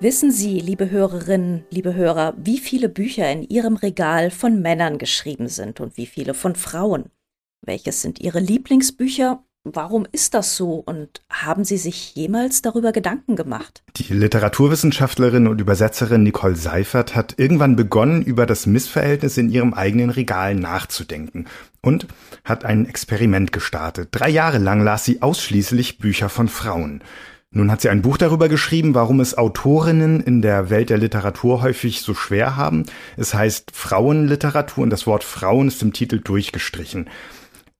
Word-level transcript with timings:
Wissen 0.00 0.30
Sie, 0.30 0.60
liebe 0.60 0.90
Hörerinnen, 0.90 1.64
liebe 1.70 1.92
Hörer, 1.92 2.34
wie 2.36 2.58
viele 2.58 2.88
Bücher 2.88 3.28
in 3.32 3.42
Ihrem 3.42 3.74
Regal 3.74 4.30
von 4.30 4.62
Männern 4.62 4.96
geschrieben 4.96 5.48
sind 5.48 5.80
und 5.80 5.96
wie 5.96 6.06
viele 6.06 6.34
von 6.34 6.54
Frauen? 6.54 7.06
Welches 7.66 8.00
sind 8.00 8.20
Ihre 8.20 8.38
Lieblingsbücher? 8.38 9.42
Warum 9.64 10.06
ist 10.12 10.34
das 10.34 10.54
so? 10.56 10.74
Und 10.74 11.20
haben 11.32 11.64
Sie 11.64 11.78
sich 11.78 12.14
jemals 12.14 12.62
darüber 12.62 12.92
Gedanken 12.92 13.34
gemacht? 13.34 13.82
Die 13.96 14.12
Literaturwissenschaftlerin 14.12 15.48
und 15.48 15.60
Übersetzerin 15.60 16.22
Nicole 16.22 16.54
Seifert 16.54 17.16
hat 17.16 17.34
irgendwann 17.36 17.74
begonnen, 17.74 18.22
über 18.22 18.46
das 18.46 18.66
Missverhältnis 18.66 19.36
in 19.36 19.50
ihrem 19.50 19.74
eigenen 19.74 20.10
Regal 20.10 20.54
nachzudenken 20.54 21.46
und 21.82 22.06
hat 22.44 22.64
ein 22.64 22.86
Experiment 22.86 23.50
gestartet. 23.50 24.10
Drei 24.12 24.28
Jahre 24.28 24.58
lang 24.58 24.80
las 24.80 25.04
sie 25.04 25.22
ausschließlich 25.22 25.98
Bücher 25.98 26.28
von 26.28 26.46
Frauen. 26.46 27.02
Nun 27.50 27.70
hat 27.70 27.80
sie 27.80 27.88
ein 27.88 28.02
Buch 28.02 28.18
darüber 28.18 28.48
geschrieben, 28.48 28.94
warum 28.94 29.20
es 29.20 29.38
Autorinnen 29.38 30.20
in 30.20 30.42
der 30.42 30.68
Welt 30.68 30.90
der 30.90 30.98
Literatur 30.98 31.62
häufig 31.62 32.02
so 32.02 32.12
schwer 32.12 32.56
haben. 32.56 32.84
Es 33.16 33.32
heißt 33.32 33.70
Frauenliteratur 33.72 34.84
und 34.84 34.90
das 34.90 35.06
Wort 35.06 35.24
Frauen 35.24 35.68
ist 35.68 35.82
im 35.82 35.94
Titel 35.94 36.20
durchgestrichen. 36.20 37.08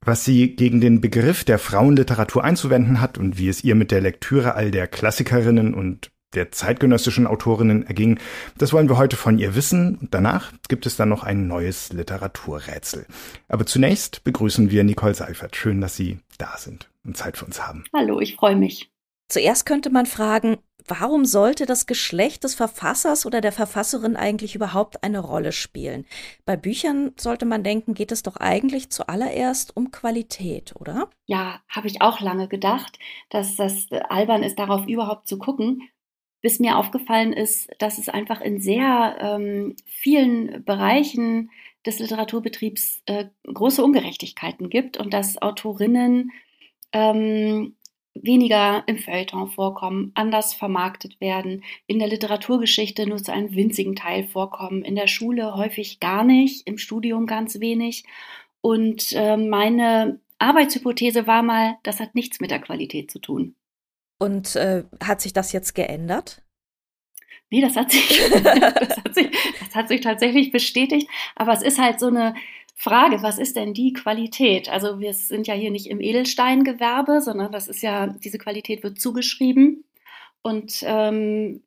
Was 0.01 0.25
sie 0.25 0.57
gegen 0.57 0.81
den 0.81 1.03
Begriff 1.03 1.45
der 1.45 1.59
Frauenliteratur 1.59 2.43
einzuwenden 2.43 3.03
hat 3.03 3.19
und 3.19 3.37
wie 3.37 3.49
es 3.49 3.63
ihr 3.63 3.75
mit 3.75 3.91
der 3.91 4.01
Lektüre 4.01 4.55
all 4.55 4.71
der 4.71 4.87
Klassikerinnen 4.87 5.75
und 5.75 6.11
der 6.35 6.51
zeitgenössischen 6.51 7.27
Autorinnen 7.27 7.87
erging, 7.87 8.19
das 8.57 8.73
wollen 8.73 8.89
wir 8.89 8.97
heute 8.97 9.17
von 9.17 9.39
ihr 9.39 9.55
wissen. 9.55 9.97
Und 9.97 10.15
danach 10.15 10.53
gibt 10.69 10.87
es 10.87 10.97
dann 10.97 11.11
noch 11.11 11.25
ein 11.25 11.47
neues 11.47 11.93
Literaturrätsel. 11.93 13.07
Aber 13.49 13.67
zunächst 13.67 14.25
begrüßen 14.25 14.71
wir 14.71 14.83
Nicole 14.83 15.15
Seifert. 15.15 15.57
Schön, 15.57 15.83
dass 15.83 15.95
Sie 15.95 16.21
da 16.39 16.57
sind 16.57 16.89
und 17.05 17.19
Zeit 17.19 17.37
für 17.37 17.45
uns 17.45 17.67
haben. 17.67 17.85
Hallo, 17.95 18.19
ich 18.21 18.37
freue 18.37 18.57
mich. 18.57 18.91
Zuerst 19.29 19.67
könnte 19.67 19.91
man 19.91 20.07
fragen, 20.07 20.57
warum 20.87 21.27
sollte 21.27 21.67
das 21.67 21.87
Geschlecht 21.87 22.45
des 22.45 22.55
Verfassers 22.55 23.27
oder 23.27 23.41
der 23.41 23.53
Verfasserin 23.53 24.17
eigentlich 24.17 24.55
überhaupt 24.55 25.05
eine 25.05 25.21
Rolle 25.21 25.53
spielen? 25.53 26.07
Bei 26.47 26.57
Büchern 26.57 27.13
sollte 27.19 27.45
man 27.45 27.63
denken, 27.63 27.95
geht 27.95 28.11
es 28.11 28.23
doch 28.23 28.37
eigentlich 28.37 28.91
zuallererst 28.91 29.77
um 29.77 29.91
Qualität, 29.91 30.75
oder? 30.77 31.11
Ja, 31.27 31.61
habe 31.69 31.89
ich 31.89 32.01
auch 32.01 32.21
lange 32.21 32.49
gedacht, 32.49 32.99
dass 33.29 33.57
das 33.57 33.87
albern 34.09 34.43
ist, 34.43 34.59
darauf 34.59 34.87
überhaupt 34.87 35.29
zu 35.29 35.39
gucken, 35.39 35.83
bis 36.41 36.59
mir 36.59 36.79
aufgefallen 36.79 37.33
ist, 37.33 37.69
dass 37.79 37.99
es 37.99 38.09
einfach 38.09 38.41
in 38.41 38.61
sehr 38.61 39.17
ähm, 39.21 39.77
vielen 39.85 40.65
Bereichen 40.65 41.51
des 41.85 41.99
Literaturbetriebs 41.99 43.03
äh, 43.07 43.27
große 43.53 43.85
Ungerechtigkeiten 43.85 44.71
gibt 44.71 44.97
und 44.97 45.13
dass 45.13 45.41
Autorinnen 45.43 46.31
ähm, 46.93 47.77
weniger 48.23 48.85
im 48.87 48.99
Feuilleton 48.99 49.49
vorkommen, 49.49 50.13
anders 50.15 50.55
vermarktet 50.55 51.21
werden, 51.21 51.65
in 51.87 51.99
der 51.99 52.09
Literaturgeschichte 52.09 53.07
nur 53.07 53.19
zu 53.19 53.33
einem 53.33 53.55
winzigen 53.55 53.97
Teil 53.97 54.25
vorkommen, 54.25 54.85
in 54.85 54.95
der 54.95 55.07
Schule 55.07 55.57
häufig 55.57 56.01
gar 56.01 56.25
nicht, 56.25 56.67
im 56.67 56.79
Studium 56.79 57.27
ganz 57.27 57.61
wenig. 57.61 58.05
Und 58.61 59.13
äh, 59.13 59.37
meine 59.37 60.21
Arbeitshypothese 60.39 61.27
war 61.27 61.43
mal, 61.43 61.79
das 61.83 62.01
hat 62.01 62.15
nichts 62.15 62.41
mit 62.41 62.51
der 62.51 62.61
Qualität 62.61 63.11
zu 63.11 63.19
tun. 63.19 63.55
Und 64.19 64.57
äh, 64.57 64.85
hat 65.03 65.21
sich 65.21 65.33
das 65.33 65.53
jetzt 65.53 65.75
geändert? 65.75 66.43
Nee, 67.51 67.61
das 67.61 67.77
hat, 67.77 67.91
sich, 67.91 68.19
das, 68.45 68.97
hat 68.97 69.15
sich, 69.15 69.31
das 69.61 69.75
hat 69.75 69.89
sich 69.89 70.01
tatsächlich 70.01 70.51
bestätigt. 70.51 71.09
Aber 71.35 71.53
es 71.53 71.63
ist 71.63 71.79
halt 71.79 71.99
so 71.99 72.09
eine 72.09 72.35
Frage, 72.81 73.23
was 73.23 73.39
ist 73.39 73.57
denn 73.57 73.75
die 73.75 73.93
Qualität? 73.93 74.69
Also 74.69 75.01
wir 75.01 75.13
sind 75.13 75.49
ja 75.49 75.55
hier 75.55 75.73
nicht 75.73 75.89
im 75.89 76.01
Edelsteingewerbe, 76.01 77.21
sondern 77.21 77.51
das 77.51 77.67
ist 77.67 77.83
ja, 77.83 78.07
diese 78.07 78.39
Qualität 78.39 78.85
wird 78.85 79.01
zugeschrieben 79.01 79.85
und 80.43 80.85
ähm, 80.85 81.65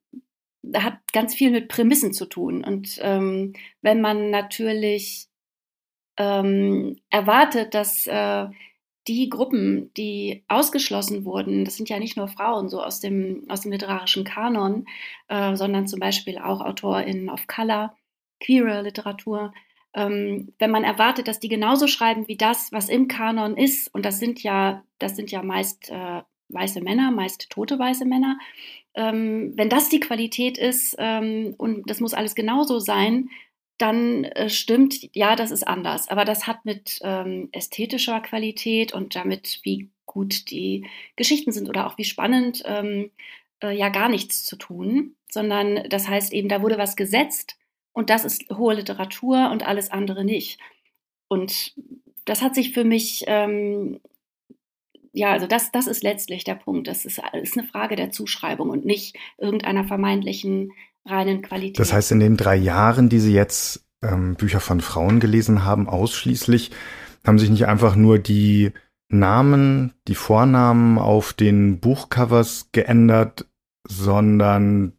hat 0.73 1.00
ganz 1.12 1.36
viel 1.36 1.52
mit 1.52 1.68
Prämissen 1.68 2.13
zu 2.13 2.25
tun. 2.28 2.63
Und 2.63 2.97
ähm, 3.02 3.53
wenn 3.81 4.00
man 4.00 4.30
natürlich 4.30 5.28
ähm, 6.16 6.97
erwartet, 7.09 7.74
dass 7.74 8.07
äh, 8.07 8.47
die 9.09 9.28
Gruppen, 9.28 9.94
die 9.96 10.46
ausgeschlossen 10.47 11.25
wurden, 11.25 11.66
das 11.66 11.75
sind 11.75 11.90
ja 11.90 12.00
nicht 12.00 12.16
nur 12.16 12.30
Frauen 12.30 12.69
so 12.69 12.81
aus 12.81 13.02
dem, 13.02 13.44
aus 13.50 13.62
dem 13.62 13.74
literarischen 13.74 14.24
Kanon, 14.24 14.86
äh, 15.28 15.57
sondern 15.57 15.88
zum 15.88 16.00
Beispiel 16.00 16.38
auch 16.38 16.62
AutorInnen 16.62 17.30
of 17.30 17.47
Color, 17.47 17.97
queere 18.40 18.81
Literatur, 18.81 19.53
ähm, 19.94 20.53
wenn 20.59 20.72
man 20.72 20.84
erwartet, 20.84 21.28
dass 21.28 21.40
die 21.40 21.50
genauso 21.50 21.88
schreiben 21.88 22.28
wie 22.28 22.38
das, 22.38 22.72
was 22.72 22.90
im 22.90 23.07
Kanon 23.07 23.57
ist, 23.57 23.94
und 23.94 24.06
das 24.06 24.19
sind 24.19 24.41
ja, 24.44 24.84
das 25.00 25.16
sind 25.16 25.31
ja 25.31 25.44
meist 25.44 25.90
äh, 25.90 26.22
weiße 26.50 26.81
Männer, 26.81 27.12
meist 27.12 27.50
tote 27.50 27.78
weiße 27.79 28.06
Männer, 28.06 28.38
ähm, 28.94 29.53
wenn 29.56 29.69
das 29.69 29.90
die 29.90 30.00
Qualität 30.00 30.57
ist 30.57 30.96
ähm, 31.00 31.56
und 31.57 31.90
das 31.90 32.00
muss 32.00 32.13
alles 32.13 32.35
genauso 32.35 32.80
sein, 32.80 33.30
dann 33.78 34.25
äh, 34.25 34.50
stimmt, 34.50 35.09
ja, 35.16 35.35
das 35.35 35.51
ist 35.51 35.68
anders. 35.68 36.07
Aber 36.09 36.25
das 36.25 36.46
hat 36.46 36.66
mit 36.66 37.00
ähm, 37.01 37.50
ästhetischer 37.51 38.19
Qualität 38.22 38.94
und 38.94 39.16
damit, 39.16 39.59
wie 39.63 39.90
gut 40.06 40.51
die 40.51 40.85
Geschichten 41.16 41.51
sind 41.51 41.69
oder 41.69 41.88
auch 41.88 41.97
wie 41.97 42.03
spannend, 42.03 42.63
ähm, 42.66 43.12
äh, 43.63 43.75
ja 43.75 43.90
gar 43.90 44.09
nichts 44.09 44.44
zu 44.44 44.56
tun, 44.56 45.16
sondern 45.30 45.88
das 45.90 46.07
heißt 46.07 46.34
eben, 46.34 46.50
da 46.50 46.62
wurde 46.62 46.78
was 46.78 46.96
gesetzt 46.96 47.57
und 47.94 48.09
das 48.09 48.25
ist 48.25 48.50
hohe 48.50 48.75
Literatur 48.75 49.50
und 49.52 49.66
alles 49.66 49.91
andere 49.91 50.24
nicht. 50.24 50.59
Und 51.28 51.74
das 52.25 52.41
hat 52.41 52.56
sich 52.56 52.74
für 52.74 52.84
mich, 52.84 53.24
ähm, 53.28 54.00
ja, 55.12 55.31
also 55.31 55.47
das, 55.47 55.72
das 55.72 55.88
ist 55.88 56.03
letztlich 56.03 56.44
der 56.44 56.56
Punkt. 56.56 56.88
Das 56.88 57.06
ist, 57.06 57.22
ist 57.41 57.57
eine 57.57 57.68
Frage 57.68 57.96
der 57.96 58.12
Zuschreibung 58.12 58.69
und 58.69 58.85
nicht 58.85 59.18
irgendeiner 59.38 59.84
vermeintlichen 59.84 60.72
reinen 61.06 61.41
Qualität. 61.41 61.80
Das 61.80 61.94
heißt, 61.94 62.12
in 62.12 62.19
den 62.19 62.38
drei 62.38 62.56
Jahren, 62.56 63.09
die 63.09 63.19
Sie 63.19 63.34
jetzt 63.34 63.85
ähm, 64.01 64.35
Bücher 64.35 64.59
von 64.59 64.81
Frauen 64.81 65.19
gelesen 65.19 65.66
haben, 65.66 65.90
ausschließlich, 65.90 66.72
haben 67.25 67.40
sich 67.40 67.50
nicht 67.50 67.68
einfach 67.68 67.96
nur 67.96 68.19
die 68.19 68.72
Namen, 69.09 69.94
die 70.07 70.16
Vornamen 70.16 70.97
auf 70.97 71.34
den 71.34 71.80
Buchcovers 71.80 72.69
geändert, 72.72 73.47
sondern 73.88 74.94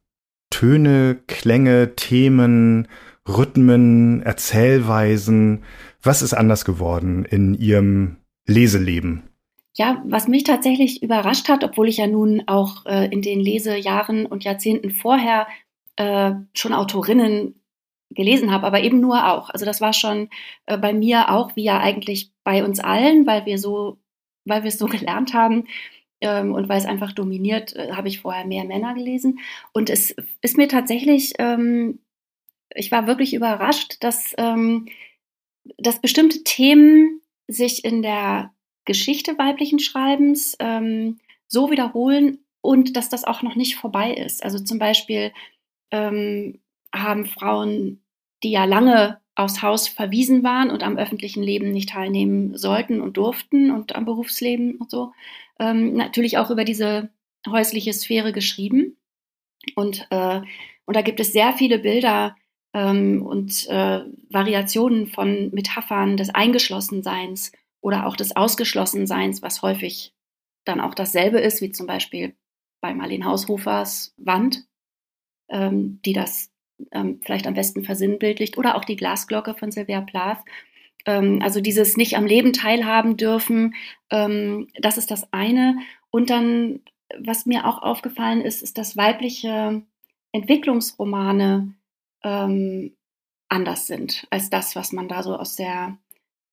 Töne, 0.62 1.18
Klänge, 1.26 1.96
Themen, 1.96 2.86
Rhythmen, 3.28 4.22
Erzählweisen. 4.22 5.64
Was 6.04 6.22
ist 6.22 6.34
anders 6.34 6.64
geworden 6.64 7.24
in 7.24 7.54
Ihrem 7.54 8.18
Leseleben? 8.46 9.24
Ja, 9.74 10.00
was 10.06 10.28
mich 10.28 10.44
tatsächlich 10.44 11.02
überrascht 11.02 11.48
hat, 11.48 11.64
obwohl 11.64 11.88
ich 11.88 11.96
ja 11.96 12.06
nun 12.06 12.44
auch 12.46 12.86
äh, 12.86 13.06
in 13.06 13.22
den 13.22 13.40
Lesejahren 13.40 14.24
und 14.24 14.44
Jahrzehnten 14.44 14.92
vorher 14.92 15.48
äh, 15.96 16.30
schon 16.54 16.74
Autorinnen 16.74 17.60
gelesen 18.10 18.52
habe, 18.52 18.64
aber 18.64 18.82
eben 18.84 19.00
nur 19.00 19.32
auch. 19.32 19.50
Also 19.50 19.64
das 19.64 19.80
war 19.80 19.92
schon 19.92 20.28
äh, 20.66 20.78
bei 20.78 20.92
mir 20.92 21.32
auch, 21.32 21.56
wie 21.56 21.64
ja 21.64 21.80
eigentlich 21.80 22.30
bei 22.44 22.64
uns 22.64 22.78
allen, 22.78 23.26
weil 23.26 23.46
wir 23.46 23.58
so, 23.58 23.98
weil 24.44 24.62
wir 24.62 24.68
es 24.68 24.78
so 24.78 24.86
gelernt 24.86 25.34
haben, 25.34 25.64
ähm, 26.22 26.52
und 26.54 26.68
weil 26.68 26.78
es 26.78 26.86
einfach 26.86 27.12
dominiert, 27.12 27.74
äh, 27.76 27.92
habe 27.92 28.08
ich 28.08 28.20
vorher 28.20 28.46
mehr 28.46 28.64
Männer 28.64 28.94
gelesen. 28.94 29.40
Und 29.72 29.90
es 29.90 30.14
ist 30.40 30.56
mir 30.56 30.68
tatsächlich, 30.68 31.34
ähm, 31.38 31.98
ich 32.74 32.90
war 32.90 33.06
wirklich 33.06 33.34
überrascht, 33.34 33.96
dass, 34.00 34.32
ähm, 34.38 34.86
dass 35.78 36.00
bestimmte 36.00 36.44
Themen 36.44 37.20
sich 37.48 37.84
in 37.84 38.02
der 38.02 38.52
Geschichte 38.84 39.36
weiblichen 39.38 39.78
Schreibens 39.78 40.56
ähm, 40.58 41.18
so 41.46 41.70
wiederholen 41.70 42.38
und 42.60 42.96
dass 42.96 43.08
das 43.08 43.24
auch 43.24 43.42
noch 43.42 43.56
nicht 43.56 43.76
vorbei 43.76 44.14
ist. 44.14 44.42
Also 44.42 44.58
zum 44.58 44.78
Beispiel 44.78 45.32
ähm, 45.90 46.60
haben 46.94 47.26
Frauen, 47.26 48.02
die 48.42 48.50
ja 48.50 48.64
lange 48.64 49.21
aufs 49.34 49.62
Haus 49.62 49.88
verwiesen 49.88 50.42
waren 50.42 50.70
und 50.70 50.82
am 50.82 50.96
öffentlichen 50.96 51.42
Leben 51.42 51.72
nicht 51.72 51.90
teilnehmen 51.90 52.56
sollten 52.56 53.00
und 53.00 53.16
durften 53.16 53.70
und 53.70 53.94
am 53.94 54.04
Berufsleben 54.04 54.76
und 54.76 54.90
so, 54.90 55.12
ähm, 55.58 55.94
natürlich 55.94 56.38
auch 56.38 56.50
über 56.50 56.64
diese 56.64 57.10
häusliche 57.48 57.92
Sphäre 57.92 58.32
geschrieben. 58.32 58.96
Und, 59.74 60.06
äh, 60.10 60.40
und 60.84 60.96
da 60.96 61.02
gibt 61.02 61.20
es 61.20 61.32
sehr 61.32 61.52
viele 61.54 61.78
Bilder 61.78 62.36
ähm, 62.74 63.22
und 63.22 63.66
äh, 63.68 64.00
Variationen 64.30 65.06
von 65.06 65.50
Metaphern 65.52 66.16
des 66.16 66.30
Eingeschlossenseins 66.30 67.52
oder 67.80 68.06
auch 68.06 68.16
des 68.16 68.36
Ausgeschlossenseins, 68.36 69.42
was 69.42 69.62
häufig 69.62 70.12
dann 70.64 70.80
auch 70.80 70.94
dasselbe 70.94 71.40
ist, 71.40 71.60
wie 71.62 71.72
zum 71.72 71.86
Beispiel 71.86 72.34
bei 72.80 72.94
Marlene 72.94 73.24
Haushofers 73.24 74.14
Wand, 74.16 74.66
ähm, 75.48 76.00
die 76.04 76.12
das 76.12 76.51
ähm, 76.92 77.20
vielleicht 77.24 77.46
am 77.46 77.54
besten 77.54 77.84
versinnbildlicht, 77.84 78.58
oder 78.58 78.76
auch 78.76 78.84
die 78.84 78.96
Glasglocke 78.96 79.54
von 79.54 79.70
Sylvia 79.70 80.00
Plath. 80.00 80.44
Ähm, 81.06 81.40
also 81.42 81.60
dieses 81.60 81.96
nicht 81.96 82.16
am 82.16 82.26
Leben 82.26 82.52
teilhaben 82.52 83.16
dürfen, 83.16 83.74
ähm, 84.10 84.68
das 84.80 84.98
ist 84.98 85.10
das 85.10 85.32
eine. 85.32 85.76
Und 86.10 86.30
dann, 86.30 86.80
was 87.18 87.46
mir 87.46 87.66
auch 87.66 87.82
aufgefallen 87.82 88.40
ist, 88.40 88.62
ist, 88.62 88.78
dass 88.78 88.96
weibliche 88.96 89.82
Entwicklungsromane 90.32 91.74
ähm, 92.24 92.96
anders 93.48 93.86
sind 93.86 94.26
als 94.30 94.50
das, 94.50 94.76
was 94.76 94.92
man 94.92 95.08
da 95.08 95.22
so 95.22 95.36
aus 95.36 95.56
der 95.56 95.98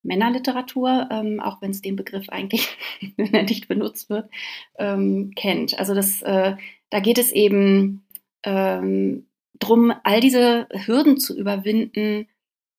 Männerliteratur, 0.04 1.10
ähm, 1.12 1.40
auch 1.40 1.62
wenn 1.62 1.72
es 1.72 1.82
den 1.82 1.96
Begriff 1.96 2.30
eigentlich 2.30 2.78
nicht 3.18 3.68
benutzt 3.68 4.10
wird, 4.10 4.30
ähm, 4.78 5.32
kennt. 5.36 5.78
Also 5.78 5.94
das, 5.94 6.22
äh, 6.22 6.56
da 6.90 7.00
geht 7.00 7.18
es 7.18 7.32
eben 7.32 8.06
ähm, 8.44 9.29
drum, 9.58 9.94
all 10.04 10.20
diese 10.20 10.68
Hürden 10.72 11.18
zu 11.18 11.38
überwinden, 11.38 12.28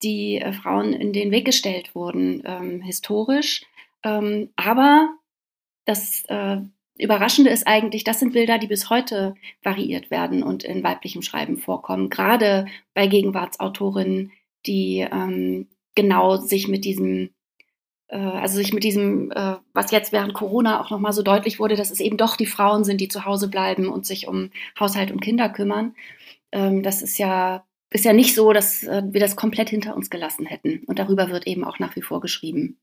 die 0.03 0.39
äh, 0.39 0.53
Frauen 0.53 0.93
in 0.93 1.13
den 1.13 1.31
Weg 1.31 1.45
gestellt 1.45 1.95
wurden, 1.95 2.43
ähm, 2.47 2.81
historisch. 2.81 3.63
Ähm, 4.03 4.51
aber 4.57 5.11
das 5.85 6.25
äh, 6.29 6.59
Überraschende 6.99 7.51
ist 7.51 7.67
eigentlich, 7.67 8.05
das 8.05 8.21
sind 8.21 8.33
Bilder, 8.33 8.59
die 8.59 8.67
bis 8.67 8.91
heute 8.91 9.35
variiert 9.63 10.11
werden 10.11 10.43
und 10.43 10.65
in 10.65 10.83
weiblichem 10.83 11.23
Schreiben 11.23 11.57
vorkommen, 11.57 12.11
gerade 12.11 12.67
bei 12.95 13.07
Gegenwartsautorinnen, 13.07 14.33
die 14.67 15.07
ähm, 15.11 15.69
genau 15.95 16.37
sich 16.37 16.69
mit 16.69 16.85
diesem, 16.85 17.31
äh, 18.09 18.19
also 18.19 18.57
sich 18.57 18.73
mit 18.73 18.85
diesem, 18.85 19.31
äh, 19.33 19.57
was 19.73 19.91
jetzt 19.91 20.13
während 20.13 20.35
Corona 20.35 20.81
auch 20.81 20.91
nochmal 20.91 21.13
so 21.13 21.23
deutlich 21.23 21.59
wurde, 21.59 21.77
dass 21.77 21.91
es 21.91 22.01
eben 22.01 22.19
doch 22.19 22.37
die 22.37 22.47
Frauen 22.47 22.85
sind, 22.85 23.01
die 23.01 23.09
zu 23.09 23.25
Hause 23.25 23.49
bleiben 23.49 23.89
und 23.89 24.05
sich 24.05 24.29
um 24.29 24.51
Haushalt 24.79 25.11
und 25.11 25.21
Kinder 25.21 25.49
kümmern. 25.49 25.95
Ähm, 26.53 26.83
das 26.83 27.03
ist 27.03 27.19
ja, 27.19 27.67
ist 27.91 28.05
ja 28.05 28.13
nicht 28.13 28.35
so, 28.35 28.53
dass 28.53 28.83
äh, 28.83 29.03
wir 29.07 29.21
das 29.21 29.37
komplett 29.37 29.71
hinter 29.71 29.97
uns 29.97 30.11
gelassen 30.11 30.47
hätten. 30.47 30.85
Und 30.87 30.99
darüber 30.99 31.31
wird 31.31 31.47
eben 31.47 31.65
auch 31.65 31.79
nach 31.79 31.97
wie 31.97 32.03
vor 32.03 32.21
geschrieben. 32.21 32.81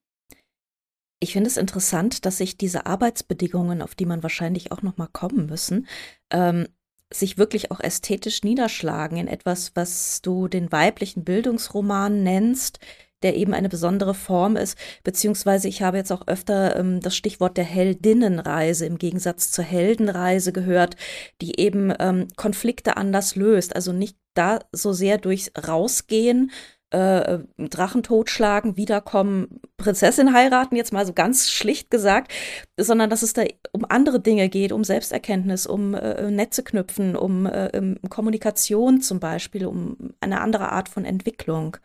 Ich 1.20 1.34
finde 1.34 1.50
es 1.50 1.58
interessant, 1.58 2.26
dass 2.26 2.38
sich 2.38 2.58
diese 2.58 2.86
Arbeitsbedingungen, 2.86 3.82
auf 3.82 3.96
die 3.96 4.06
man 4.06 4.22
wahrscheinlich 4.22 4.72
auch 4.72 4.84
noch 4.84 4.98
mal 4.98 5.08
kommen 5.08 5.48
müssen, 5.48 5.88
ähm, 6.32 6.68
sich 7.12 7.38
wirklich 7.38 7.72
auch 7.72 7.80
ästhetisch 7.80 8.44
niederschlagen 8.44 9.18
in 9.18 9.28
etwas, 9.28 9.76
was 9.76 10.22
du 10.22 10.48
den 10.48 10.72
weiblichen 10.72 11.24
Bildungsroman 11.24 12.22
nennst, 12.22 12.80
der 13.24 13.36
eben 13.36 13.54
eine 13.54 13.70
besondere 13.70 14.14
Form 14.14 14.56
ist, 14.56 14.78
beziehungsweise 15.04 15.68
ich 15.68 15.82
habe 15.82 15.98
jetzt 15.98 16.12
auch 16.12 16.28
öfter 16.28 16.76
ähm, 16.78 17.00
das 17.02 17.16
Stichwort 17.16 17.58
der 17.58 17.64
Heldinnenreise 17.64 18.86
im 18.86 18.98
Gegensatz 18.98 19.52
zur 19.52 19.66
Heldenreise 19.66 20.52
gehört, 20.54 20.96
die 21.42 21.60
eben 21.60 21.94
ähm, 22.00 22.28
Konflikte 22.36 22.98
anders 22.98 23.36
löst, 23.36 23.76
also 23.76 23.92
nicht 23.92 24.18
da 24.34 24.60
so 24.72 24.94
sehr 24.94 25.18
durchs 25.18 25.52
Rausgehen, 25.68 26.52
äh, 26.90 27.40
Drachen 27.58 28.04
totschlagen, 28.04 28.78
wiederkommen, 28.78 29.60
Prinzessin 29.76 30.34
heiraten, 30.34 30.76
jetzt 30.76 30.94
mal 30.94 31.06
so 31.06 31.14
ganz 31.14 31.50
schlicht 31.50 31.92
gesagt, 31.92 32.32
sondern 32.80 33.10
dass 33.10 33.24
es 33.24 33.34
da 33.34 33.44
um 33.74 33.86
andere 33.90 34.22
Dinge 34.22 34.48
geht, 34.48 34.72
um 34.72 34.84
Selbsterkenntnis, 34.84 35.66
um 35.68 35.96
äh, 35.96 36.32
Netze 36.32 36.64
knüpfen, 36.64 37.16
um 37.16 37.46
äh, 37.46 37.96
Kommunikation 38.10 39.02
zum 39.02 39.20
Beispiel, 39.20 39.66
um 39.66 40.14
eine 40.22 40.40
andere 40.40 40.72
Art 40.72 40.88
von 40.88 41.04
Entwicklung. 41.04 41.78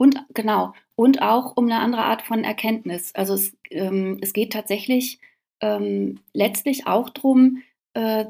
Und 0.00 0.24
genau, 0.32 0.72
und 0.94 1.20
auch 1.20 1.58
um 1.58 1.66
eine 1.66 1.78
andere 1.78 2.04
Art 2.04 2.22
von 2.22 2.42
Erkenntnis. 2.42 3.14
Also 3.14 3.34
es, 3.34 3.54
ähm, 3.68 4.16
es 4.22 4.32
geht 4.32 4.50
tatsächlich 4.50 5.18
ähm, 5.60 6.20
letztlich 6.32 6.86
auch 6.86 7.10
darum, 7.10 7.62
äh, 7.92 8.24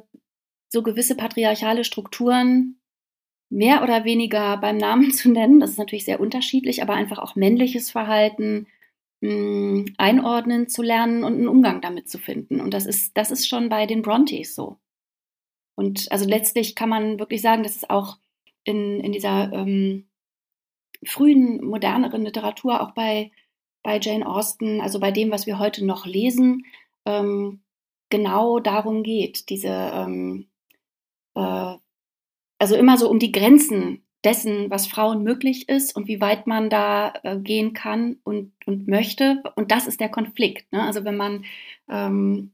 so 0.69 0.83
gewisse 0.83 1.15
patriarchale 1.15 1.85
Strukturen 1.85 2.81
mehr 3.51 3.85
oder 3.85 4.05
weniger 4.05 4.57
beim 4.57 4.79
Namen 4.79 5.13
zu 5.13 5.31
nennen. 5.31 5.61
Das 5.61 5.71
ist 5.71 5.79
natürlich 5.79 6.05
sehr 6.05 6.19
unterschiedlich, 6.19 6.83
aber 6.83 6.95
einfach 6.95 7.21
auch 7.21 7.37
männliches 7.37 7.93
Verhalten 7.93 8.67
mh, 9.21 9.31
hm, 9.31 9.95
einordnen 9.97 10.67
zu 10.67 10.83
lernen 10.83 11.23
und 11.23 11.35
einen 11.35 11.47
Umgang 11.47 11.81
damit 11.81 12.11
zu 12.11 12.19
finden. 12.19 12.61
Und 12.61 12.75
das 12.75 12.85
ist, 12.85 13.17
das 13.17 13.31
ist 13.31 13.47
schon 13.47 13.69
bei 13.69 13.87
den 13.87 14.03
Brontes 14.03 14.57
so. 14.57 14.81
Und 15.77 16.11
also 16.11 16.29
letztlich 16.29 16.75
kann 16.75 16.89
man 16.89 17.21
wirklich 17.21 17.43
sagen, 17.43 17.63
dass 17.63 17.77
es 17.77 17.89
auch 17.89 18.19
in, 18.65 18.99
in 18.99 19.13
dieser 19.13 19.53
ähm, 19.53 20.10
frühen, 21.05 21.65
moderneren 21.65 22.25
Literatur, 22.25 22.81
auch 22.81 22.93
bei, 22.93 23.31
bei 23.83 23.99
Jane 24.01 24.27
Austen, 24.27 24.81
also 24.81 25.01
bei 25.01 25.11
dem, 25.11 25.31
was 25.31 25.47
wir 25.47 25.59
heute 25.59 25.85
noch 25.85 26.07
lesen, 26.07 26.67
ähm, 27.07 27.61
genau 28.11 28.59
darum 28.61 29.03
geht, 29.03 29.49
diese 29.49 29.69
ähm, 29.69 30.49
äh, 31.35 31.77
also 32.59 32.77
immer 32.77 32.99
so 32.99 33.09
um 33.09 33.19
die 33.19 33.33
Grenzen 33.33 34.05
dessen, 34.23 34.71
was 34.71 34.87
Frauen 34.87 35.23
möglich 35.23 35.69
ist 35.69 35.97
und 35.97 36.07
wie 36.09 36.21
weit 36.21 36.47
man 36.47 36.69
da 36.69 37.15
äh, 37.23 37.39
gehen 37.39 37.73
kann 37.73 38.19
und, 38.23 38.53
und 38.67 38.87
möchte. 38.87 39.43
Und 39.57 39.71
das 39.71 39.87
ist 39.87 39.99
der 39.99 40.11
Konflikt. 40.11 40.71
Ne? 40.73 40.83
Also 40.83 41.05
wenn 41.05 41.17
man, 41.17 41.47
ähm, 41.89 42.53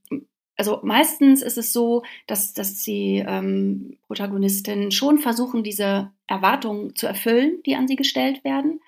also 0.57 0.81
meistens 0.83 1.43
ist 1.43 1.59
es 1.59 1.73
so, 1.73 2.03
dass, 2.27 2.55
dass 2.55 2.83
die 2.83 3.23
ähm, 3.27 3.99
Protagonistinnen 4.07 4.91
schon 4.91 5.19
versuchen, 5.19 5.63
diese 5.63 6.11
Erwartungen 6.27 6.95
zu 6.97 7.07
erfüllen, 7.07 7.63
die 7.67 7.77
an 7.77 7.89
sie 7.89 7.97
gestellt 7.97 8.43
werden 8.43 8.81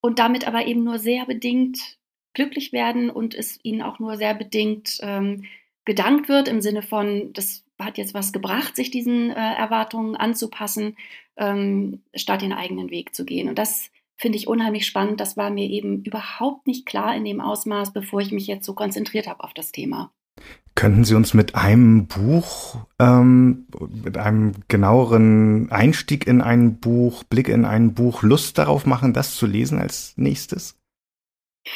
und 0.00 0.18
damit 0.18 0.46
aber 0.46 0.66
eben 0.66 0.82
nur 0.82 0.98
sehr 0.98 1.24
bedingt 1.26 1.98
glücklich 2.34 2.72
werden 2.72 3.10
und 3.10 3.34
es 3.34 3.60
ihnen 3.62 3.82
auch 3.82 3.98
nur 3.98 4.16
sehr 4.16 4.34
bedingt 4.34 4.98
ähm, 5.02 5.44
gedankt 5.84 6.28
wird 6.28 6.48
im 6.48 6.60
Sinne 6.60 6.82
von, 6.82 7.32
das 7.32 7.64
hat 7.78 7.98
jetzt 7.98 8.14
was 8.14 8.32
gebracht, 8.32 8.76
sich 8.76 8.90
diesen 8.90 9.30
äh, 9.30 9.54
Erwartungen 9.54 10.16
anzupassen, 10.16 10.96
ähm, 11.36 12.02
statt 12.14 12.42
den 12.42 12.52
eigenen 12.52 12.90
Weg 12.90 13.14
zu 13.14 13.24
gehen. 13.24 13.48
Und 13.48 13.58
das 13.58 13.90
finde 14.16 14.38
ich 14.38 14.46
unheimlich 14.46 14.86
spannend. 14.86 15.20
Das 15.20 15.36
war 15.36 15.50
mir 15.50 15.68
eben 15.68 16.02
überhaupt 16.04 16.66
nicht 16.66 16.86
klar 16.86 17.14
in 17.16 17.24
dem 17.24 17.40
Ausmaß, 17.40 17.92
bevor 17.92 18.20
ich 18.20 18.32
mich 18.32 18.46
jetzt 18.46 18.64
so 18.64 18.74
konzentriert 18.74 19.26
habe 19.26 19.42
auf 19.42 19.54
das 19.54 19.72
Thema. 19.72 20.12
Könnten 20.74 21.04
Sie 21.04 21.14
uns 21.14 21.34
mit 21.34 21.54
einem 21.54 22.06
Buch, 22.06 22.76
ähm, 22.98 23.66
mit 23.90 24.16
einem 24.16 24.52
genaueren 24.68 25.70
Einstieg 25.70 26.26
in 26.26 26.40
ein 26.40 26.80
Buch, 26.80 27.24
Blick 27.24 27.48
in 27.48 27.66
ein 27.66 27.92
Buch, 27.92 28.22
Lust 28.22 28.56
darauf 28.56 28.86
machen, 28.86 29.12
das 29.12 29.36
zu 29.36 29.46
lesen 29.46 29.78
als 29.78 30.14
nächstes? 30.16 30.78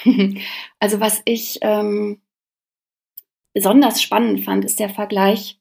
Also 0.80 1.00
was 1.00 1.22
ich 1.24 1.58
ähm, 1.62 2.20
besonders 3.54 4.02
spannend 4.02 4.44
fand, 4.44 4.64
ist 4.64 4.80
der 4.80 4.90
Vergleich 4.90 5.60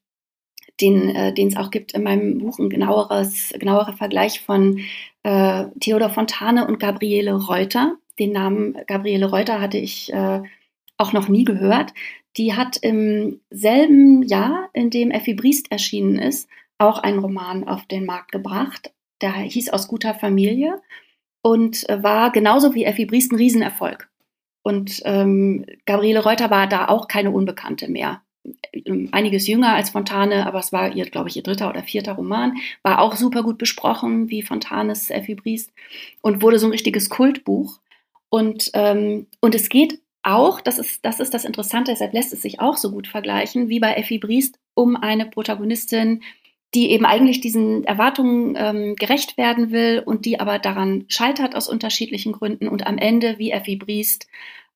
den 0.82 1.10
äh, 1.16 1.34
es 1.38 1.56
auch 1.56 1.72
gibt 1.72 1.94
in 1.94 2.04
meinem 2.04 2.40
Buch, 2.40 2.60
ein 2.60 2.70
genaueres, 2.70 3.54
genauerer 3.58 3.94
Vergleich 3.94 4.42
von 4.42 4.80
äh, 5.24 5.66
Theodor 5.80 6.10
Fontane 6.10 6.68
und 6.68 6.80
Gabriele 6.80 7.34
Reuter. 7.34 7.98
Den 8.20 8.32
Namen 8.34 8.78
Gabriele 8.88 9.30
Reuter 9.30 9.62
hatte 9.62 9.78
ich 9.78 10.12
äh, 10.12 10.42
auch 10.98 11.14
noch 11.14 11.28
nie 11.28 11.44
gehört. 11.44 11.94
Die 12.38 12.54
hat 12.54 12.78
im 12.78 13.40
selben 13.50 14.24
Jahr, 14.24 14.70
in 14.74 14.90
dem 14.90 15.12
Effi 15.12 15.34
Briest 15.34 15.72
erschienen 15.72 16.20
ist, 16.20 16.50
auch 16.78 17.00
einen 17.00 17.20
Roman 17.20 17.68
auf 17.68 17.86
den 17.86 18.06
Markt 18.06 18.32
gebracht. 18.32 18.92
Der 19.22 19.32
hieß 19.32 19.70
Aus 19.70 19.88
guter 19.88 20.14
Familie 20.14 20.82
und 21.42 21.88
äh, 21.90 22.04
war 22.04 22.32
genauso 22.32 22.74
wie 22.74 22.84
Effi 22.84 23.06
Briest 23.06 23.32
ein 23.32 23.38
Riesenerfolg. 23.38 24.10
Und 24.64 25.02
ähm, 25.06 25.66
Gabriele 25.86 26.24
Reuter 26.24 26.50
war 26.50 26.68
da 26.68 26.88
auch 26.88 27.08
keine 27.08 27.32
Unbekannte 27.32 27.90
mehr. 27.90 28.22
Ähm, 28.74 29.10
einiges 29.12 29.48
jünger 29.48 29.76
als 29.76 29.92
Fontane, 29.92 30.46
aber 30.48 30.60
es 30.60 30.74
war 30.74 30.94
ihr, 30.94 31.06
glaube 31.06 31.30
ich, 31.30 31.38
ihr 31.38 31.44
dritter 31.44 31.70
oder 31.70 31.84
vierter 31.84 32.14
Roman, 32.14 32.58
war 32.84 33.00
auch 33.00 33.16
super 33.16 33.44
gut 33.44 33.58
besprochen, 33.58 34.30
wie 34.30 34.42
Fontanes 34.42 35.10
Effi 35.10 35.36
Briest 35.36 35.72
und 36.22 36.42
wurde 36.42 36.60
so 36.60 36.68
ein 36.68 36.72
richtiges 36.72 37.10
Kultbuch. 37.10 37.80
Und, 38.30 38.72
ähm, 38.74 39.28
und 39.40 39.56
es 39.56 39.70
geht 39.70 40.02
auch, 40.26 40.60
das 40.60 40.80
ist, 40.80 41.06
das 41.06 41.20
ist 41.20 41.34
das 41.34 41.46
Interessante, 41.46 41.92
deshalb 41.92 42.14
lässt 42.14 42.34
es 42.34 42.42
sich 42.42 42.60
auch 42.60 42.78
so 42.78 42.92
gut 42.92 43.08
vergleichen, 43.08 43.70
wie 43.70 43.80
bei 43.80 43.94
Effi 43.94 44.18
Briest, 44.18 44.60
um 44.74 44.96
eine 44.96 45.26
Protagonistin, 45.26 46.24
die 46.74 46.92
eben 46.92 47.06
eigentlich 47.06 47.42
diesen 47.42 47.84
Erwartungen 47.86 48.56
ähm, 48.58 48.96
gerecht 48.96 49.38
werden 49.38 49.72
will 49.72 50.02
und 50.06 50.26
die 50.26 50.40
aber 50.40 50.60
daran 50.60 51.06
scheitert 51.08 51.56
aus 51.56 51.70
unterschiedlichen 51.70 52.34
Gründen 52.34 52.68
und 52.68 52.86
am 52.86 52.98
Ende, 52.98 53.38
wie 53.38 53.52
Effi 53.52 53.76
Briest, 53.78 54.28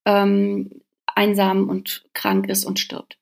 ähm, 0.06 0.82
einsam 1.16 1.68
und 1.68 2.06
krank 2.14 2.48
ist 2.48 2.64
und 2.64 2.80
stirbt. 2.80 3.18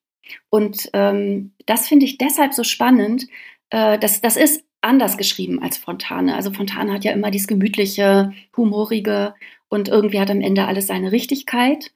Und 0.50 0.90
ähm, 0.94 1.54
das 1.66 1.88
finde 1.88 2.06
ich 2.06 2.18
deshalb 2.18 2.54
so 2.54 2.64
spannend. 2.64 3.28
Äh, 3.70 3.98
das, 3.98 4.22
das 4.22 4.36
ist 4.38 4.64
anders 4.82 5.18
geschrieben 5.18 5.62
als 5.62 5.78
Fontane. 5.78 6.36
Also 6.36 6.52
Fontane 6.52 6.94
hat 6.94 7.04
ja 7.04 7.14
immer 7.14 7.32
dieses 7.32 7.48
gemütliche, 7.48 8.34
humorige 8.56 9.34
und 9.70 9.88
irgendwie 9.88 10.20
hat 10.20 10.30
am 10.30 10.42
Ende 10.42 10.66
alles 10.66 10.88
seine 10.88 11.12
Richtigkeit. 11.12 11.92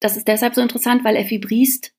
Das 0.00 0.16
ist 0.16 0.28
deshalb 0.28 0.54
so 0.54 0.60
interessant, 0.60 1.04
weil 1.04 1.16
Effi 1.16 1.38
Briest 1.38 1.92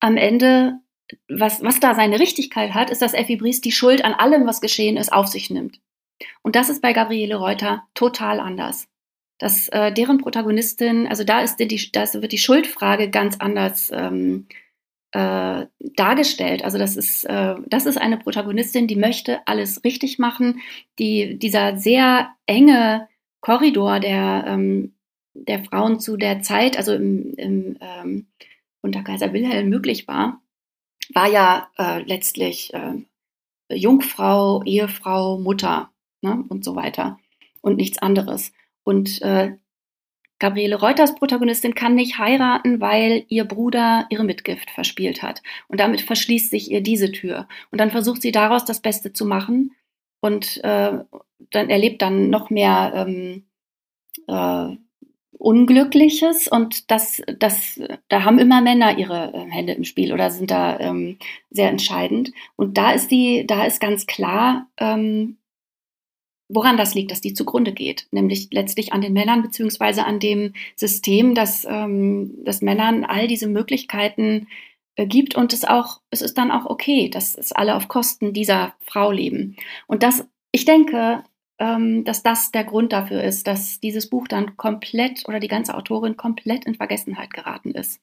am 0.00 0.16
Ende, 0.16 0.80
was, 1.28 1.62
was 1.62 1.80
da 1.80 1.94
seine 1.94 2.20
Richtigkeit 2.20 2.74
hat, 2.74 2.90
ist, 2.90 3.02
dass 3.02 3.14
Effi 3.14 3.36
Briest 3.36 3.64
die 3.64 3.72
Schuld 3.72 4.04
an 4.04 4.14
allem, 4.14 4.46
was 4.46 4.60
geschehen 4.60 4.96
ist, 4.96 5.12
auf 5.12 5.26
sich 5.26 5.50
nimmt. 5.50 5.80
Und 6.42 6.56
das 6.56 6.68
ist 6.68 6.82
bei 6.82 6.92
Gabriele 6.92 7.36
Reuter 7.36 7.84
total 7.94 8.40
anders. 8.40 8.88
Dass 9.38 9.68
äh, 9.68 9.92
deren 9.92 10.18
Protagonistin, 10.18 11.06
also 11.06 11.22
da 11.22 11.42
ist 11.42 11.56
die, 11.58 11.92
da 11.92 12.12
wird 12.14 12.32
die 12.32 12.38
Schuldfrage 12.38 13.08
ganz 13.08 13.36
anders 13.38 13.90
ähm, 13.94 14.48
äh, 15.12 15.66
dargestellt. 15.78 16.64
Also 16.64 16.76
das 16.76 16.96
ist, 16.96 17.24
äh, 17.24 17.54
das 17.66 17.86
ist 17.86 17.98
eine 17.98 18.18
Protagonistin, 18.18 18.88
die 18.88 18.96
möchte 18.96 19.46
alles 19.46 19.84
richtig 19.84 20.18
machen. 20.18 20.60
Die, 20.98 21.38
dieser 21.38 21.78
sehr 21.78 22.30
enge 22.46 23.08
Korridor 23.40 24.00
der, 24.00 24.44
ähm, 24.46 24.94
der 25.46 25.64
Frauen 25.64 26.00
zu 26.00 26.16
der 26.16 26.42
Zeit, 26.42 26.76
also 26.76 26.94
im, 26.94 27.34
im, 27.34 27.78
ähm, 27.80 28.26
unter 28.80 29.02
Kaiser 29.02 29.32
Wilhelm 29.32 29.68
möglich 29.68 30.08
war, 30.08 30.40
war 31.14 31.28
ja 31.30 31.70
äh, 31.78 32.02
letztlich 32.02 32.72
äh, 32.74 32.94
Jungfrau, 33.74 34.62
Ehefrau, 34.64 35.38
Mutter 35.38 35.90
ne, 36.22 36.44
und 36.48 36.64
so 36.64 36.76
weiter 36.76 37.18
und 37.60 37.76
nichts 37.76 37.98
anderes. 37.98 38.52
Und 38.84 39.20
äh, 39.22 39.56
Gabriele 40.38 40.76
Reuters 40.76 41.16
Protagonistin 41.16 41.74
kann 41.74 41.94
nicht 41.96 42.18
heiraten, 42.18 42.80
weil 42.80 43.24
ihr 43.28 43.44
Bruder 43.44 44.06
ihre 44.08 44.24
Mitgift 44.24 44.70
verspielt 44.70 45.22
hat. 45.22 45.42
Und 45.66 45.80
damit 45.80 46.00
verschließt 46.00 46.50
sich 46.50 46.70
ihr 46.70 46.80
diese 46.80 47.10
Tür. 47.10 47.48
Und 47.70 47.78
dann 47.78 47.90
versucht 47.90 48.22
sie 48.22 48.30
daraus 48.30 48.64
das 48.64 48.80
Beste 48.80 49.12
zu 49.12 49.26
machen 49.26 49.72
und 50.20 50.62
äh, 50.62 50.98
dann 51.50 51.70
erlebt 51.70 52.02
dann 52.02 52.30
noch 52.30 52.50
mehr 52.50 52.92
ähm, 52.94 53.46
äh, 54.28 54.76
Unglückliches 55.38 56.48
und 56.48 56.90
das, 56.90 57.22
das, 57.38 57.80
da 58.08 58.24
haben 58.24 58.38
immer 58.38 58.60
Männer 58.60 58.98
ihre 58.98 59.32
äh, 59.32 59.50
Hände 59.50 59.72
im 59.72 59.84
Spiel 59.84 60.12
oder 60.12 60.30
sind 60.30 60.50
da 60.50 60.78
ähm, 60.80 61.18
sehr 61.50 61.70
entscheidend. 61.70 62.32
Und 62.56 62.76
da 62.76 62.90
ist 62.90 63.10
die, 63.10 63.46
da 63.46 63.64
ist 63.64 63.80
ganz 63.80 64.06
klar, 64.06 64.66
ähm, 64.78 65.38
woran 66.48 66.76
das 66.76 66.94
liegt, 66.94 67.10
dass 67.10 67.20
die 67.20 67.34
zugrunde 67.34 67.72
geht, 67.72 68.08
nämlich 68.10 68.48
letztlich 68.50 68.92
an 68.92 69.00
den 69.00 69.12
Männern 69.12 69.42
beziehungsweise 69.42 70.04
an 70.04 70.18
dem 70.18 70.54
System, 70.76 71.34
dass, 71.34 71.64
ähm, 71.64 72.32
dass 72.44 72.62
Männern 72.62 73.04
all 73.04 73.28
diese 73.28 73.46
Möglichkeiten 73.46 74.48
äh, 74.96 75.06
gibt 75.06 75.36
und 75.36 75.52
es 75.52 75.64
auch, 75.64 76.00
es 76.10 76.22
ist 76.22 76.38
dann 76.38 76.50
auch 76.50 76.66
okay, 76.66 77.08
dass 77.10 77.36
es 77.36 77.52
alle 77.52 77.76
auf 77.76 77.88
Kosten 77.88 78.32
dieser 78.32 78.74
Frau 78.80 79.12
leben. 79.12 79.56
Und 79.86 80.02
das, 80.02 80.26
ich 80.50 80.64
denke, 80.64 81.22
dass 81.58 82.22
das 82.22 82.52
der 82.52 82.64
Grund 82.64 82.92
dafür 82.92 83.22
ist, 83.22 83.46
dass 83.46 83.80
dieses 83.80 84.08
Buch 84.08 84.28
dann 84.28 84.56
komplett 84.56 85.26
oder 85.28 85.40
die 85.40 85.48
ganze 85.48 85.74
Autorin 85.74 86.16
komplett 86.16 86.64
in 86.66 86.76
Vergessenheit 86.76 87.32
geraten 87.32 87.72
ist. 87.72 88.00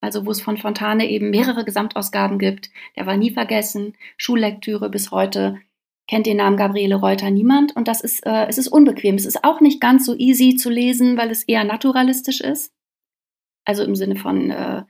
Also 0.00 0.24
wo 0.26 0.30
es 0.30 0.40
von 0.40 0.56
Fontane 0.56 1.08
eben 1.08 1.30
mehrere 1.30 1.64
Gesamtausgaben 1.64 2.38
gibt, 2.38 2.70
der 2.96 3.06
war 3.06 3.16
nie 3.16 3.30
vergessen, 3.30 3.94
Schullektüre 4.16 4.88
bis 4.88 5.10
heute 5.10 5.60
kennt 6.08 6.26
den 6.26 6.36
Namen 6.36 6.56
Gabriele 6.56 6.94
Reuter 6.94 7.30
niemand 7.30 7.74
und 7.74 7.88
das 7.88 8.00
ist, 8.00 8.24
äh, 8.24 8.46
es 8.46 8.58
ist 8.58 8.68
unbequem. 8.68 9.16
Es 9.16 9.26
ist 9.26 9.42
auch 9.44 9.60
nicht 9.60 9.80
ganz 9.80 10.06
so 10.06 10.14
easy 10.16 10.56
zu 10.56 10.70
lesen, 10.70 11.16
weil 11.16 11.30
es 11.30 11.42
eher 11.42 11.64
naturalistisch 11.64 12.40
ist. 12.40 12.72
Also 13.64 13.82
im 13.82 13.96
Sinne 13.96 14.16
von 14.16 14.50
äh, 14.50 14.84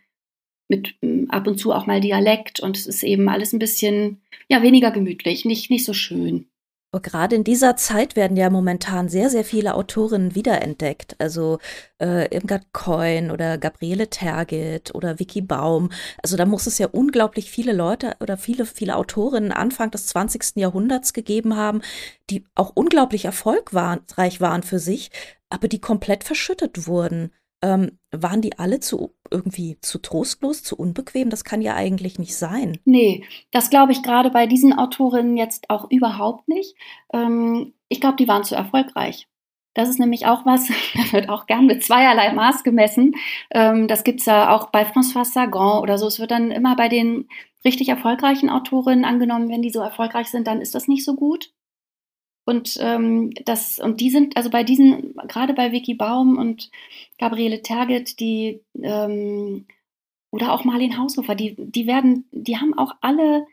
mit 0.69 0.97
ähm, 1.03 1.31
ab 1.31 1.47
und 1.47 1.59
zu 1.59 1.73
auch 1.73 1.87
mal 1.87 2.01
Dialekt 2.01 2.61
und 2.61 2.77
es 2.77 2.87
ist 2.87 3.03
eben 3.03 3.29
alles 3.29 3.53
ein 3.53 3.59
bisschen 3.59 4.21
ja 4.49 4.63
weniger 4.63 4.91
gemütlich, 4.91 5.45
nicht 5.45 5.71
nicht 5.71 5.87
so 5.87 5.95
schön. 5.95 6.49
Und 6.97 7.03
gerade 7.03 7.37
in 7.37 7.45
dieser 7.45 7.77
Zeit 7.77 8.17
werden 8.17 8.39
ja 8.39 8.49
momentan 8.49 9.11
sehr, 9.11 9.29
sehr 9.29 9.45
viele 9.45 9.75
Autorinnen 9.75 10.35
wiederentdeckt. 10.35 11.15
Also 11.19 11.59
äh, 12.01 12.35
Irmgard 12.35 12.73
Coin 12.73 13.31
oder 13.31 13.59
Gabriele 13.59 14.09
Tergit 14.09 14.95
oder 14.95 15.19
Vicky 15.19 15.43
Baum. 15.43 15.91
Also 16.23 16.39
da 16.39 16.47
muss 16.47 16.67
es 16.67 16.79
ja 16.79 16.87
unglaublich 16.87 17.51
viele 17.51 17.75
Leute 17.75 18.17
oder 18.21 18.39
viele, 18.39 18.65
viele 18.65 18.97
Autorinnen 18.97 19.53
Anfang 19.53 19.91
des 19.91 20.07
20. 20.07 20.57
Jahrhunderts 20.57 21.13
gegeben 21.13 21.55
haben, 21.55 21.83
die 22.31 22.47
auch 22.55 22.73
unglaublich 22.75 23.27
erfolgreich 23.27 24.41
waren 24.41 24.63
für 24.63 24.79
sich, 24.79 25.11
aber 25.51 25.69
die 25.69 25.83
komplett 25.83 26.25
verschüttet 26.25 26.87
wurden. 26.87 27.31
Ähm, 27.63 27.99
waren 28.13 28.43
die 28.43 28.59
alle 28.59 28.81
zu 28.81 29.15
irgendwie 29.31 29.79
zu 29.81 29.99
trostlos, 29.99 30.63
zu 30.63 30.77
unbequem? 30.77 31.31
Das 31.31 31.45
kann 31.45 31.63
ja 31.63 31.75
eigentlich 31.75 32.19
nicht 32.19 32.37
sein. 32.37 32.79
Nee, 32.85 33.25
das 33.51 33.71
glaube 33.71 33.93
ich 33.93 34.03
gerade 34.03 34.31
bei 34.31 34.47
diesen 34.47 34.73
Autorinnen 34.73 35.37
jetzt 35.37 35.71
auch 35.71 35.91
überhaupt 35.91 36.49
nicht. 36.49 36.75
Ähm, 37.13 37.75
ich 37.89 38.01
glaube, 38.01 38.17
die 38.17 38.29
waren 38.29 38.45
zu 38.45 38.55
erfolgreich. 38.55 39.27
Das 39.75 39.91
ist 39.91 39.99
nämlich 39.99 40.27
auch 40.27 40.47
was, 40.47 40.69
da 40.95 41.13
wird 41.13 41.29
auch 41.29 41.47
gern 41.47 41.67
mit 41.67 41.85
zweierlei 41.85 42.33
Maß 42.33 42.65
gemessen. 42.65 43.15
Ähm, 43.51 43.89
das 43.89 44.05
gibt 44.05 44.21
es 44.21 44.27
ja 44.27 44.55
auch 44.55 44.71
bei 44.71 44.85
François 44.85 45.25
Sagan 45.25 45.83
oder 45.83 45.99
so. 45.99 46.07
Es 46.07 46.19
wird 46.19 46.31
dann 46.31 46.51
immer 46.51 46.77
bei 46.77 46.89
den 46.89 47.29
richtig 47.65 47.89
erfolgreichen 47.89 48.49
Autorinnen 48.49 49.05
angenommen, 49.05 49.51
wenn 49.51 49.63
die 49.63 49.71
so 49.71 49.81
erfolgreich 49.81 50.29
sind, 50.29 50.47
dann 50.47 50.61
ist 50.61 50.75
das 50.75 50.89
nicht 50.89 51.05
so 51.05 51.15
gut. 51.15 51.53
Und 52.47 52.79
ähm, 52.81 53.33
das, 53.45 53.81
und 53.81 54.01
die 54.01 54.09
sind, 54.09 54.37
also 54.37 54.51
bei 54.51 54.63
diesen, 54.63 55.15
gerade 55.27 55.53
bei 55.53 55.73
Vicky 55.73 55.95
Baum 55.95 56.39
und 56.39 56.71
Gabriele 57.19 57.61
Terget, 57.61 58.21
die 58.21 58.63
ähm, 58.81 59.67
oder 60.31 60.53
auch 60.53 60.65
Marlene 60.65 60.97
Haushofer, 60.97 61.35
die, 61.35 61.57
die 61.59 61.89
werden, 61.89 62.29
die 62.31 62.57
haben 62.57 62.73
auch 62.79 62.93
alle 63.01 63.47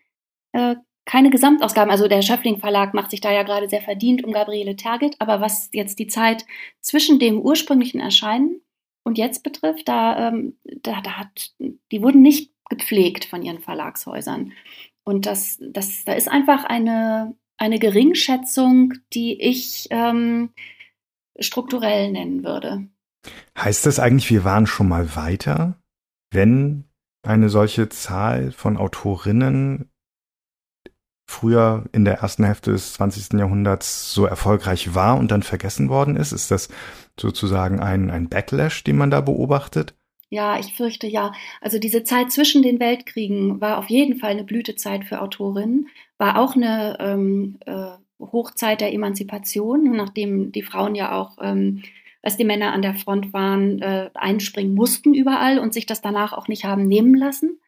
äh, 0.52 0.76
keine 1.06 1.32
Gesamtausgaben. 1.32 1.90
Also 1.90 2.08
der 2.08 2.22
Schöffling 2.22 2.60
Verlag 2.60 2.94
macht 2.94 3.10
sich 3.10 3.20
da 3.20 3.32
ja 3.32 3.42
gerade 3.42 3.68
sehr 3.68 3.82
verdient 3.82 4.24
um 4.24 4.32
Gabriele 4.32 4.76
Terget, 4.76 5.16
aber 5.20 5.42
was 5.42 5.70
jetzt 5.74 5.98
die 5.98 6.08
Zeit 6.08 6.46
zwischen 6.80 7.18
dem 7.18 7.42
ursprünglichen 7.42 8.00
Erscheinen 8.00 8.62
und 9.04 9.18
jetzt 9.18 9.44
betrifft, 9.44 9.88
da, 9.88 10.30
ähm, 10.30 10.58
da, 10.64 11.02
da 11.02 11.18
hat, 11.18 11.52
die 11.60 12.02
wurden 12.04 12.22
nicht 12.22 12.52
gepflegt 12.70 13.26
von 13.26 13.42
ihren 13.42 13.60
Verlagshäusern. 13.60 14.54
Und 15.04 15.26
das, 15.26 15.58
das, 15.60 16.06
da 16.06 16.14
ist 16.14 16.30
einfach 16.30 16.64
eine, 16.64 17.36
eine 17.64 17.80
Geringschätzung, 17.80 18.94
die 19.14 19.42
ich 19.42 19.88
ähm, 19.90 20.50
strukturell 21.40 22.12
nennen 22.12 22.44
würde. 22.44 22.88
Heißt 23.58 23.86
das 23.86 24.00
eigentlich, 24.00 24.30
wir 24.30 24.44
waren 24.44 24.68
schon 24.68 24.90
mal 24.90 25.16
weiter, 25.16 25.82
wenn 26.32 26.84
eine 27.26 27.48
solche 27.48 27.88
Zahl 27.88 28.52
von 28.52 28.76
Autorinnen 28.76 29.90
früher 31.26 31.86
in 31.94 32.04
der 32.04 32.20
ersten 32.20 32.44
Hälfte 32.44 32.72
des 32.72 32.94
20. 32.96 33.40
Jahrhunderts 33.40 34.14
so 34.14 34.26
erfolgreich 34.26 34.94
war 34.94 35.18
und 35.18 35.32
dann 35.32 35.42
vergessen 35.42 35.88
worden 35.88 36.18
ist? 36.18 36.34
Ist 36.34 36.52
das 36.52 36.68
sozusagen 37.18 37.80
ein, 37.80 38.12
ein 38.12 38.28
Backlash, 38.28 38.84
den 38.84 38.98
man 38.98 39.10
da 39.10 39.22
beobachtet? 39.22 39.96
Ja, 40.30 40.60
ich 40.60 40.74
fürchte 40.74 41.08
ja. 41.08 41.34
Also 41.62 41.80
diese 41.80 42.04
Zeit 42.04 42.32
zwischen 42.32 42.64
den 42.64 42.80
Weltkriegen 42.80 43.62
war 43.62 43.78
auf 43.78 43.90
jeden 43.90 44.18
Fall 44.18 44.32
eine 44.32 44.44
Blütezeit 44.44 45.06
für 45.06 45.22
Autorinnen, 45.22 45.90
war 46.18 46.40
auch 46.40 46.56
eine 46.56 46.98
ähm, 47.00 47.58
äh, 47.66 47.92
Hochzeit 48.20 48.82
der 48.82 48.94
Emanzipation, 48.94 49.96
nachdem 49.96 50.52
die 50.52 50.64
Frauen 50.64 50.96
ja 50.96 51.12
auch, 51.20 51.38
ähm, 51.42 51.84
als 52.22 52.38
die 52.38 52.46
Männer 52.46 52.72
an 52.74 52.82
der 52.82 52.96
Front 52.96 53.34
waren, 53.34 53.82
äh, 53.82 54.10
einspringen 54.14 54.74
mussten 54.74 55.14
überall 55.14 55.60
und 55.60 55.74
sich 55.74 55.86
das 55.86 56.02
danach 56.02 56.34
auch 56.34 56.48
nicht 56.48 56.64
haben 56.64 56.88
nehmen 56.88 57.16
lassen. 57.16 57.60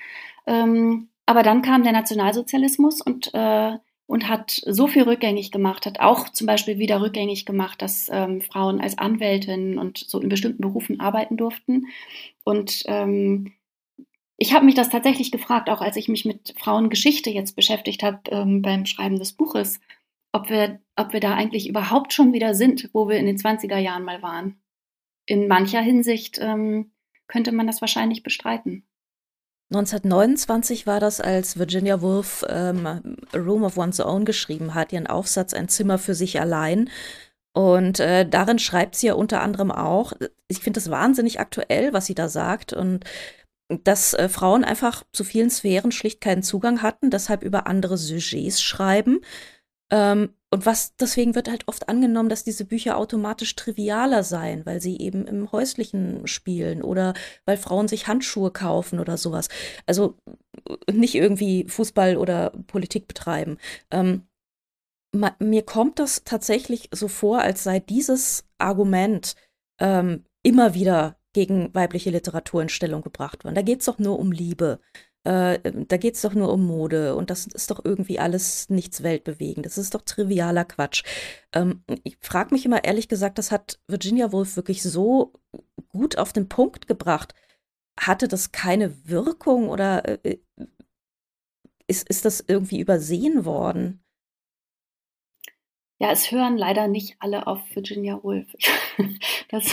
Ähm, 0.47 1.09
aber 1.25 1.43
dann 1.43 1.61
kam 1.61 1.83
der 1.83 1.91
Nationalsozialismus 1.91 3.01
und 3.01 3.33
äh, 3.33 3.77
und 4.07 4.29
hat 4.29 4.61
so 4.65 4.87
viel 4.87 5.03
rückgängig 5.03 5.51
gemacht, 5.51 5.85
hat 5.85 5.99
auch 5.99 6.29
zum 6.29 6.45
Beispiel 6.45 6.77
wieder 6.77 7.01
rückgängig 7.01 7.45
gemacht, 7.45 7.81
dass 7.81 8.09
ähm, 8.11 8.41
Frauen 8.41 8.79
als 8.79 8.97
Anwältinnen 8.97 9.79
und 9.79 9.97
so 9.97 10.19
in 10.19 10.29
bestimmten 10.29 10.61
Berufen 10.61 10.99
arbeiten 10.99 11.37
durften. 11.37 11.87
Und 12.45 12.83
ähm, 12.85 13.51
ich 14.37 14.53
habe 14.53 14.65
mich 14.65 14.75
das 14.75 14.89
tatsächlich 14.89 15.31
gefragt, 15.31 15.69
auch 15.69 15.81
als 15.81 15.97
ich 15.97 16.07
mich 16.07 16.23
mit 16.23 16.53
Frauengeschichte 16.57 17.29
jetzt 17.29 17.55
beschäftigt 17.55 18.03
habe 18.03 18.19
ähm, 18.29 18.61
beim 18.61 18.85
Schreiben 18.85 19.17
des 19.17 19.33
Buches, 19.33 19.81
ob 20.31 20.49
wir, 20.49 20.79
ob 20.95 21.11
wir 21.11 21.19
da 21.19 21.33
eigentlich 21.33 21.67
überhaupt 21.67 22.13
schon 22.13 22.33
wieder 22.33 22.53
sind, 22.53 22.89
wo 22.93 23.09
wir 23.09 23.17
in 23.17 23.25
den 23.25 23.37
20er 23.37 23.77
Jahren 23.77 24.03
mal 24.03 24.21
waren. 24.21 24.61
In 25.25 25.47
mancher 25.47 25.81
Hinsicht 25.81 26.37
ähm, 26.39 26.91
könnte 27.27 27.51
man 27.51 27.65
das 27.65 27.81
wahrscheinlich 27.81 28.21
bestreiten. 28.21 28.85
1929 29.71 30.85
war 30.85 30.99
das, 30.99 31.19
als 31.19 31.57
Virginia 31.57 31.99
Woolf 32.01 32.45
ähm, 32.47 32.85
A 32.85 33.01
Room 33.33 33.63
of 33.63 33.77
One's 33.77 33.99
Own 33.99 34.23
geschrieben 34.23 34.75
hat, 34.75 34.93
ihren 34.93 35.07
Aufsatz 35.07 35.55
Ein 35.55 35.69
Zimmer 35.69 35.97
für 35.97 36.13
sich 36.13 36.39
allein. 36.39 36.91
Und 37.55 38.01
äh, 38.01 38.27
darin 38.27 38.59
schreibt 38.59 38.95
sie 38.95 39.07
ja 39.07 39.13
unter 39.13 39.41
anderem 39.41 39.71
auch, 39.71 40.11
ich 40.49 40.59
finde 40.59 40.77
das 40.77 40.91
wahnsinnig 40.91 41.39
aktuell, 41.39 41.93
was 41.93 42.05
sie 42.05 42.13
da 42.13 42.27
sagt. 42.27 42.73
Und 42.73 43.05
dass 43.69 44.13
äh, 44.13 44.27
Frauen 44.27 44.65
einfach 44.65 45.03
zu 45.13 45.23
vielen 45.23 45.49
Sphären 45.49 45.93
schlicht 45.93 46.19
keinen 46.19 46.43
Zugang 46.43 46.81
hatten, 46.81 47.09
deshalb 47.09 47.43
über 47.43 47.65
andere 47.65 47.97
Sujets 47.97 48.61
schreiben. 48.61 49.21
Ähm, 49.89 50.33
und 50.51 50.65
was 50.65 50.97
deswegen 50.97 51.33
wird 51.33 51.49
halt 51.49 51.67
oft 51.67 51.87
angenommen, 51.87 52.27
dass 52.27 52.43
diese 52.43 52.65
Bücher 52.65 52.97
automatisch 52.97 53.55
trivialer 53.55 54.23
seien, 54.23 54.65
weil 54.65 54.81
sie 54.81 54.97
eben 54.99 55.25
im 55.25 55.51
häuslichen 55.51 56.27
spielen 56.27 56.81
oder 56.81 57.13
weil 57.45 57.55
Frauen 57.57 57.87
sich 57.87 58.07
Handschuhe 58.07 58.51
kaufen 58.51 58.99
oder 58.99 59.17
sowas. 59.17 59.47
Also 59.85 60.17
nicht 60.91 61.15
irgendwie 61.15 61.65
Fußball 61.69 62.17
oder 62.17 62.51
Politik 62.67 63.07
betreiben. 63.07 63.57
Ähm, 63.91 64.27
mir 65.39 65.63
kommt 65.63 65.99
das 65.99 66.23
tatsächlich 66.23 66.89
so 66.91 67.07
vor, 67.07 67.39
als 67.39 67.63
sei 67.63 67.79
dieses 67.79 68.45
Argument 68.57 69.35
ähm, 69.79 70.25
immer 70.43 70.73
wieder 70.73 71.17
gegen 71.33 71.73
weibliche 71.73 72.11
Literatur 72.11 72.61
in 72.61 72.69
Stellung 72.69 73.01
gebracht 73.01 73.43
worden. 73.43 73.55
Da 73.55 73.61
geht 73.61 73.81
es 73.81 73.85
doch 73.85 73.99
nur 73.99 74.19
um 74.19 74.31
Liebe. 74.31 74.79
Äh, 75.25 75.59
da 75.87 75.97
geht 75.97 76.15
es 76.15 76.21
doch 76.21 76.33
nur 76.33 76.53
um 76.53 76.65
Mode 76.65 77.15
und 77.15 77.29
das 77.31 77.47
ist 77.47 77.71
doch 77.71 77.83
irgendwie 77.83 78.19
alles 78.19 78.69
nichts 78.69 79.01
weltbewegend. 79.01 79.65
Das 79.65 79.77
ist 79.77 79.95
doch 79.95 80.01
trivialer 80.03 80.65
Quatsch. 80.65 81.03
Ähm, 81.51 81.83
ich 82.03 82.17
frage 82.21 82.53
mich 82.53 82.65
immer 82.65 82.83
ehrlich 82.83 83.07
gesagt, 83.07 83.37
das 83.39 83.51
hat 83.51 83.79
Virginia 83.87 84.31
Woolf 84.31 84.55
wirklich 84.55 84.83
so 84.83 85.33
gut 85.89 86.17
auf 86.17 86.31
den 86.31 86.47
Punkt 86.47 86.87
gebracht. 86.87 87.33
Hatte 87.99 88.27
das 88.27 88.51
keine 88.51 89.07
Wirkung 89.07 89.69
oder 89.69 90.23
äh, 90.25 90.37
ist, 91.87 92.07
ist 92.07 92.25
das 92.25 92.43
irgendwie 92.47 92.79
übersehen 92.79 93.45
worden? 93.45 94.04
Ja, 95.99 96.11
es 96.11 96.31
hören 96.31 96.57
leider 96.57 96.87
nicht 96.87 97.15
alle 97.19 97.47
auf 97.47 97.59
Virginia 97.73 98.21
Woolf. 98.21 98.47
das, 99.49 99.71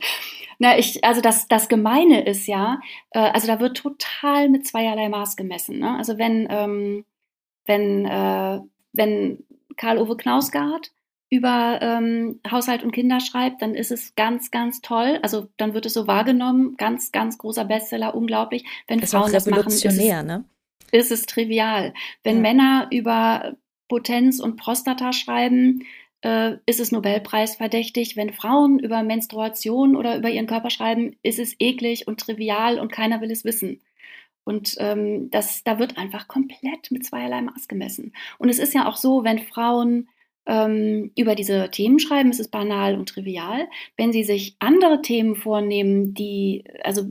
na, 0.58 0.78
ich, 0.78 1.04
also 1.04 1.20
das, 1.20 1.46
das 1.48 1.68
Gemeine 1.68 2.24
ist 2.24 2.46
ja, 2.46 2.80
äh, 3.10 3.18
also 3.18 3.46
da 3.46 3.60
wird 3.60 3.76
total 3.76 4.48
mit 4.48 4.66
zweierlei 4.66 5.08
Maß 5.08 5.36
gemessen. 5.36 5.78
Ne? 5.78 5.96
Also 5.96 6.16
wenn, 6.16 6.46
ähm, 6.50 7.04
wenn, 7.66 8.06
äh, 8.06 8.60
wenn 8.92 9.44
Karl-Ove 9.76 10.16
Knausgard 10.16 10.90
über 11.30 11.78
ähm, 11.82 12.40
Haushalt 12.50 12.82
und 12.82 12.92
Kinder 12.92 13.20
schreibt, 13.20 13.60
dann 13.60 13.74
ist 13.74 13.90
es 13.90 14.14
ganz, 14.14 14.50
ganz 14.50 14.80
toll. 14.80 15.18
Also 15.22 15.48
dann 15.58 15.74
wird 15.74 15.84
es 15.84 15.92
so 15.92 16.06
wahrgenommen, 16.06 16.76
ganz, 16.78 17.12
ganz 17.12 17.36
großer 17.36 17.66
Bestseller, 17.66 18.14
unglaublich. 18.14 18.64
Wenn 18.86 19.00
ist 19.00 19.10
Frauen 19.10 19.32
das 19.32 19.46
machen, 19.46 19.68
ist 19.68 19.84
es, 19.84 19.98
ne? 19.98 20.44
ist 20.90 21.12
es 21.12 21.26
trivial. 21.26 21.92
Wenn 22.24 22.36
Ja. 22.36 22.42
Männer 22.42 22.86
über 22.90 23.56
Potenz 23.88 24.40
und 24.40 24.56
Prostata 24.56 25.12
schreiben, 25.12 25.84
äh, 26.22 26.56
ist 26.66 26.80
es 26.80 26.92
Nobelpreis 26.92 27.56
verdächtig. 27.56 28.16
Wenn 28.16 28.32
Frauen 28.32 28.78
über 28.78 29.02
Menstruation 29.02 29.96
oder 29.96 30.16
über 30.16 30.30
ihren 30.30 30.46
Körper 30.46 30.70
schreiben, 30.70 31.16
ist 31.22 31.38
es 31.38 31.56
eklig 31.58 32.06
und 32.06 32.20
trivial 32.20 32.78
und 32.78 32.92
keiner 32.92 33.20
will 33.20 33.30
es 33.30 33.44
wissen. 33.44 33.80
Und 34.44 34.76
ähm, 34.78 35.30
das, 35.30 35.62
da 35.62 35.78
wird 35.78 35.98
einfach 35.98 36.26
komplett 36.26 36.90
mit 36.90 37.04
zweierlei 37.04 37.42
Maß 37.42 37.68
gemessen. 37.68 38.14
Und 38.38 38.48
es 38.48 38.58
ist 38.58 38.72
ja 38.74 38.88
auch 38.88 38.96
so, 38.96 39.22
wenn 39.22 39.40
Frauen 39.40 40.08
ähm, 40.46 41.12
über 41.16 41.34
diese 41.34 41.70
Themen 41.70 41.98
schreiben, 41.98 42.30
ist 42.30 42.40
es 42.40 42.48
banal 42.48 42.94
und 42.94 43.10
trivial. 43.10 43.68
Wenn 43.98 44.12
sie 44.12 44.24
sich 44.24 44.56
andere 44.58 45.02
Themen 45.02 45.36
vornehmen, 45.36 46.14
die, 46.14 46.64
also 46.82 47.02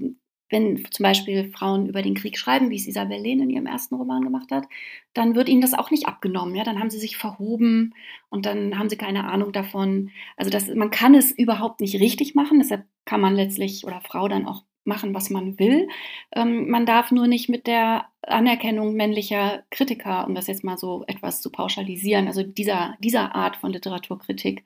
wenn 0.50 0.86
zum 0.92 1.04
Beispiel 1.04 1.51
Frauen 1.51 1.88
über 1.88 2.01
den 2.01 2.16
Krieg 2.16 2.38
schreiben, 2.38 2.70
wie 2.70 2.77
es 2.77 2.88
Isabel 2.88 3.20
Lehn 3.20 3.42
in 3.42 3.50
ihrem 3.50 3.66
ersten 3.66 3.96
Roman 3.96 4.22
gemacht 4.22 4.51
hat, 4.51 4.66
dann 5.13 5.36
wird 5.36 5.50
ihnen 5.50 5.62
das 5.62 5.74
auch 5.74 5.92
nicht 5.92 6.08
abgenommen. 6.08 6.56
Ja? 6.56 6.63
Dann 6.63 6.80
haben 6.80 6.89
sie 6.89 7.00
sich 7.00 7.18
verhoben 7.18 7.94
und 8.30 8.46
dann 8.46 8.77
haben 8.80 8.89
sie 8.89 8.98
keine 8.98 9.25
Ahnung 9.25 9.51
davon. 9.51 10.12
Also 10.38 10.50
das, 10.50 10.68
man 10.74 10.92
kann 10.92 11.16
es 11.16 11.32
überhaupt 11.32 11.82
nicht 11.82 12.00
richtig 12.00 12.36
machen. 12.36 12.60
Deshalb 12.60 12.86
kann 13.06 13.22
man 13.22 13.36
letztlich 13.36 13.86
oder 13.86 14.01
Frau 14.01 14.27
dann 14.27 14.46
auch 14.46 14.63
machen, 14.88 15.13
was 15.13 15.30
man 15.30 15.60
will. 15.60 15.89
Ähm, 16.34 16.70
man 16.70 16.86
darf 16.86 17.12
nur 17.12 17.27
nicht 17.27 17.50
mit 17.50 17.68
der 17.68 18.08
Anerkennung 18.22 18.94
männlicher 18.96 19.63
Kritiker, 19.70 20.25
um 20.25 20.34
das 20.34 20.48
jetzt 20.48 20.63
mal 20.63 20.77
so 20.77 21.04
etwas 21.08 21.42
zu 21.42 21.51
pauschalisieren, 21.51 22.27
also 22.27 22.44
dieser, 22.44 22.96
dieser 23.00 23.36
Art 23.36 23.58
von 23.58 23.72
Literaturkritik, 23.72 24.63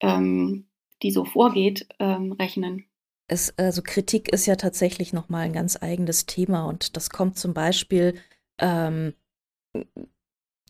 ähm, 0.00 0.66
die 1.02 1.10
so 1.10 1.24
vorgeht, 1.24 1.88
ähm, 1.98 2.32
rechnen. 2.32 2.87
Es, 3.28 3.52
also 3.58 3.82
Kritik 3.82 4.32
ist 4.32 4.46
ja 4.46 4.56
tatsächlich 4.56 5.12
nochmal 5.12 5.42
ein 5.42 5.52
ganz 5.52 5.80
eigenes 5.80 6.26
Thema 6.26 6.64
und 6.64 6.96
das 6.96 7.10
kommt 7.10 7.38
zum 7.38 7.54
Beispiel 7.54 8.14
ähm, 8.58 9.14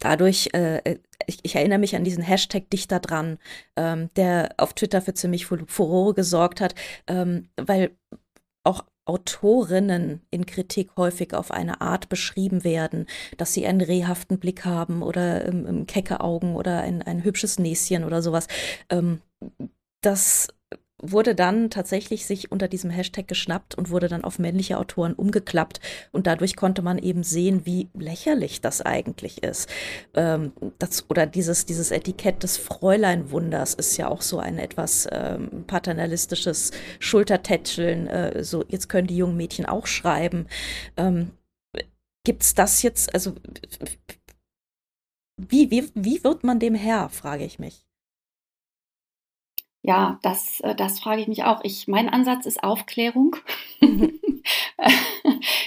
dadurch, 0.01 0.51
äh, 0.53 0.99
ich, 1.27 1.41
ich, 1.43 1.55
erinnere 1.57 1.79
mich 1.79 1.97
an 1.97 2.05
diesen 2.05 2.23
Hashtag 2.23 2.71
Dichter 2.71 3.01
dran, 3.01 3.39
ähm, 3.77 4.09
der 4.17 4.55
auf 4.57 4.75
Twitter 4.75 5.03
für 5.03 5.15
ziemlich 5.15 5.47
Furore 5.47 6.15
gesorgt 6.15 6.61
hat, 6.61 6.75
ähm, 7.07 7.49
weil 7.57 7.97
auch 8.65 8.85
Autorinnen 9.05 10.21
in 10.31 10.45
Kritik 10.45 10.91
häufig 10.97 11.33
auf 11.33 11.51
eine 11.51 11.81
Art 11.81 12.11
beschrieben 12.11 12.63
werden, 12.63 13.07
dass 13.39 13.55
sie 13.55 13.67
einen 13.67 13.81
rehhaften 13.81 14.39
Blick 14.39 14.67
haben 14.67 15.03
oder 15.03 15.47
ähm, 15.47 15.87
kecke 15.87 16.21
Augen 16.21 16.55
oder 16.55 16.83
ein, 16.83 17.03
ein 17.03 17.25
hübsches 17.25 17.59
Näschen 17.59 18.05
oder 18.05 18.21
sowas. 18.21 18.49
Ähm, 18.91 19.23
das 20.03 20.49
wurde 21.01 21.35
dann 21.35 21.71
tatsächlich 21.71 22.27
sich 22.27 22.51
unter 22.51 22.69
diesem 22.69 22.91
Hashtag 22.91 23.29
geschnappt 23.29 23.75
und 23.77 23.91
wurde 23.91 24.09
dann 24.09 24.25
auf 24.25 24.39
männliche 24.39 24.79
Autoren 24.79 25.15
umgeklappt. 25.15 25.81
Und 26.13 26.27
dadurch 26.27 26.57
konnte 26.57 26.83
man 26.83 26.99
eben 26.99 27.23
sehen, 27.23 27.65
wie 27.65 27.89
lächerlich 27.95 28.61
das 28.61 28.83
eigentlich 28.83 29.43
ist. 29.43 29.69
Ähm, 30.15 30.53
das, 30.79 31.09
oder 31.09 31.27
dieses, 31.27 31.67
dieses 31.67 31.91
Etikett 31.91 32.43
des 32.43 32.57
Fräuleinwunders 32.57 33.75
ist 33.75 33.97
ja 33.97 34.09
auch 34.09 34.23
so 34.23 34.39
ein 34.39 34.59
etwas 34.59 35.09
ähm, 35.13 35.65
paternalistisches 35.67 36.73
Schultertätscheln. 36.99 38.09
Äh, 38.09 38.45
so, 38.45 38.65
jetzt 38.69 38.89
können 38.89 39.07
die 39.07 39.17
jungen 39.17 39.37
Mädchen 39.37 39.67
auch 39.67 39.87
schreiben. 39.87 40.47
Ähm, 40.97 41.31
gibt's 42.25 42.55
das 42.55 42.83
jetzt, 42.83 43.15
also 43.15 43.35
wie, 45.39 45.71
wie, 45.71 45.89
wie 45.95 46.23
wird 46.25 46.43
man 46.45 46.59
dem 46.59 46.75
Herr, 46.75 47.09
frage 47.09 47.45
ich 47.45 47.59
mich. 47.59 47.88
Ja, 49.83 50.19
das, 50.23 50.61
äh, 50.61 50.75
das 50.75 51.01
frage 51.01 51.23
ich 51.23 51.29
mich 51.29 51.45
auch. 51.45 51.61
Ich, 51.63 51.87
mein 51.87 52.09
Ansatz 52.09 52.47
ist 52.47 52.63
Aufklärung. 52.65 53.37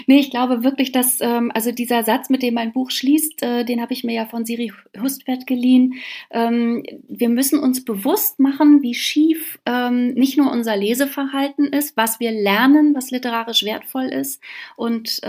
nee, 0.06 0.20
ich 0.20 0.32
glaube 0.32 0.64
wirklich, 0.64 0.92
dass, 0.92 1.22
ähm, 1.22 1.52
also 1.54 1.72
dieser 1.72 2.04
Satz, 2.04 2.30
mit 2.30 2.44
dem 2.44 2.56
mein 2.56 2.74
Buch 2.74 2.92
schließt, 2.92 3.42
äh, 3.42 3.64
den 3.64 3.82
habe 3.82 3.94
ich 3.94 4.04
mir 4.04 4.14
ja 4.14 4.26
von 4.26 4.46
Siri 4.46 4.74
Hustvedt 5.00 5.48
geliehen. 5.48 5.96
Ähm, 6.30 6.84
wir 7.08 7.30
müssen 7.30 7.60
uns 7.60 7.86
bewusst 7.86 8.40
machen, 8.40 8.82
wie 8.82 8.96
schief 8.96 9.60
ähm, 9.66 10.14
nicht 10.14 10.38
nur 10.38 10.52
unser 10.52 10.76
Leseverhalten 10.76 11.68
ist, 11.68 11.96
was 11.96 12.20
wir 12.20 12.32
lernen, 12.32 12.94
was 12.94 13.12
literarisch 13.12 13.64
wertvoll 13.64 14.06
ist 14.06 14.42
und 14.76 15.22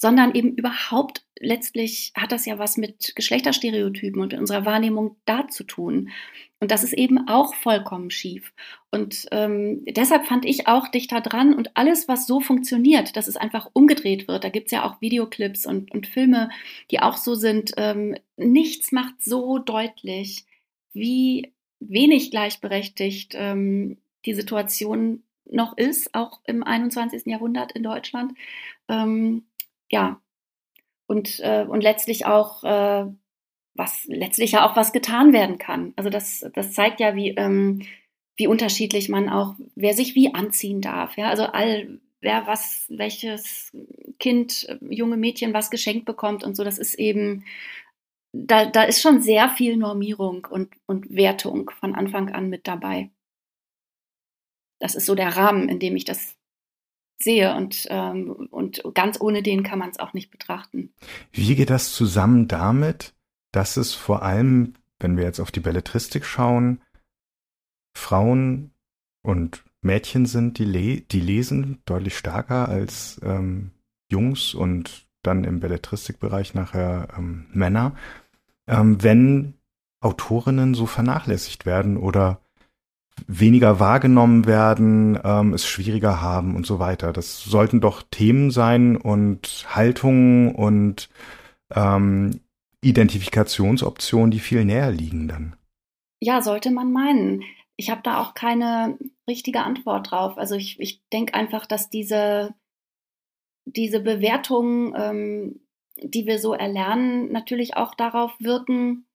sondern 0.00 0.34
eben 0.34 0.54
überhaupt 0.54 1.26
letztlich 1.38 2.12
hat 2.16 2.32
das 2.32 2.46
ja 2.46 2.58
was 2.58 2.78
mit 2.78 3.14
Geschlechterstereotypen 3.16 4.22
und 4.22 4.32
unserer 4.32 4.64
Wahrnehmung 4.64 5.16
da 5.26 5.46
zu 5.48 5.62
tun. 5.62 6.08
Und 6.58 6.70
das 6.70 6.84
ist 6.84 6.94
eben 6.94 7.28
auch 7.28 7.54
vollkommen 7.54 8.10
schief. 8.10 8.54
Und 8.90 9.26
ähm, 9.30 9.84
deshalb 9.86 10.26
fand 10.26 10.46
ich 10.46 10.66
auch 10.66 10.88
dichter 10.88 11.20
dran 11.20 11.52
und 11.52 11.76
alles, 11.76 12.08
was 12.08 12.26
so 12.26 12.40
funktioniert, 12.40 13.14
dass 13.14 13.28
es 13.28 13.36
einfach 13.36 13.68
umgedreht 13.74 14.26
wird. 14.26 14.42
Da 14.42 14.48
gibt's 14.48 14.72
ja 14.72 14.84
auch 14.84 15.02
Videoclips 15.02 15.66
und, 15.66 15.90
und 15.90 16.06
Filme, 16.06 16.48
die 16.90 17.00
auch 17.00 17.18
so 17.18 17.34
sind. 17.34 17.72
Ähm, 17.76 18.16
nichts 18.38 18.92
macht 18.92 19.22
so 19.22 19.58
deutlich, 19.58 20.46
wie 20.94 21.52
wenig 21.78 22.30
gleichberechtigt 22.30 23.34
ähm, 23.36 23.98
die 24.24 24.34
Situation 24.34 25.24
noch 25.44 25.76
ist, 25.76 26.14
auch 26.14 26.40
im 26.46 26.62
21. 26.62 27.26
Jahrhundert 27.26 27.72
in 27.72 27.82
Deutschland. 27.82 28.32
Ähm, 28.88 29.44
ja, 29.90 30.20
und, 31.06 31.40
äh, 31.40 31.64
und 31.68 31.82
letztlich 31.82 32.26
auch, 32.26 32.62
äh, 32.64 33.06
was 33.74 34.04
letztlich 34.06 34.52
ja 34.52 34.68
auch 34.68 34.76
was 34.76 34.92
getan 34.92 35.32
werden 35.32 35.58
kann. 35.58 35.92
Also 35.96 36.10
das, 36.10 36.46
das 36.54 36.72
zeigt 36.72 37.00
ja, 37.00 37.16
wie, 37.16 37.30
ähm, 37.30 37.82
wie 38.36 38.46
unterschiedlich 38.46 39.08
man 39.08 39.28
auch, 39.28 39.54
wer 39.74 39.94
sich 39.94 40.14
wie 40.14 40.34
anziehen 40.34 40.80
darf. 40.80 41.16
Ja, 41.16 41.28
also 41.28 41.44
all, 41.46 42.00
wer 42.20 42.46
was, 42.46 42.86
welches 42.88 43.76
Kind, 44.18 44.68
junge 44.80 45.16
Mädchen 45.16 45.52
was 45.52 45.70
geschenkt 45.70 46.04
bekommt 46.04 46.44
und 46.44 46.56
so, 46.56 46.64
das 46.64 46.78
ist 46.78 46.94
eben, 46.94 47.44
da, 48.32 48.66
da 48.66 48.84
ist 48.84 49.02
schon 49.02 49.20
sehr 49.20 49.48
viel 49.48 49.76
Normierung 49.76 50.46
und, 50.48 50.72
und 50.86 51.14
Wertung 51.14 51.70
von 51.70 51.94
Anfang 51.94 52.30
an 52.30 52.48
mit 52.48 52.68
dabei. 52.68 53.10
Das 54.78 54.94
ist 54.94 55.06
so 55.06 55.14
der 55.14 55.36
Rahmen, 55.36 55.68
in 55.68 55.78
dem 55.78 55.96
ich 55.96 56.04
das 56.04 56.36
sehe 57.22 57.54
und, 57.54 57.86
ähm, 57.90 58.30
und 58.50 58.82
ganz 58.94 59.20
ohne 59.20 59.42
den 59.42 59.62
kann 59.62 59.78
man 59.78 59.90
es 59.90 59.98
auch 59.98 60.12
nicht 60.12 60.30
betrachten. 60.30 60.92
Wie 61.32 61.54
geht 61.54 61.70
das 61.70 61.92
zusammen 61.92 62.48
damit, 62.48 63.14
dass 63.52 63.76
es 63.76 63.94
vor 63.94 64.22
allem, 64.22 64.74
wenn 64.98 65.16
wir 65.16 65.24
jetzt 65.24 65.40
auf 65.40 65.50
die 65.50 65.60
Belletristik 65.60 66.24
schauen, 66.24 66.80
Frauen 67.94 68.72
und 69.22 69.64
Mädchen 69.82 70.26
sind, 70.26 70.58
die, 70.58 70.64
le 70.64 71.00
die 71.00 71.20
lesen 71.20 71.82
deutlich 71.84 72.16
stärker 72.16 72.68
als 72.68 73.20
ähm, 73.24 73.72
Jungs 74.10 74.54
und 74.54 75.08
dann 75.22 75.44
im 75.44 75.60
Belletristikbereich 75.60 76.54
nachher 76.54 77.08
ähm, 77.16 77.46
Männer, 77.52 77.94
ähm, 78.66 79.02
wenn 79.02 79.54
Autorinnen 80.00 80.74
so 80.74 80.86
vernachlässigt 80.86 81.66
werden 81.66 81.96
oder 81.96 82.40
weniger 83.26 83.80
wahrgenommen 83.80 84.46
werden, 84.46 85.18
ähm, 85.22 85.54
es 85.54 85.66
schwieriger 85.66 86.20
haben 86.20 86.56
und 86.56 86.66
so 86.66 86.78
weiter. 86.78 87.12
Das 87.12 87.42
sollten 87.42 87.80
doch 87.80 88.02
Themen 88.10 88.50
sein 88.50 88.96
und 88.96 89.66
Haltungen 89.68 90.54
und 90.54 91.08
ähm, 91.74 92.40
Identifikationsoptionen, 92.82 94.30
die 94.30 94.40
viel 94.40 94.64
näher 94.64 94.90
liegen 94.90 95.28
dann. 95.28 95.56
Ja, 96.20 96.42
sollte 96.42 96.70
man 96.70 96.92
meinen. 96.92 97.42
Ich 97.76 97.90
habe 97.90 98.02
da 98.02 98.20
auch 98.20 98.34
keine 98.34 98.98
richtige 99.28 99.62
Antwort 99.62 100.10
drauf. 100.10 100.36
Also 100.36 100.54
ich, 100.54 100.78
ich 100.80 101.02
denke 101.12 101.34
einfach, 101.34 101.66
dass 101.66 101.88
diese, 101.88 102.54
diese 103.64 104.00
Bewertungen, 104.00 104.94
ähm, 104.96 105.60
die 106.02 106.26
wir 106.26 106.38
so 106.38 106.54
erlernen, 106.54 107.32
natürlich 107.32 107.76
auch 107.76 107.94
darauf 107.94 108.32
wirken, 108.38 109.06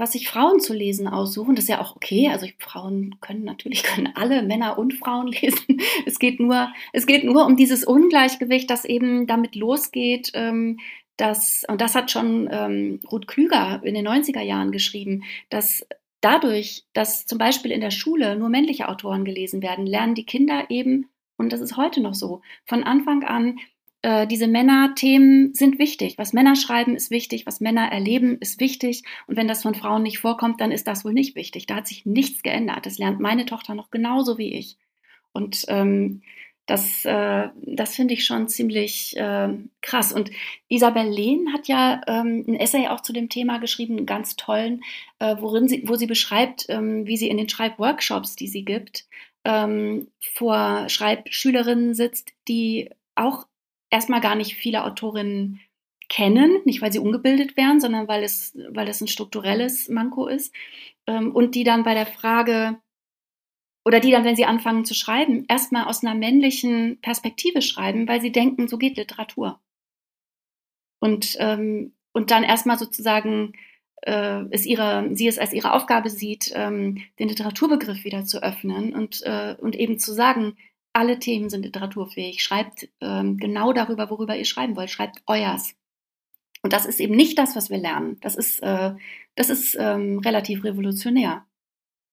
was 0.00 0.12
sich 0.12 0.28
Frauen 0.28 0.60
zu 0.60 0.72
lesen 0.72 1.06
aussuchen. 1.06 1.54
Das 1.54 1.64
ist 1.64 1.68
ja 1.68 1.80
auch 1.80 1.94
okay. 1.94 2.28
Also 2.28 2.46
Frauen 2.58 3.16
können 3.20 3.44
natürlich 3.44 3.82
können 3.84 4.10
alle 4.14 4.42
Männer 4.42 4.78
und 4.78 4.94
Frauen 4.94 5.26
lesen. 5.32 5.80
Es 6.06 6.18
geht 6.18 6.40
nur, 6.40 6.72
es 6.92 7.06
geht 7.06 7.24
nur 7.24 7.46
um 7.46 7.56
dieses 7.56 7.84
Ungleichgewicht, 7.84 8.68
das 8.70 8.84
eben 8.84 9.26
damit 9.26 9.54
losgeht. 9.54 10.32
Ähm, 10.34 10.78
dass, 11.16 11.64
und 11.68 11.82
das 11.82 11.94
hat 11.94 12.10
schon 12.10 12.48
ähm, 12.50 13.00
Ruth 13.12 13.28
Klüger 13.28 13.82
in 13.84 13.94
den 13.94 14.08
90er 14.08 14.40
Jahren 14.40 14.72
geschrieben, 14.72 15.24
dass 15.50 15.86
dadurch, 16.22 16.84
dass 16.94 17.26
zum 17.26 17.36
Beispiel 17.36 17.72
in 17.72 17.82
der 17.82 17.90
Schule 17.90 18.36
nur 18.36 18.48
männliche 18.48 18.88
Autoren 18.88 19.26
gelesen 19.26 19.60
werden, 19.60 19.86
lernen 19.86 20.14
die 20.14 20.24
Kinder 20.24 20.70
eben, 20.70 21.10
und 21.36 21.52
das 21.52 21.60
ist 21.60 21.76
heute 21.76 22.00
noch 22.00 22.14
so, 22.14 22.40
von 22.64 22.84
Anfang 22.84 23.22
an, 23.24 23.58
äh, 24.02 24.26
diese 24.26 24.46
Männerthemen 24.46 25.54
sind 25.54 25.78
wichtig. 25.78 26.18
Was 26.18 26.32
Männer 26.32 26.56
schreiben, 26.56 26.96
ist 26.96 27.10
wichtig. 27.10 27.46
Was 27.46 27.60
Männer 27.60 27.90
erleben, 27.92 28.38
ist 28.38 28.60
wichtig. 28.60 29.04
Und 29.26 29.36
wenn 29.36 29.48
das 29.48 29.62
von 29.62 29.74
Frauen 29.74 30.02
nicht 30.02 30.18
vorkommt, 30.18 30.60
dann 30.60 30.72
ist 30.72 30.86
das 30.86 31.04
wohl 31.04 31.12
nicht 31.12 31.36
wichtig. 31.36 31.66
Da 31.66 31.76
hat 31.76 31.86
sich 31.86 32.06
nichts 32.06 32.42
geändert. 32.42 32.86
Das 32.86 32.98
lernt 32.98 33.20
meine 33.20 33.46
Tochter 33.46 33.74
noch 33.74 33.90
genauso 33.90 34.38
wie 34.38 34.54
ich. 34.54 34.76
Und 35.32 35.64
ähm, 35.68 36.22
Das, 36.66 37.04
äh, 37.04 37.48
das 37.66 37.96
finde 37.96 38.14
ich 38.14 38.24
schon 38.24 38.46
ziemlich 38.46 39.16
äh, 39.16 39.48
krass. 39.80 40.12
Und 40.12 40.30
Isabel 40.68 41.08
Lehn 41.08 41.52
hat 41.52 41.66
ja 41.66 42.00
ähm, 42.06 42.44
ein 42.46 42.54
Essay 42.54 42.86
auch 42.88 43.00
zu 43.00 43.12
dem 43.12 43.28
Thema 43.28 43.58
geschrieben, 43.58 43.96
einen 43.96 44.06
ganz 44.06 44.36
tollen, 44.36 44.82
äh, 45.18 45.36
worin 45.40 45.66
sie, 45.68 45.82
wo 45.88 45.96
sie 45.96 46.06
beschreibt, 46.06 46.66
ähm, 46.68 47.06
wie 47.06 47.16
sie 47.16 47.28
in 47.28 47.38
den 47.38 47.48
Schreibworkshops, 47.48 48.36
die 48.36 48.46
sie 48.46 48.64
gibt, 48.64 49.06
ähm, 49.44 50.08
vor 50.20 50.88
Schreibschülerinnen 50.88 51.94
sitzt, 51.94 52.32
die 52.46 52.90
auch 53.16 53.46
erstmal 53.90 54.20
gar 54.20 54.34
nicht 54.34 54.56
viele 54.56 54.84
Autorinnen 54.84 55.60
kennen, 56.08 56.60
nicht 56.64 56.82
weil 56.82 56.92
sie 56.92 56.98
ungebildet 56.98 57.56
wären, 57.56 57.80
sondern 57.80 58.08
weil 58.08 58.24
es, 58.24 58.56
weil 58.70 58.88
es 58.88 59.00
ein 59.00 59.08
strukturelles 59.08 59.88
Manko 59.88 60.26
ist. 60.26 60.54
Ähm, 61.06 61.34
und 61.34 61.54
die 61.54 61.64
dann 61.64 61.84
bei 61.84 61.94
der 61.94 62.06
Frage, 62.06 62.78
oder 63.84 64.00
die 64.00 64.10
dann, 64.10 64.24
wenn 64.24 64.36
sie 64.36 64.44
anfangen 64.44 64.84
zu 64.84 64.94
schreiben, 64.94 65.46
erstmal 65.48 65.84
aus 65.84 66.04
einer 66.04 66.14
männlichen 66.14 67.00
Perspektive 67.00 67.62
schreiben, 67.62 68.08
weil 68.08 68.20
sie 68.20 68.32
denken, 68.32 68.68
so 68.68 68.76
geht 68.76 68.96
Literatur. 68.96 69.60
Und, 71.00 71.36
ähm, 71.38 71.94
und 72.12 72.30
dann 72.30 72.44
erstmal 72.44 72.78
sozusagen 72.78 73.54
äh, 74.02 74.44
es 74.50 74.66
ihre, 74.66 75.08
sie 75.14 75.28
es 75.28 75.38
als 75.38 75.52
ihre 75.52 75.72
Aufgabe 75.72 76.10
sieht, 76.10 76.50
ähm, 76.54 77.02
den 77.18 77.28
Literaturbegriff 77.28 78.04
wieder 78.04 78.24
zu 78.24 78.42
öffnen 78.42 78.94
und, 78.94 79.22
äh, 79.22 79.56
und 79.60 79.76
eben 79.76 79.98
zu 79.98 80.12
sagen, 80.12 80.56
alle 80.92 81.18
Themen 81.18 81.50
sind 81.50 81.64
literaturfähig. 81.64 82.42
Schreibt 82.42 82.88
ähm, 83.00 83.36
genau 83.36 83.72
darüber, 83.72 84.10
worüber 84.10 84.36
ihr 84.36 84.44
schreiben 84.44 84.76
wollt. 84.76 84.90
Schreibt 84.90 85.22
euers. 85.26 85.74
Und 86.62 86.72
das 86.72 86.86
ist 86.86 87.00
eben 87.00 87.16
nicht 87.16 87.38
das, 87.38 87.56
was 87.56 87.70
wir 87.70 87.78
lernen. 87.78 88.18
Das 88.20 88.36
ist, 88.36 88.60
äh, 88.62 88.94
das 89.34 89.50
ist 89.50 89.76
ähm, 89.78 90.18
relativ 90.18 90.64
revolutionär. 90.64 91.46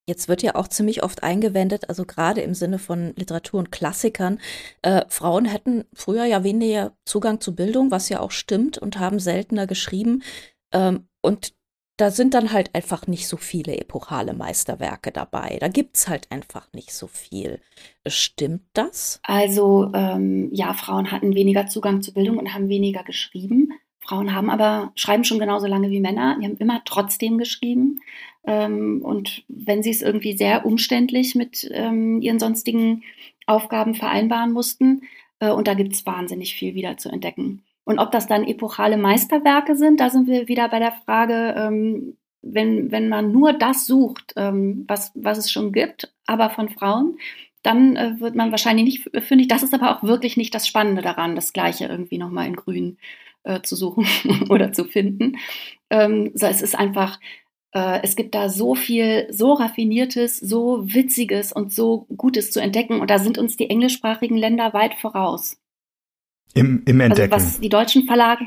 Jetzt 0.10 0.30
wird 0.30 0.42
ja 0.42 0.56
auch 0.56 0.70
ziemlich 0.70 1.04
oft 1.04 1.22
eingewendet, 1.22 1.90
also 1.90 2.06
gerade 2.06 2.40
im 2.40 2.54
Sinne 2.54 2.80
von 2.80 3.14
Literatur 3.18 3.60
und 3.60 3.74
Klassikern, 3.74 4.40
äh, 4.82 5.04
Frauen 5.10 5.44
hätten 5.44 5.84
früher 5.94 6.24
ja 6.24 6.46
weniger 6.46 6.96
Zugang 7.04 7.42
zu 7.42 7.54
Bildung, 7.54 7.92
was 7.92 8.08
ja 8.08 8.22
auch 8.22 8.32
stimmt, 8.32 8.78
und 8.78 9.00
haben 9.00 9.20
seltener 9.20 9.68
geschrieben. 9.68 10.24
Ähm, 10.72 11.10
und 11.22 11.57
da 11.98 12.12
sind 12.12 12.36
dann 12.36 12.54
halt 12.54 12.74
einfach 12.76 13.08
nicht 13.08 13.28
so 13.28 13.38
viele 13.38 13.78
epochale 13.78 14.34
Meisterwerke 14.34 15.12
dabei. 15.12 15.58
Da 15.60 15.68
gibt 15.68 15.98
es 15.98 16.08
halt 16.08 16.32
einfach 16.32 16.72
nicht 16.72 16.94
so 16.94 17.08
viel. 17.08 17.60
Stimmt 18.06 18.64
das? 18.74 19.20
Also 19.24 19.92
ähm, 19.94 20.50
ja, 20.54 20.74
Frauen 20.74 21.12
hatten 21.12 21.36
weniger 21.36 21.68
Zugang 21.68 22.02
zu 22.02 22.14
Bildung 22.14 22.38
und 22.38 22.54
haben 22.54 22.70
weniger 22.70 23.04
geschrieben. 23.04 23.74
Frauen 24.00 24.34
haben 24.34 24.50
aber, 24.50 24.92
schreiben 24.96 25.24
schon 25.24 25.40
genauso 25.40 25.68
lange 25.68 25.90
wie 25.90 26.00
Männer, 26.00 26.38
die 26.40 26.46
haben 26.46 26.58
immer 26.58 26.82
trotzdem 26.86 27.38
geschrieben. 27.38 28.00
Ähm, 28.46 29.02
und 29.04 29.44
wenn 29.50 29.84
sie 29.84 29.90
es 29.90 30.02
irgendwie 30.02 30.38
sehr 30.38 30.66
umständlich 30.66 31.36
mit 31.36 31.68
ähm, 31.72 32.22
ihren 32.22 32.40
sonstigen 32.40 33.04
Aufgaben 33.48 33.96
vereinbaren 33.96 34.54
mussten, 34.54 35.02
äh, 35.40 35.52
und 35.52 35.68
da 35.68 35.74
gibt 35.74 35.94
es 35.94 36.06
wahnsinnig 36.06 36.56
viel 36.56 36.76
wieder 36.76 36.98
zu 36.98 37.10
entdecken. 37.10 37.64
Und 37.88 38.00
ob 38.00 38.12
das 38.12 38.28
dann 38.28 38.46
epochale 38.46 38.98
Meisterwerke 38.98 39.78
sind, 39.78 40.02
da 40.02 40.10
sind 40.10 40.28
wir 40.28 40.50
wieder 40.50 40.68
bei 40.68 40.80
der 40.80 40.92
Frage, 40.92 41.56
ähm, 41.58 42.18
wenn, 42.42 42.92
wenn 42.92 43.08
man 43.08 43.32
nur 43.32 43.54
das 43.54 43.88
sucht, 43.88 44.34
ähm, 44.36 44.84
was, 44.90 45.14
was 45.16 45.38
es 45.38 45.50
schon 45.50 45.72
gibt, 45.72 46.14
aber 46.26 46.50
von 46.50 46.68
Frauen, 46.68 47.18
dann 47.64 47.96
äh, 47.96 48.20
wird 48.20 48.36
man 48.36 48.52
wahrscheinlich 48.52 48.84
nicht 48.84 49.26
finde 49.26 49.44
ich, 49.44 49.48
Das 49.48 49.64
ist 49.64 49.74
aber 49.74 49.96
auch 49.96 50.04
wirklich 50.04 50.36
nicht 50.36 50.54
das 50.54 50.68
Spannende 50.68 51.02
daran, 51.02 51.38
das 51.38 51.54
Gleiche 51.54 51.86
irgendwie 51.86 52.18
nochmal 52.18 52.48
in 52.48 52.58
Grün 52.58 52.98
äh, 53.44 53.62
zu 53.62 53.78
suchen 53.78 54.06
oder 54.50 54.74
zu 54.74 54.84
finden. 54.84 55.38
Ähm, 55.90 56.32
so, 56.34 56.46
es 56.46 56.62
ist 56.62 56.78
einfach, 56.78 57.22
äh, 57.72 58.02
es 58.04 58.18
gibt 58.18 58.36
da 58.36 58.50
so 58.50 58.76
viel, 58.76 59.28
so 59.32 59.54
raffiniertes, 59.54 60.40
so 60.40 60.94
witziges 60.94 61.54
und 61.54 61.72
so 61.72 62.06
Gutes 62.18 62.52
zu 62.52 62.60
entdecken. 62.60 63.00
Und 63.00 63.10
da 63.10 63.18
sind 63.18 63.38
uns 63.38 63.56
die 63.56 63.70
englischsprachigen 63.70 64.36
Länder 64.36 64.74
weit 64.74 64.94
voraus. 64.96 65.58
Im, 66.54 66.84
im 66.86 67.00
Entdecken. 67.00 67.34
Also 67.34 67.46
was 67.46 67.60
die 67.60 67.70
deutschen 67.70 68.06
Verlage 68.06 68.46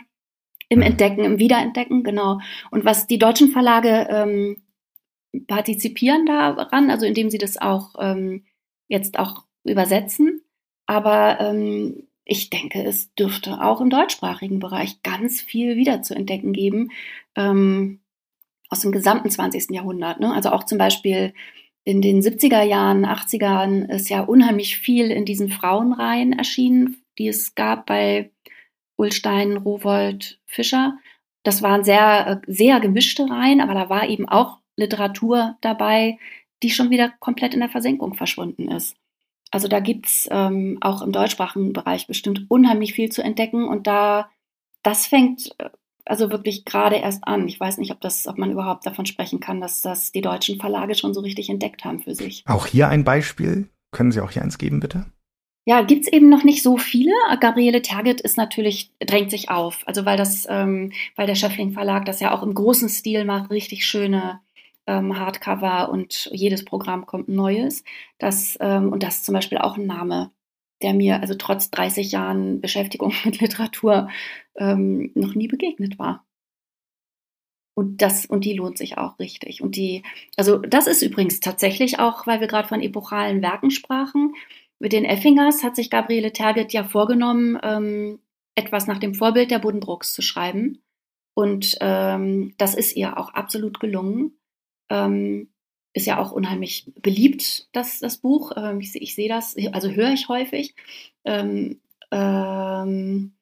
im 0.69 0.79
mhm. 0.79 0.85
Entdecken, 0.85 1.25
im 1.25 1.39
Wiederentdecken, 1.39 2.03
genau. 2.03 2.41
Und 2.71 2.85
was 2.85 3.07
die 3.07 3.19
deutschen 3.19 3.51
Verlage 3.51 4.07
ähm, 4.11 4.63
partizipieren 5.47 6.27
daran, 6.27 6.91
also 6.91 7.07
indem 7.07 7.31
sie 7.31 7.39
das 7.39 7.61
auch 7.61 7.95
ähm, 7.99 8.45
jetzt 8.89 9.19
auch 9.19 9.45
übersetzen. 9.65 10.43
Aber 10.87 11.41
ähm, 11.41 12.09
ich 12.25 12.51
denke, 12.51 12.83
es 12.85 13.13
dürfte 13.15 13.63
auch 13.63 13.81
im 13.81 13.91
deutschsprachigen 13.91 14.61
Bereich 14.61 15.03
ganz 15.03 15.41
viel 15.41 15.77
wieder 15.77 16.03
zu 16.03 16.15
entdecken 16.15 16.53
geben 16.53 16.91
ähm, 17.37 18.01
aus 18.69 18.81
dem 18.81 18.93
gesamten 18.93 19.31
20. 19.31 19.71
Jahrhundert. 19.71 20.21
Ne? 20.21 20.33
Also 20.33 20.51
auch 20.51 20.65
zum 20.65 20.79
Beispiel 20.79 21.35
in 21.83 22.03
den 22.03 22.21
70er 22.21 22.63
Jahren, 22.63 23.05
80ern 23.05 23.91
ist 23.91 24.09
ja 24.11 24.21
unheimlich 24.21 24.77
viel 24.77 25.11
in 25.11 25.25
diesen 25.25 25.49
Frauenreihen 25.49 26.33
erschienen, 26.33 27.00
die 27.21 27.29
es 27.29 27.55
gab 27.55 27.85
bei 27.85 28.31
Ulstein, 28.97 29.59
Rowold, 29.59 30.41
Fischer. 30.47 30.99
Das 31.43 31.61
waren 31.63 31.85
sehr, 31.85 32.41
sehr 32.47 32.81
gemischte 32.81 33.29
Reihen, 33.29 33.61
aber 33.61 33.75
da 33.75 33.91
war 33.91 34.09
eben 34.09 34.27
auch 34.27 34.59
Literatur 34.77 35.57
dabei, 35.61 36.19
die 36.63 36.71
schon 36.71 36.89
wieder 36.89 37.13
komplett 37.21 37.53
in 37.53 37.61
der 37.61 37.69
Versenkung 37.69 38.15
verschwunden 38.15 38.71
ist. 38.71 38.97
Also 39.51 39.69
da 39.69 39.81
gibt's 39.81 40.29
ähm, 40.31 40.79
auch 40.81 41.03
im 41.03 41.13
deutschsprachigen 41.13 41.75
Bereich 41.75 42.07
bestimmt 42.07 42.47
unheimlich 42.49 42.95
viel 42.95 43.11
zu 43.11 43.23
entdecken 43.23 43.69
und 43.69 43.87
da, 43.87 44.31
das 44.83 45.07
fängt 45.07 45.55
äh, 45.59 45.69
also 46.07 46.31
wirklich 46.31 46.65
gerade 46.65 46.97
erst 46.97 47.25
an. 47.25 47.47
Ich 47.49 47.61
weiß 47.61 47.77
nicht, 47.79 47.93
ob 47.93 48.01
das, 48.01 48.27
ob 48.27 48.39
man 48.39 48.51
überhaupt 48.51 48.87
davon 48.87 49.05
sprechen 49.05 49.41
kann, 49.41 49.61
dass 49.61 49.83
das 49.83 50.13
die 50.13 50.23
deutschen 50.23 50.59
Verlage 50.59 50.95
schon 50.95 51.13
so 51.13 51.21
richtig 51.21 51.51
entdeckt 51.51 51.85
haben 51.85 52.01
für 52.01 52.15
sich. 52.15 52.45
Auch 52.47 52.67
hier 52.67 52.89
ein 52.89 53.05
Beispiel. 53.05 53.69
Können 53.93 54.11
Sie 54.11 54.21
auch 54.21 54.31
hier 54.31 54.43
eins 54.43 54.57
geben, 54.57 54.81
bitte? 54.81 55.07
Ja, 55.67 55.83
gibt's 55.83 56.09
eben 56.09 56.29
noch 56.29 56.43
nicht 56.43 56.63
so 56.63 56.79
viele. 56.79 57.13
Gabriele 57.41 57.83
Tergit 57.83 58.21
ist 58.21 58.37
natürlich, 58.37 58.91
drängt 58.99 59.31
sich 59.31 59.51
auf. 59.51 59.83
Also 59.87 60.05
weil 60.05 60.17
das, 60.17 60.47
ähm, 60.51 60.93
weil 61.17 61.27
der 61.27 61.35
Schöffling 61.35 61.73
Verlag 61.73 62.07
das 62.07 62.21
ja 62.21 62.35
auch 62.35 62.43
im 62.43 62.55
großen 62.55 62.89
Stil 62.89 63.25
macht, 63.25 63.51
richtig 63.51 63.85
schöne 63.87 64.41
ähm, 64.87 65.19
Hardcover 65.19 65.91
und 65.91 66.29
jedes 66.33 66.65
Programm 66.65 67.07
kommt 67.07 67.29
neues. 67.29 67.85
Das, 68.19 68.57
ähm, 68.61 68.93
und 68.93 69.03
das 69.03 69.17
ist 69.19 69.27
zum 69.27 69.35
Beispiel 69.35 69.59
auch 69.59 69.77
ein 69.77 69.87
Name, 69.87 70.33
der 70.83 70.95
mir 70.95 71.21
also 71.21 71.35
trotz 71.35 71.71
30 71.71 72.11
Jahren 72.13 72.61
Beschäftigung 72.61 73.15
mit 73.25 73.41
Literatur 73.41 74.09
ähm, 74.57 75.13
noch 75.15 75.35
nie 75.35 75.49
begegnet 75.49 75.99
war. 75.99 76.25
Und 77.75 78.03
das, 78.03 78.27
und 78.27 78.45
die 78.45 78.55
lohnt 78.55 78.77
sich 78.77 78.99
auch 78.99 79.19
richtig. 79.19 79.63
Und 79.63 79.77
die, 79.77 80.03
also 80.37 80.59
das 80.59 80.87
ist 80.87 81.03
übrigens 81.03 81.41
tatsächlich 81.41 81.99
auch, 81.99 82.27
weil 82.27 82.41
wir 82.41 82.49
gerade 82.49 82.69
von 82.69 82.83
epochalen 82.83 83.43
Werken 83.43 83.71
sprachen. 83.71 84.35
Mit 84.81 84.93
den 84.95 85.05
Effingers 85.05 85.63
hat 85.63 85.77
sich 85.77 85.91
Gabriele 85.91 86.33
Terget 86.33 86.73
ja 86.73 86.85
vorgenommen, 86.85 87.59
ähm, 87.63 88.19
etwas 88.55 88.87
nach 88.87 88.99
dem 88.99 89.15
Vorbild 89.15 89.51
der 89.51 89.59
Buddenbrooks 89.59 90.15
zu 90.15 90.23
schreiben. 90.23 90.83
Und 91.35 91.77
ähm, 91.81 92.55
das 92.57 92.75
ist 92.75 92.97
ihr 92.97 93.19
auch 93.19 93.35
absolut 93.35 93.79
gelungen. 93.79 94.39
Ähm, 94.89 95.51
ist 95.93 96.07
ja 96.07 96.19
auch 96.19 96.33
unheimlich 96.33 96.91
beliebt, 97.01 97.69
das, 97.73 97.99
das 98.01 98.19
Buch. 98.19 98.53
Ähm, 98.57 98.81
ich, 98.81 98.95
ich 98.95 99.15
sehe 99.15 99.29
das, 99.29 99.55
also 99.73 99.91
höre 99.91 100.13
ich 100.13 100.29
häufig. 100.29 100.75
Ähm, 101.25 101.81
ähm, 102.11 103.33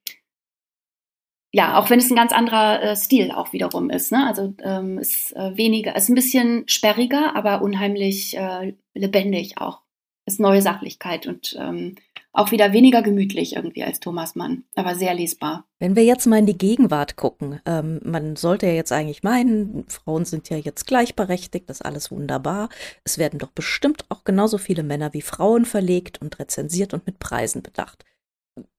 ja, 1.52 1.78
auch 1.78 1.88
wenn 1.88 2.00
es 2.00 2.10
ein 2.10 2.16
ganz 2.16 2.32
anderer 2.32 2.82
äh, 2.82 2.96
Stil 2.96 3.30
auch 3.30 3.52
wiederum 3.52 3.90
ist. 3.90 4.10
Ne? 4.10 4.26
Also 4.26 4.54
ist 5.00 5.36
äh, 5.36 5.56
weniger, 5.56 5.94
ist 5.94 6.08
ein 6.08 6.14
bisschen 6.14 6.66
sperriger, 6.68 7.36
aber 7.36 7.62
unheimlich 7.62 8.36
äh, 8.36 8.74
lebendig 8.94 9.58
auch. 9.58 9.82
Ist 10.28 10.40
neue 10.40 10.60
Sachlichkeit 10.60 11.26
und 11.26 11.56
ähm, 11.58 11.94
auch 12.34 12.50
wieder 12.50 12.74
weniger 12.74 13.00
gemütlich 13.00 13.56
irgendwie 13.56 13.82
als 13.82 13.98
Thomas 13.98 14.34
Mann, 14.34 14.64
aber 14.74 14.94
sehr 14.94 15.14
lesbar. 15.14 15.64
Wenn 15.78 15.96
wir 15.96 16.04
jetzt 16.04 16.26
mal 16.26 16.38
in 16.38 16.44
die 16.44 16.58
Gegenwart 16.58 17.16
gucken, 17.16 17.62
ähm, 17.64 17.98
man 18.04 18.36
sollte 18.36 18.66
ja 18.66 18.74
jetzt 18.74 18.92
eigentlich 18.92 19.22
meinen, 19.22 19.86
Frauen 19.88 20.26
sind 20.26 20.50
ja 20.50 20.58
jetzt 20.58 20.86
gleichberechtigt, 20.86 21.70
das 21.70 21.78
ist 21.78 21.86
alles 21.86 22.10
wunderbar. 22.10 22.68
Es 23.04 23.16
werden 23.16 23.38
doch 23.38 23.52
bestimmt 23.52 24.04
auch 24.10 24.22
genauso 24.24 24.58
viele 24.58 24.82
Männer 24.82 25.14
wie 25.14 25.22
Frauen 25.22 25.64
verlegt 25.64 26.20
und 26.20 26.38
rezensiert 26.38 26.92
und 26.92 27.06
mit 27.06 27.18
Preisen 27.18 27.62
bedacht. 27.62 28.04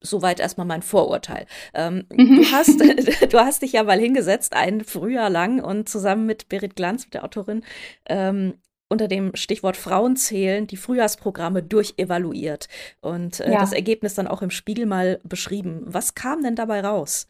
Soweit 0.02 0.40
erstmal 0.40 0.68
mein 0.68 0.84
Vorurteil. 0.84 1.48
Ähm, 1.74 2.06
mhm. 2.12 2.44
du, 2.44 2.52
hast, 2.52 2.80
du 3.34 3.40
hast 3.40 3.64
dich 3.64 3.72
ja 3.72 3.82
mal 3.82 4.00
hingesetzt, 4.00 4.54
ein 4.54 4.84
Frühjahr 4.84 5.32
lang 5.32 5.64
und 5.64 5.90
zusammen 5.90 6.28
mit 6.28 6.48
Berit 6.48 6.76
Glanz, 6.76 7.06
mit 7.06 7.16
der 7.16 7.24
Autorin, 7.24 7.64
ähm, 8.06 8.54
unter 8.90 9.08
dem 9.08 9.36
Stichwort 9.36 9.78
Frauen 9.78 10.16
zählen 10.16 10.68
die 10.68 10.78
Frühjahrsprogramme 10.78 11.64
durchevaluiert 11.64 12.68
und 13.02 13.40
äh, 13.40 13.52
ja. 13.52 13.60
das 13.60 13.72
Ergebnis 13.72 14.16
dann 14.16 14.28
auch 14.28 14.42
im 14.42 14.52
Spiegel 14.52 14.86
mal 14.86 15.20
beschrieben. 15.24 15.84
Was 15.86 16.16
kam 16.16 16.44
denn 16.44 16.56
dabei 16.56 16.82
raus? 16.82 17.28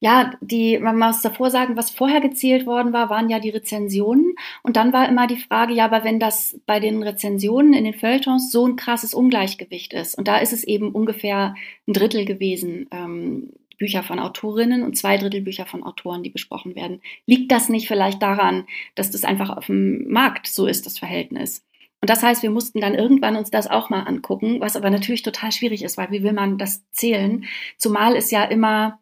Ja, 0.00 0.32
die, 0.40 0.78
man 0.78 0.98
muss 0.98 1.20
davor 1.20 1.50
sagen, 1.50 1.76
was 1.76 1.90
vorher 1.90 2.20
gezählt 2.20 2.66
worden 2.66 2.92
war, 2.92 3.10
waren 3.10 3.28
ja 3.28 3.38
die 3.38 3.50
Rezensionen. 3.50 4.34
Und 4.62 4.76
dann 4.76 4.92
war 4.92 5.08
immer 5.08 5.26
die 5.26 5.36
Frage, 5.36 5.74
ja, 5.74 5.84
aber 5.84 6.04
wenn 6.04 6.18
das 6.18 6.58
bei 6.66 6.80
den 6.80 7.02
Rezensionen 7.02 7.74
in 7.74 7.84
den 7.84 7.94
Feuilletons 7.94 8.50
so 8.50 8.66
ein 8.66 8.76
krasses 8.76 9.12
Ungleichgewicht 9.12 9.92
ist, 9.92 10.16
und 10.16 10.26
da 10.26 10.38
ist 10.38 10.52
es 10.52 10.64
eben 10.64 10.92
ungefähr 10.92 11.54
ein 11.86 11.92
Drittel 11.92 12.24
gewesen, 12.24 12.88
ähm, 12.90 13.52
Bücher 13.78 14.02
von 14.02 14.18
Autorinnen 14.18 14.82
und 14.82 14.96
zwei 14.96 15.16
Drittel 15.16 15.40
Bücher 15.40 15.66
von 15.66 15.82
Autoren, 15.82 16.22
die 16.22 16.30
besprochen 16.30 16.74
werden. 16.74 17.00
Liegt 17.26 17.50
das 17.52 17.68
nicht 17.68 17.88
vielleicht 17.88 18.20
daran, 18.20 18.66
dass 18.94 19.10
das 19.10 19.24
einfach 19.24 19.56
auf 19.56 19.66
dem 19.66 20.10
Markt 20.10 20.46
so 20.48 20.66
ist, 20.66 20.84
das 20.84 20.98
Verhältnis? 20.98 21.64
Und 22.00 22.10
das 22.10 22.22
heißt, 22.22 22.42
wir 22.42 22.50
mussten 22.50 22.80
dann 22.80 22.94
irgendwann 22.94 23.36
uns 23.36 23.50
das 23.50 23.68
auch 23.68 23.90
mal 23.90 24.02
angucken, 24.02 24.60
was 24.60 24.76
aber 24.76 24.90
natürlich 24.90 25.22
total 25.22 25.50
schwierig 25.52 25.82
ist, 25.82 25.96
weil 25.96 26.10
wie 26.10 26.22
will 26.22 26.32
man 26.32 26.58
das 26.58 26.88
zählen? 26.90 27.44
Zumal 27.76 28.14
es 28.16 28.30
ja 28.30 28.44
immer 28.44 29.00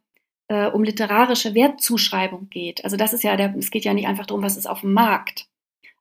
äh, 0.48 0.68
um 0.68 0.82
literarische 0.82 1.54
Wertzuschreibung 1.54 2.48
geht. 2.48 2.84
Also 2.84 2.96
das 2.96 3.12
ist 3.12 3.22
ja 3.22 3.36
der, 3.36 3.54
es 3.56 3.70
geht 3.70 3.84
ja 3.84 3.94
nicht 3.94 4.06
einfach 4.06 4.26
darum, 4.26 4.42
was 4.42 4.56
ist 4.56 4.66
auf 4.66 4.80
dem 4.80 4.92
Markt. 4.92 5.48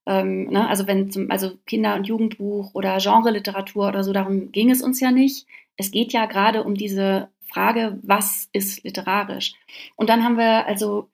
Ähm, 0.05 0.45
ne? 0.49 0.67
Also 0.67 0.87
wenn 0.87 1.11
zum, 1.11 1.31
also 1.31 1.57
Kinder- 1.65 1.95
und 1.95 2.07
Jugendbuch 2.07 2.73
oder 2.73 2.97
Genre-Literatur 2.99 3.87
oder 3.87 4.03
so, 4.03 4.13
darum 4.13 4.51
ging 4.51 4.69
es 4.69 4.81
uns 4.81 4.99
ja 4.99 5.11
nicht. 5.11 5.47
Es 5.77 5.91
geht 5.91 6.13
ja 6.13 6.25
gerade 6.25 6.63
um 6.63 6.75
diese 6.75 7.29
Frage, 7.55 7.97
was 8.03 8.49
ist 8.51 8.83
literarisch? 8.83 9.53
Und 9.95 10.09
dann 10.09 10.25
haben 10.25 10.37
wir 10.37 10.67
also 10.67 11.09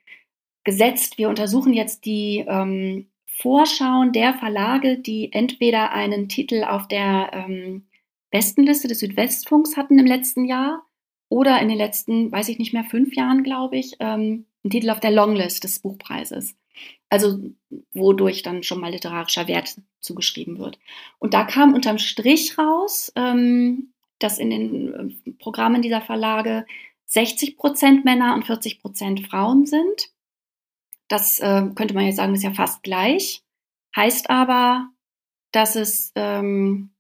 gesetzt, 0.64 1.20
wir 1.20 1.30
untersuchen 1.30 1.72
jetzt 1.72 2.06
die 2.06 2.44
ähm, 2.48 3.12
Vorschauen 3.28 4.12
der 4.12 4.34
Verlage, 4.34 4.98
die 4.98 5.32
entweder 5.34 5.92
einen 5.92 6.30
Titel 6.30 6.64
auf 6.64 6.88
der 6.88 7.30
ähm, 7.34 7.86
Bestenliste 8.32 8.88
des 8.88 9.00
Südwestfunks 9.00 9.78
hatten 9.78 10.00
im 10.00 10.08
letzten 10.08 10.46
Jahr 10.46 10.84
oder 11.30 11.62
in 11.62 11.70
den 11.70 11.78
letzten, 11.78 12.32
weiß 12.32 12.50
ich 12.50 12.58
nicht 12.58 12.74
mehr, 12.74 12.86
fünf 12.86 13.16
Jahren, 13.16 13.44
glaube 13.44 13.78
ich, 13.78 13.98
ähm, 14.00 14.46
einen 14.64 14.72
Titel 14.72 14.90
auf 14.90 15.00
der 15.00 15.12
Longlist 15.12 15.64
des 15.64 15.80
Buchpreises. 15.80 16.56
Also 17.10 17.40
wodurch 17.94 18.42
dann 18.42 18.64
schon 18.64 18.80
mal 18.80 18.92
literarischer 18.92 19.48
Wert 19.48 19.76
zugeschrieben 20.00 20.58
wird. 20.58 20.80
Und 21.20 21.36
da 21.36 21.44
kam 21.44 21.76
unterm 21.76 22.00
Strich 22.00 22.58
raus, 22.58 23.12
ähm, 23.16 23.92
dass 24.24 24.40
in 24.40 24.50
den 24.50 24.94
äh, 25.28 25.32
Programmen 25.34 25.82
dieser 25.82 26.02
Verlage 26.02 26.66
60 27.06 27.58
Prozent 27.58 28.06
Männer 28.06 28.34
und 28.36 28.46
40 28.46 28.82
Prozent 28.82 29.28
Frauen 29.28 29.66
sind. 29.66 30.12
Das 31.08 31.40
äh, 31.40 31.64
könnte 31.76 31.94
man 31.94 32.06
jetzt 32.06 32.16
sagen, 32.16 32.34
ist 32.34 32.44
ja 32.44 32.54
fast 32.54 32.84
gleich. 32.84 33.44
Heißt 33.96 34.30
aber, 34.30 34.90
dass 35.52 35.76
es, 35.76 36.14
ähm, 36.16 36.92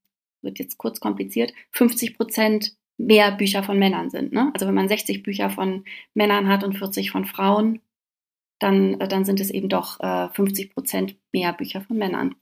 wird 0.42 0.60
jetzt 0.60 0.78
kurz 0.78 1.00
kompliziert, 1.00 1.54
50 1.72 2.18
Prozent 2.18 2.76
mehr 2.98 3.32
Bücher 3.32 3.64
von 3.64 3.80
Männern 3.80 4.10
sind. 4.10 4.34
Ne? 4.34 4.52
Also 4.54 4.68
wenn 4.68 4.74
man 4.74 4.90
60 4.90 5.24
Bücher 5.24 5.50
von 5.50 5.86
Männern 6.14 6.48
hat 6.50 6.64
und 6.64 6.78
40 6.78 7.12
von 7.12 7.26
Frauen, 7.26 7.82
dann, 8.60 9.00
äh, 9.00 9.08
dann 9.08 9.26
sind 9.26 9.40
es 9.40 9.50
eben 9.50 9.70
doch 9.70 10.00
äh, 10.02 10.30
50 10.30 10.74
Prozent 10.74 11.18
mehr 11.32 11.54
Bücher 11.54 11.82
von 11.82 11.98
Männern. 11.98 12.36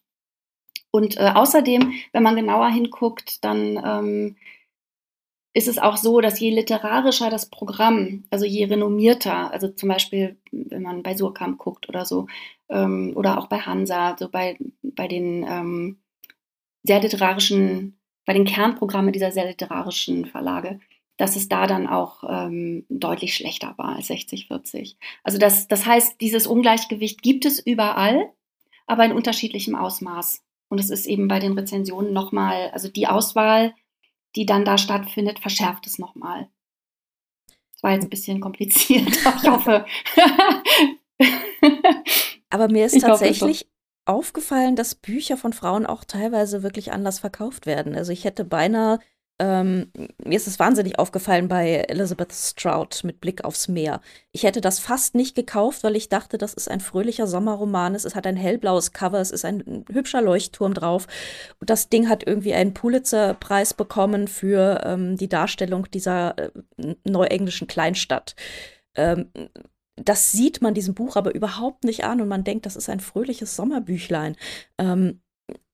Und 0.92 1.18
äh, 1.18 1.32
außerdem, 1.36 1.94
wenn 2.14 2.24
man 2.24 2.36
genauer 2.36 2.70
hinguckt, 2.70 3.44
dann 3.44 3.78
ähm, 3.84 4.36
ist 5.54 5.68
es 5.68 5.80
auch 5.80 5.98
so, 5.98 6.22
dass 6.22 6.40
je 6.40 6.52
literarischer 6.52 7.30
das 7.30 7.50
Programm, 7.50 8.24
also 8.30 8.46
je 8.46 8.66
renommierter, 8.66 9.52
also 9.52 9.68
zum 9.70 9.90
Beispiel, 9.90 10.38
wenn 10.52 10.84
man 10.84 11.04
bei 11.04 11.16
Surkamp 11.16 11.58
guckt 11.58 11.90
oder 11.90 12.06
so, 12.06 12.28
ähm, 12.70 13.14
oder 13.16 13.38
auch 13.40 13.48
bei 13.48 13.60
Hansa, 13.60 14.16
so 14.18 14.30
bei, 14.30 14.58
bei 14.84 15.08
den 15.08 15.46
ähm, 15.48 16.00
sehr 16.84 17.02
literarischen, 17.02 18.00
bei 18.26 18.34
den 18.34 18.46
Kernprogrammen 18.46 19.12
dieser 19.12 19.32
sehr 19.32 19.48
literarischen 19.48 20.26
Verlage, 20.26 20.80
dass 21.18 21.36
es 21.36 21.50
da 21.50 21.68
dann 21.68 21.88
auch 21.88 22.24
ähm, 22.30 22.86
deutlich 22.90 23.36
schlechter 23.36 23.74
war 23.78 23.96
als 23.96 24.10
60-40. 24.10 24.96
Also 25.24 25.38
das, 25.38 25.68
das 25.68 25.86
heißt, 25.86 26.22
dieses 26.22 26.48
Ungleichgewicht 26.48 27.22
gibt 27.22 27.46
es 27.46 27.60
überall, 27.60 28.32
aber 28.88 29.04
in 29.04 29.12
unterschiedlichem 29.12 29.76
Ausmaß. 29.76 30.44
Und 30.70 30.80
es 30.80 30.92
ist 30.92 31.08
eben 31.08 31.28
bei 31.28 31.40
den 31.40 31.58
Rezensionen 31.58 32.14
nochmal, 32.14 32.70
also 32.72 32.88
die 32.88 33.08
Auswahl 33.08 33.74
die 34.36 34.46
dann 34.46 34.66
da 34.66 34.78
stattfindet, 34.78 35.40
verschärft 35.40 35.88
es 35.88 36.00
nochmal. 36.00 36.50
Das 37.74 37.84
war 37.84 37.92
jetzt 37.94 38.04
ein 38.04 38.10
bisschen 38.10 38.42
kompliziert, 38.42 39.08
ich 39.16 39.50
hoffe. 39.50 39.86
Aber 42.50 42.68
mir 42.68 42.86
ist 42.86 42.96
ich 42.96 43.04
tatsächlich 43.04 43.70
aufgefallen, 44.06 44.76
dass 44.76 44.96
Bücher 44.96 45.38
von 45.38 45.54
Frauen 45.54 45.86
auch 45.86 46.04
teilweise 46.04 46.64
wirklich 46.64 46.92
anders 46.92 47.20
verkauft 47.20 47.66
werden. 47.66 47.96
Also 47.96 48.12
ich 48.12 48.26
hätte 48.26 48.44
beinahe 48.44 49.00
ähm, 49.40 49.92
mir 50.24 50.36
ist 50.36 50.48
es 50.48 50.60
wahnsinnig 50.60 51.00
aufgefallen 51.00 51.48
bei 51.48 51.76
Elizabeth 51.88 52.34
Strout 52.34 53.04
mit 53.04 53.22
Blick 53.22 53.46
aufs 53.46 53.70
Meer. 53.70 54.02
Ich 54.34 54.44
hätte 54.44 54.60
das 54.60 54.80
fast 54.80 55.16
nicht 55.16 55.36
gekauft, 55.36 55.84
weil 55.84 55.96
ich 55.96 56.10
dachte, 56.10 56.38
das 56.38 56.54
ist 56.54 56.70
ein 56.70 56.82
fröhlicher 56.82 57.26
Sommerroman. 57.26 57.96
Es 57.96 58.16
hat 58.16 58.28
ein 58.28 58.36
hellblaues 58.36 58.92
Cover, 58.92 59.20
es 59.20 59.32
ist 59.32 59.46
ein 59.46 59.86
hübscher 59.92 60.22
Leuchtturm 60.22 60.74
drauf. 60.74 61.08
Und 61.60 61.70
das 61.70 61.88
Ding 61.88 62.10
hat 62.10 62.28
irgendwie 62.28 62.54
einen 62.54 62.74
Pulitzer-Preis 62.74 63.74
bekommen 63.74 64.28
für 64.28 64.82
ähm, 64.84 65.16
die 65.16 65.30
Darstellung 65.30 65.90
dieser 65.90 66.38
äh, 66.38 66.52
neuenglischen 67.06 67.68
Kleinstadt. 67.68 68.36
Ähm, 68.96 69.30
das 69.96 70.32
sieht 70.32 70.62
man 70.62 70.74
diesem 70.74 70.94
Buch 70.94 71.16
aber 71.16 71.34
überhaupt 71.34 71.84
nicht 71.84 72.04
an 72.04 72.22
und 72.22 72.28
man 72.28 72.44
denkt, 72.44 72.66
das 72.66 72.76
ist 72.76 72.90
ein 72.90 73.00
fröhliches 73.00 73.56
Sommerbüchlein. 73.56 74.36
Ähm, 74.78 75.22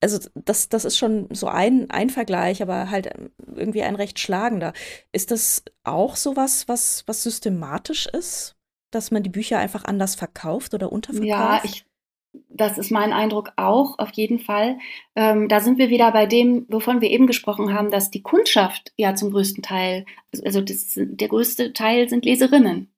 also 0.00 0.28
das, 0.34 0.68
das 0.68 0.84
ist 0.84 0.98
schon 0.98 1.28
so 1.32 1.48
ein, 1.48 1.90
ein 1.90 2.10
Vergleich, 2.10 2.62
aber 2.62 2.90
halt 2.90 3.10
irgendwie 3.54 3.82
ein 3.82 3.96
recht 3.96 4.18
schlagender. 4.18 4.72
Ist 5.12 5.30
das 5.30 5.64
auch 5.84 6.16
sowas, 6.16 6.68
was, 6.68 7.04
was 7.06 7.22
systematisch 7.22 8.06
ist, 8.06 8.56
dass 8.90 9.10
man 9.10 9.22
die 9.22 9.30
Bücher 9.30 9.58
einfach 9.58 9.84
anders 9.84 10.14
verkauft 10.14 10.74
oder 10.74 10.92
unterverkauft? 10.92 11.28
Ja, 11.28 11.60
ich, 11.64 11.84
das 12.48 12.78
ist 12.78 12.90
mein 12.90 13.12
Eindruck 13.12 13.52
auch, 13.56 13.98
auf 13.98 14.10
jeden 14.12 14.38
Fall. 14.38 14.78
Ähm, 15.14 15.48
da 15.48 15.60
sind 15.60 15.78
wir 15.78 15.90
wieder 15.90 16.12
bei 16.12 16.26
dem, 16.26 16.66
wovon 16.68 17.00
wir 17.00 17.10
eben 17.10 17.26
gesprochen 17.26 17.72
haben, 17.72 17.90
dass 17.90 18.10
die 18.10 18.22
Kundschaft 18.22 18.92
ja 18.96 19.14
zum 19.14 19.30
größten 19.30 19.62
Teil, 19.62 20.04
also 20.44 20.60
das, 20.60 20.92
der 20.94 21.28
größte 21.28 21.72
Teil 21.72 22.08
sind 22.08 22.24
Leserinnen. 22.24 22.92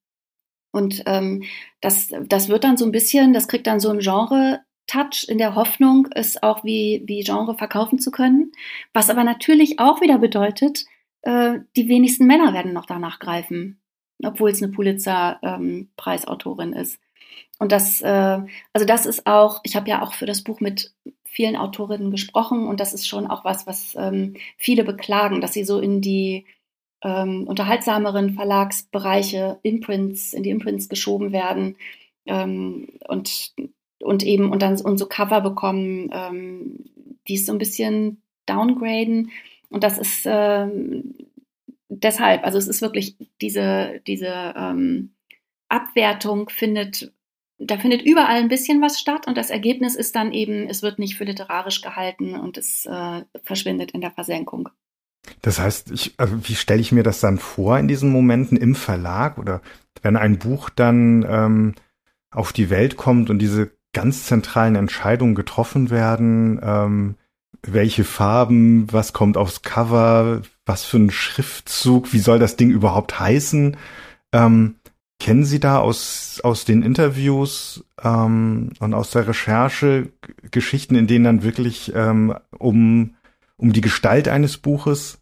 Und 0.70 1.02
ähm, 1.06 1.44
das, 1.80 2.08
das 2.26 2.48
wird 2.48 2.64
dann 2.64 2.76
so 2.76 2.84
ein 2.84 2.92
bisschen, 2.92 3.32
das 3.32 3.48
kriegt 3.48 3.66
dann 3.66 3.80
so 3.80 3.90
ein 3.90 4.00
Genre 4.00 4.60
Touch 4.88 5.26
in 5.28 5.38
der 5.38 5.54
Hoffnung, 5.54 6.08
es 6.12 6.42
auch 6.42 6.64
wie, 6.64 7.02
wie 7.06 7.22
Genre 7.22 7.56
verkaufen 7.56 8.00
zu 8.00 8.10
können. 8.10 8.50
Was 8.92 9.10
aber 9.10 9.22
natürlich 9.22 9.78
auch 9.78 10.00
wieder 10.00 10.18
bedeutet, 10.18 10.84
äh, 11.22 11.60
die 11.76 11.88
wenigsten 11.88 12.26
Männer 12.26 12.52
werden 12.52 12.72
noch 12.72 12.86
danach 12.86 13.20
greifen, 13.20 13.80
obwohl 14.24 14.50
es 14.50 14.62
eine 14.62 14.72
Pulitzer-Preisautorin 14.72 16.72
ähm, 16.72 16.80
ist. 16.80 17.00
Und 17.58 17.72
das, 17.72 18.00
äh, 18.00 18.40
also 18.72 18.86
das 18.86 19.06
ist 19.06 19.26
auch, 19.26 19.60
ich 19.64 19.76
habe 19.76 19.88
ja 19.88 20.02
auch 20.02 20.14
für 20.14 20.26
das 20.26 20.42
Buch 20.42 20.60
mit 20.60 20.94
vielen 21.24 21.56
Autorinnen 21.56 22.10
gesprochen 22.10 22.66
und 22.66 22.80
das 22.80 22.94
ist 22.94 23.06
schon 23.06 23.26
auch 23.26 23.44
was, 23.44 23.66
was 23.66 23.94
ähm, 23.96 24.36
viele 24.56 24.84
beklagen, 24.84 25.40
dass 25.40 25.52
sie 25.52 25.64
so 25.64 25.80
in 25.80 26.00
die 26.00 26.46
ähm, 27.02 27.46
unterhaltsameren 27.46 28.34
Verlagsbereiche, 28.34 29.58
Imprints, 29.62 30.32
in 30.32 30.42
die 30.42 30.50
Imprints 30.50 30.88
geschoben 30.88 31.32
werden. 31.32 31.76
Ähm, 32.26 32.88
und 33.06 33.52
und 34.02 34.22
eben 34.24 34.50
und 34.50 34.62
dann 34.62 34.80
und 34.80 34.98
so 34.98 35.06
Cover 35.06 35.40
bekommen, 35.40 36.10
ähm, 36.12 36.84
die 37.26 37.34
es 37.34 37.46
so 37.46 37.52
ein 37.52 37.58
bisschen 37.58 38.22
downgraden. 38.46 39.30
Und 39.68 39.84
das 39.84 39.98
ist 39.98 40.22
ähm, 40.24 41.14
deshalb, 41.88 42.44
also 42.44 42.58
es 42.58 42.68
ist 42.68 42.82
wirklich 42.82 43.16
diese, 43.40 44.00
diese 44.06 44.54
ähm, 44.56 45.14
Abwertung 45.68 46.48
findet, 46.48 47.12
da 47.58 47.76
findet 47.76 48.02
überall 48.02 48.36
ein 48.36 48.48
bisschen 48.48 48.80
was 48.80 49.00
statt 49.00 49.26
und 49.26 49.36
das 49.36 49.50
Ergebnis 49.50 49.96
ist 49.96 50.14
dann 50.14 50.32
eben, 50.32 50.68
es 50.68 50.82
wird 50.82 50.98
nicht 50.98 51.16
für 51.16 51.24
literarisch 51.24 51.82
gehalten 51.82 52.34
und 52.34 52.56
es 52.56 52.86
äh, 52.86 53.22
verschwindet 53.42 53.90
in 53.90 54.00
der 54.00 54.12
Versenkung. 54.12 54.68
Das 55.42 55.58
heißt, 55.58 55.90
ich, 55.90 56.14
also 56.16 56.48
wie 56.48 56.54
stelle 56.54 56.80
ich 56.80 56.92
mir 56.92 57.02
das 57.02 57.20
dann 57.20 57.38
vor 57.38 57.78
in 57.78 57.88
diesen 57.88 58.10
Momenten 58.10 58.56
im 58.56 58.74
Verlag 58.74 59.38
oder 59.38 59.60
wenn 60.02 60.16
ein 60.16 60.38
Buch 60.38 60.70
dann 60.70 61.26
ähm, 61.28 61.74
auf 62.30 62.52
die 62.52 62.70
Welt 62.70 62.96
kommt 62.96 63.28
und 63.28 63.40
diese 63.40 63.77
ganz 63.98 64.26
zentralen 64.26 64.76
Entscheidungen 64.76 65.34
getroffen 65.34 65.90
werden. 65.90 66.60
Ähm, 66.62 67.14
welche 67.66 68.04
Farben, 68.04 68.86
was 68.92 69.12
kommt 69.12 69.36
aufs 69.36 69.62
Cover, 69.62 70.42
was 70.64 70.84
für 70.84 70.98
ein 70.98 71.10
Schriftzug, 71.10 72.12
wie 72.12 72.20
soll 72.20 72.38
das 72.38 72.54
Ding 72.54 72.70
überhaupt 72.70 73.18
heißen? 73.18 73.76
Ähm, 74.32 74.76
kennen 75.18 75.44
Sie 75.44 75.58
da 75.58 75.80
aus, 75.80 76.40
aus 76.44 76.64
den 76.64 76.84
Interviews 76.84 77.84
ähm, 78.00 78.70
und 78.78 78.94
aus 78.94 79.10
der 79.10 79.26
Recherche 79.26 80.12
Geschichten, 80.52 80.94
in 80.94 81.08
denen 81.08 81.24
dann 81.24 81.42
wirklich 81.42 81.92
ähm, 81.96 82.36
um, 82.56 83.16
um 83.56 83.72
die 83.72 83.80
Gestalt 83.80 84.28
eines 84.28 84.58
Buches 84.58 85.18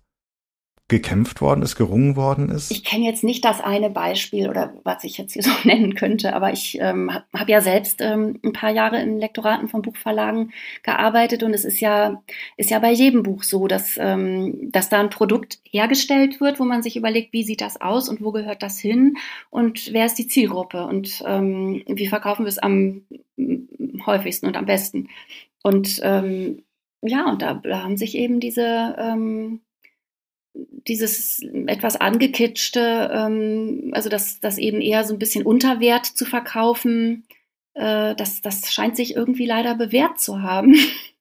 gekämpft 0.89 1.41
worden 1.41 1.63
ist, 1.63 1.75
gerungen 1.75 2.15
worden 2.15 2.49
ist? 2.49 2.71
Ich 2.71 2.85
kenne 2.85 3.05
jetzt 3.05 3.25
nicht 3.25 3.45
das 3.45 3.61
eine 3.61 3.91
Beispiel 3.91 4.49
oder 4.49 4.75
was 4.85 5.03
ich 5.03 5.19
jetzt 5.19 5.33
hier 5.33 5.43
so 5.45 5.51
nennen 5.65 5.95
könnte, 5.95 6.35
aber 6.35 6.53
ich 6.53 6.79
ähm, 6.81 7.13
habe 7.13 7.25
hab 7.33 7.49
ja 7.49 7.61
selbst 7.61 8.01
ähm, 8.01 8.39
ein 8.45 8.53
paar 8.53 8.71
Jahre 8.71 9.01
in 9.01 9.19
Lektoraten 9.19 9.69
von 9.69 9.83
Buchverlagen 9.83 10.53
gearbeitet 10.83 11.43
und 11.43 11.55
es 11.55 11.65
ist 11.65 11.81
ja, 11.81 12.23
ist 12.57 12.71
ja 12.71 12.79
bei 12.79 12.93
jedem 12.93 13.23
Buch 13.23 13.43
so, 13.43 13.67
dass, 13.67 13.99
ähm, 13.99 14.71
dass 14.71 14.89
da 14.89 15.01
ein 15.01 15.11
Produkt 15.11 15.59
hergestellt 15.65 16.41
wird, 16.41 16.61
wo 16.61 16.65
man 16.65 16.83
sich 16.83 16.97
überlegt, 16.97 17.33
wie 17.33 17.43
sieht 17.43 17.61
das 17.61 17.81
aus 17.81 18.09
und 18.09 18.23
wo 18.23 18.31
gehört 18.31 18.63
das 18.63 18.79
hin 18.79 19.17
und 19.51 19.93
wer 19.93 20.07
ist 20.07 20.19
die 20.19 20.29
Zielgruppe 20.29 20.87
und 20.87 21.23
ähm, 21.27 21.83
wie 21.87 22.07
verkaufen 22.07 22.45
wir 22.45 22.51
es 22.51 22.59
am 22.59 23.03
häufigsten 24.07 24.47
und 24.47 24.57
am 24.57 24.67
besten. 24.67 25.09
Und 25.63 26.01
ähm, 26.03 26.63
ja, 27.03 27.29
und 27.29 27.43
da, 27.43 27.61
haben 27.65 27.97
sich 27.97 28.17
eben 28.17 28.41
diese 28.41 28.95
ähm, 28.99 29.61
dieses 30.89 31.43
etwas 31.67 31.97
angekitschte, 31.97 33.11
ähm, 33.13 33.91
also 33.93 34.09
das, 34.09 34.41
das 34.41 34.59
eben 34.59 34.81
eher 34.81 35.05
so 35.05 35.15
ein 35.15 35.19
bisschen 35.19 35.45
Unterwert 35.45 36.07
zu 36.07 36.25
verkaufen, 36.25 37.25
äh, 37.75 38.15
das, 38.15 38.41
das 38.43 38.73
scheint 38.73 38.97
sich 38.97 39.17
irgendwie 39.17 39.47
leider 39.47 39.75
bewährt 39.75 40.21
zu 40.21 40.43
haben. 40.43 40.77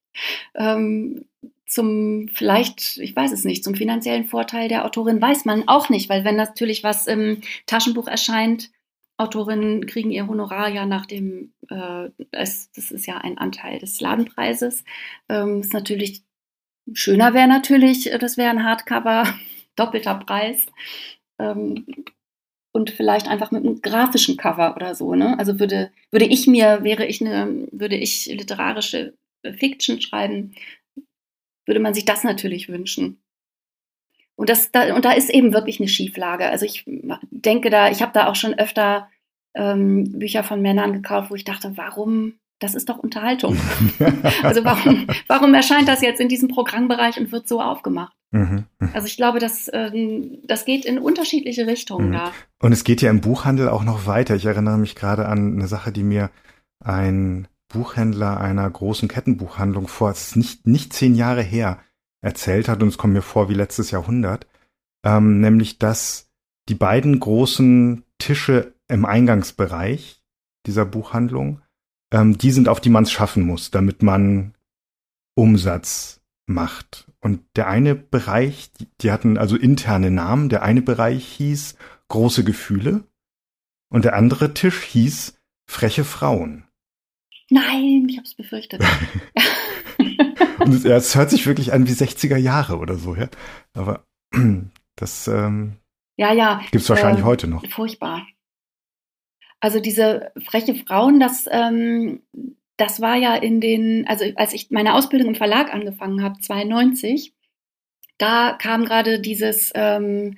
ähm, 0.56 1.26
zum 1.68 2.28
vielleicht, 2.30 2.98
ich 2.98 3.16
weiß 3.16 3.32
es 3.32 3.44
nicht, 3.44 3.64
zum 3.64 3.76
finanziellen 3.76 4.26
Vorteil 4.26 4.70
der 4.70 4.86
Autorin 4.86 5.22
weiß 5.22 5.46
man 5.46 5.68
auch 5.68 5.90
nicht, 5.90 6.10
weil 6.10 6.24
wenn 6.24 6.36
natürlich 6.36 6.84
was 6.84 7.08
im 7.08 7.42
Taschenbuch 7.66 8.08
erscheint, 8.08 8.72
Autorinnen 9.18 9.86
kriegen 9.86 10.12
ihr 10.12 10.28
Honorar 10.28 10.70
ja 10.70 10.86
nach 10.86 11.06
dem, 11.06 11.54
äh, 11.70 12.10
es, 12.32 12.72
das 12.74 12.92
ist 12.92 13.08
ja 13.08 13.18
ein 13.18 13.38
Anteil 13.38 13.80
des 13.80 14.00
Ladenpreises. 14.02 14.84
Ähm, 15.30 15.62
ist 15.62 15.74
natürlich 15.74 16.24
schöner 16.94 17.34
wäre 17.34 17.48
natürlich, 17.48 18.12
äh, 18.12 18.20
das 18.20 18.38
wäre 18.38 18.50
ein 18.50 18.64
Hardcover, 18.64 19.34
doppelter 19.76 20.16
Preis. 20.16 20.66
Ähm, 21.40 21.86
und 22.72 22.90
vielleicht 22.90 23.30
einfach 23.30 23.52
mit 23.52 23.64
einem 23.64 23.82
grafischen 23.82 24.36
Cover 24.36 24.76
oder 24.76 24.96
so. 24.96 25.16
Ne? 25.16 25.40
Also 25.40 25.62
würde, 25.62 25.92
würde 26.12 26.26
ich 26.26 26.46
mir, 26.46 26.84
wäre 26.84 27.06
ich 27.06 27.22
eine, 27.22 27.68
würde 27.72 27.96
ich 27.96 28.26
literarische 28.26 29.14
Fiction 29.58 30.02
schreiben, 30.02 30.56
würde 31.66 31.80
man 31.80 31.94
sich 31.94 32.04
das 32.04 32.26
natürlich 32.26 32.68
wünschen. 32.68 33.22
Und, 34.36 34.50
das, 34.50 34.72
da, 34.72 34.94
und 34.94 35.06
da 35.06 35.14
ist 35.14 35.30
eben 35.30 35.54
wirklich 35.54 35.80
eine 35.80 35.88
Schieflage. 35.88 36.50
Also 36.50 36.66
ich 36.66 36.84
denke 37.32 37.70
da, 37.70 37.90
ich 37.90 38.02
habe 38.02 38.12
da 38.14 38.28
auch 38.28 38.36
schon 38.36 38.54
öfter 38.54 39.10
ähm, 39.56 40.20
Bücher 40.20 40.44
von 40.44 40.62
Männern 40.62 40.94
gekauft, 40.94 41.32
wo 41.32 41.36
ich 41.36 41.46
dachte, 41.46 41.78
warum, 41.78 42.34
das 42.60 42.76
ist 42.76 42.90
doch 42.90 42.98
Unterhaltung. 42.98 43.58
also 44.44 44.66
warum, 44.66 45.08
warum 45.28 45.54
erscheint 45.54 45.88
das 45.88 46.02
jetzt 46.02 46.20
in 46.20 46.28
diesem 46.28 46.50
Programmbereich 46.50 47.18
und 47.18 47.32
wird 47.32 47.48
so 47.48 47.62
aufgemacht? 47.62 48.15
Mhm, 48.36 48.66
mhm. 48.80 48.90
Also 48.94 49.08
ich 49.08 49.16
glaube, 49.16 49.40
das, 49.40 49.70
ähm, 49.72 50.40
das 50.44 50.66
geht 50.66 50.86
in 50.86 51.00
unterschiedliche 51.00 51.68
Richtungen 51.68 52.10
mhm. 52.10 52.14
da. 52.14 52.32
Und 52.60 52.74
es 52.74 52.84
geht 52.84 53.02
ja 53.02 53.10
im 53.10 53.22
Buchhandel 53.22 53.70
auch 53.70 53.84
noch 53.84 54.08
weiter. 54.08 54.36
Ich 54.36 54.46
erinnere 54.46 54.78
mich 54.78 54.96
gerade 54.96 55.28
an 55.28 55.54
eine 55.54 55.68
Sache, 55.68 55.92
die 55.92 56.04
mir 56.04 56.30
ein 56.84 57.48
Buchhändler 57.70 58.40
einer 58.40 58.70
großen 58.70 59.08
Kettenbuchhandlung 59.08 59.88
vor, 59.88 60.12
es 60.12 60.30
ist 60.30 60.36
nicht, 60.36 60.68
nicht 60.68 60.94
zehn 60.94 61.16
Jahre 61.16 61.42
her, 61.42 61.80
erzählt 62.22 62.68
hat, 62.68 62.82
und 62.82 62.90
es 62.90 62.98
kommt 62.98 63.14
mir 63.14 63.22
vor 63.22 63.50
wie 63.50 63.54
letztes 63.54 63.92
Jahrhundert, 63.92 64.48
ähm, 65.06 65.40
nämlich 65.40 65.80
dass 65.80 66.30
die 66.68 66.76
beiden 66.76 67.20
großen 67.20 68.04
Tische 68.18 68.74
im 68.88 69.06
Eingangsbereich 69.06 70.24
dieser 70.66 70.86
Buchhandlung, 70.86 71.62
ähm, 72.12 72.38
die 72.38 72.52
sind, 72.52 72.68
auf 72.68 72.82
die 72.82 72.90
man 72.90 73.04
es 73.04 73.12
schaffen 73.12 73.44
muss, 73.44 73.72
damit 73.72 74.04
man 74.04 74.54
Umsatz 75.36 76.22
macht. 76.46 77.08
Und 77.20 77.42
der 77.56 77.68
eine 77.68 77.96
Bereich, 77.96 78.72
die, 78.74 78.88
die 79.02 79.12
hatten 79.12 79.38
also 79.38 79.56
interne 79.56 80.12
Namen, 80.12 80.50
der 80.50 80.64
eine 80.64 80.82
Bereich 80.82 81.26
hieß 81.26 81.76
große 82.08 82.44
Gefühle 82.44 83.04
und 83.90 84.06
der 84.06 84.16
andere 84.16 84.54
Tisch 84.54 84.84
hieß 84.84 85.40
freche 85.68 86.04
Frauen. 86.04 86.66
Nein, 87.50 88.08
ich 88.10 88.18
hab's 88.18 88.36
befürchtet. 88.36 88.84
Und 90.60 90.74
es, 90.74 90.84
ja, 90.84 90.96
es 90.96 91.16
hört 91.16 91.30
sich 91.30 91.46
wirklich 91.46 91.74
an 91.74 91.88
wie 91.88 91.92
60er 91.92 92.38
Jahre 92.38 92.78
oder 92.78 92.96
so, 92.96 93.16
ja. 93.16 93.30
Aber 93.74 94.04
das 94.96 95.28
ähm, 95.28 95.78
ja, 96.18 96.34
ja, 96.34 96.62
gibt's 96.72 96.90
wahrscheinlich 96.90 97.22
äh, 97.22 97.28
heute 97.28 97.48
noch. 97.48 97.66
Furchtbar. 97.70 98.26
Also 99.60 99.80
diese 99.80 100.32
freche 100.44 100.76
Frauen, 100.76 101.20
das, 101.20 101.46
ähm, 101.50 102.22
das 102.78 103.02
war 103.02 103.16
ja 103.16 103.36
in 103.36 103.62
den, 103.62 104.08
also 104.08 104.26
als 104.36 104.54
ich 104.54 104.72
meine 104.72 104.96
Ausbildung 104.96 105.30
im 105.30 105.36
Verlag 105.36 105.74
angefangen 105.74 106.24
habe, 106.24 106.40
92, 106.40 107.34
da 108.18 108.54
kam 108.54 108.86
gerade 108.86 109.20
dieses 109.20 109.72
ähm, 109.76 110.38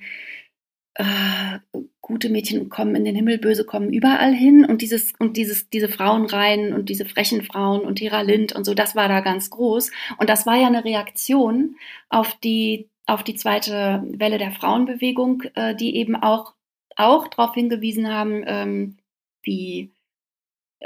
äh, 0.94 1.58
gute 2.00 2.28
Mädchen 2.30 2.68
kommen 2.70 2.96
in 2.96 3.04
den 3.04 3.14
Himmel, 3.14 3.38
böse 3.38 3.64
kommen 3.64 3.92
überall 3.92 4.32
hin 4.34 4.64
und 4.64 4.82
dieses 4.82 5.12
und 5.18 5.36
dieses 5.36 5.68
diese 5.70 5.88
Frauenreihen 5.88 6.72
und 6.72 6.88
diese 6.88 7.04
frechen 7.04 7.42
Frauen 7.42 7.82
und 7.82 8.00
Hera 8.00 8.22
Lind 8.22 8.52
und 8.54 8.64
so, 8.64 8.74
das 8.74 8.96
war 8.96 9.08
da 9.08 9.20
ganz 9.20 9.50
groß. 9.50 9.90
Und 10.18 10.28
das 10.30 10.46
war 10.46 10.56
ja 10.56 10.66
eine 10.66 10.84
Reaktion 10.84 11.76
auf 12.08 12.34
die 12.40 12.88
auf 13.06 13.22
die 13.22 13.36
zweite 13.36 14.02
Welle 14.06 14.38
der 14.38 14.52
Frauenbewegung, 14.52 15.42
äh, 15.54 15.74
die 15.74 15.96
eben 15.96 16.16
auch 16.16 16.54
auch 16.96 17.28
darauf 17.28 17.54
hingewiesen 17.54 18.12
haben, 18.12 18.42
ähm, 18.46 18.96
wie 19.42 19.92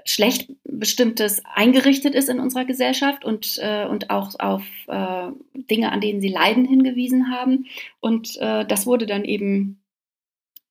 schlecht 0.05 0.51
bestimmtes 0.65 1.43
eingerichtet 1.45 2.15
ist 2.15 2.29
in 2.29 2.41
unserer 2.41 2.65
Gesellschaft 2.65 3.25
und, 3.25 3.59
äh, 3.61 3.87
und 3.87 4.11
auch 4.11 4.39
auf 4.39 4.65
äh, 4.89 5.29
Dinge, 5.55 5.93
an 5.93 6.01
denen 6.01 6.21
sie 6.21 6.29
leiden, 6.29 6.65
hingewiesen 6.65 7.31
haben. 7.31 7.67
Und 8.01 8.37
äh, 8.39 8.65
das 8.65 8.87
wurde 8.87 9.07
dann 9.07 9.25
eben 9.25 9.83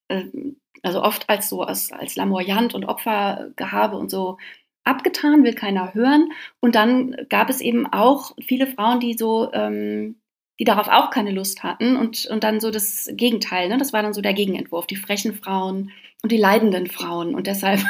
ähm, 0.09 0.57
also 0.83 1.03
oft 1.03 1.29
als 1.29 1.49
so 1.49 1.61
als, 1.61 1.91
als 1.91 2.15
Lamoyant 2.15 2.73
und 2.73 2.85
Opfergehabe 2.85 3.97
und 3.97 4.09
so 4.09 4.37
abgetan, 4.83 5.43
will 5.43 5.53
keiner 5.53 5.93
hören. 5.93 6.29
Und 6.59 6.75
dann 6.75 7.15
gab 7.29 7.49
es 7.49 7.61
eben 7.61 7.85
auch 7.87 8.31
viele 8.43 8.67
Frauen, 8.67 8.99
die 8.99 9.13
so, 9.13 9.51
ähm, 9.53 10.15
die 10.59 10.63
darauf 10.63 10.87
auch 10.87 11.11
keine 11.11 11.31
Lust 11.31 11.63
hatten 11.63 11.95
und, 11.97 12.25
und 12.25 12.43
dann 12.43 12.59
so 12.59 12.71
das 12.71 13.09
Gegenteil, 13.13 13.69
ne? 13.69 13.77
das 13.77 13.93
war 13.93 14.01
dann 14.01 14.13
so 14.13 14.21
der 14.21 14.33
Gegenentwurf, 14.33 14.87
die 14.87 14.95
frechen 14.95 15.33
Frauen 15.35 15.91
und 16.23 16.31
die 16.31 16.37
leidenden 16.37 16.87
Frauen. 16.87 17.35
Und 17.35 17.47
deshalb 17.47 17.81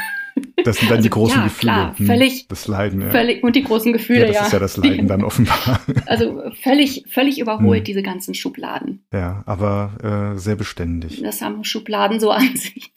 das 0.63 0.77
sind 0.77 0.89
dann 0.89 0.97
also, 0.97 1.07
die 1.07 1.09
großen 1.09 1.37
ja, 1.37 1.43
Gefühle. 1.43 1.73
Klar, 1.73 1.97
hm, 1.97 2.05
völlig. 2.07 2.47
Das 2.47 2.67
Leiden, 2.67 3.01
ja. 3.01 3.09
Völlig, 3.09 3.43
und 3.43 3.55
die 3.55 3.63
großen 3.63 3.93
Gefühle, 3.93 4.21
ja. 4.21 4.27
Das 4.27 4.35
ja. 4.35 4.45
ist 4.45 4.53
ja 4.53 4.59
das 4.59 4.77
Leiden 4.77 5.07
dann 5.07 5.23
offenbar. 5.25 5.81
Also 6.05 6.41
völlig, 6.61 7.05
völlig 7.07 7.39
überholt, 7.39 7.79
hm. 7.79 7.85
diese 7.85 8.03
ganzen 8.03 8.33
Schubladen. 8.33 9.05
Ja, 9.13 9.43
aber 9.45 10.33
äh, 10.35 10.39
sehr 10.39 10.55
beständig. 10.55 11.21
Das 11.21 11.41
haben 11.41 11.63
Schubladen 11.63 12.19
so 12.19 12.31
an 12.31 12.55
sich. 12.55 12.91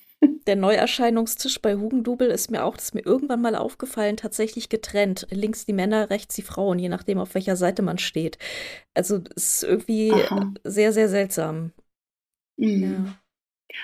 Der 0.47 0.57
Neuerscheinungstisch 0.57 1.61
bei 1.61 1.77
Hugendubel 1.77 2.29
ist 2.29 2.51
mir 2.51 2.65
auch, 2.65 2.77
das 2.77 2.87
ist 2.87 2.95
mir 2.95 3.05
irgendwann 3.05 3.41
mal 3.41 3.57
aufgefallen, 3.57 4.17
tatsächlich 4.17 4.69
getrennt. 4.69 5.27
Links 5.31 5.67
die 5.67 5.73
Männer, 5.73 6.11
rechts 6.11 6.35
die 6.35 6.43
Frauen, 6.43 6.79
je 6.79 6.89
nachdem, 6.89 7.19
auf 7.19 7.35
welcher 7.35 7.57
Seite 7.57 7.83
man 7.83 7.99
steht. 7.99 8.39
Also 8.95 9.21
es 9.37 9.57
ist 9.57 9.65
irgendwie 9.65 10.13
Aha. 10.13 10.53
sehr, 10.65 10.93
sehr 10.93 11.09
seltsam. 11.09 11.73
Mhm. 12.57 12.83
Ja. 12.83 13.15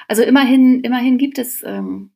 Also 0.09 0.23
immerhin, 0.23 0.81
immerhin 0.81 1.19
gibt 1.19 1.39
es 1.39 1.63
ähm, 1.65 2.13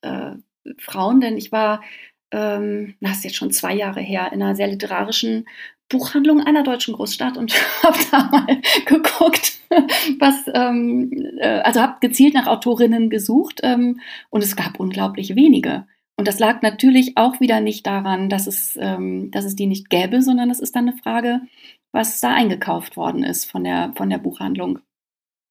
äh, 0.00 0.32
Frauen, 0.78 1.20
denn 1.20 1.36
ich 1.36 1.52
war, 1.52 1.82
ähm, 2.30 2.94
das 3.00 3.18
ist 3.18 3.24
jetzt 3.24 3.36
schon 3.36 3.50
zwei 3.50 3.74
Jahre 3.74 4.00
her, 4.00 4.32
in 4.32 4.42
einer 4.42 4.56
sehr 4.56 4.68
literarischen 4.68 5.46
Buchhandlung 5.88 6.40
einer 6.40 6.62
deutschen 6.62 6.94
Großstadt 6.94 7.36
und 7.36 7.54
habe 7.82 7.98
da 8.10 8.24
mal 8.30 8.60
geguckt, 8.86 9.58
was, 10.18 10.34
ähm, 10.54 11.10
äh, 11.38 11.60
also 11.60 11.80
habe 11.80 11.98
gezielt 12.00 12.34
nach 12.34 12.46
Autorinnen 12.46 13.10
gesucht 13.10 13.60
ähm, 13.62 14.00
und 14.30 14.42
es 14.42 14.56
gab 14.56 14.80
unglaublich 14.80 15.36
wenige. 15.36 15.86
Und 16.16 16.28
das 16.28 16.38
lag 16.38 16.62
natürlich 16.62 17.16
auch 17.16 17.40
wieder 17.40 17.60
nicht 17.60 17.86
daran, 17.86 18.28
dass 18.28 18.46
es, 18.46 18.78
ähm, 18.80 19.30
dass 19.30 19.44
es 19.44 19.56
die 19.56 19.66
nicht 19.66 19.90
gäbe, 19.90 20.22
sondern 20.22 20.50
es 20.50 20.60
ist 20.60 20.76
dann 20.76 20.88
eine 20.88 20.96
Frage, 20.96 21.40
was 21.92 22.20
da 22.20 22.34
eingekauft 22.34 22.96
worden 22.96 23.22
ist 23.22 23.50
von 23.50 23.64
der, 23.64 23.92
von 23.96 24.08
der 24.08 24.18
Buchhandlung. 24.18 24.78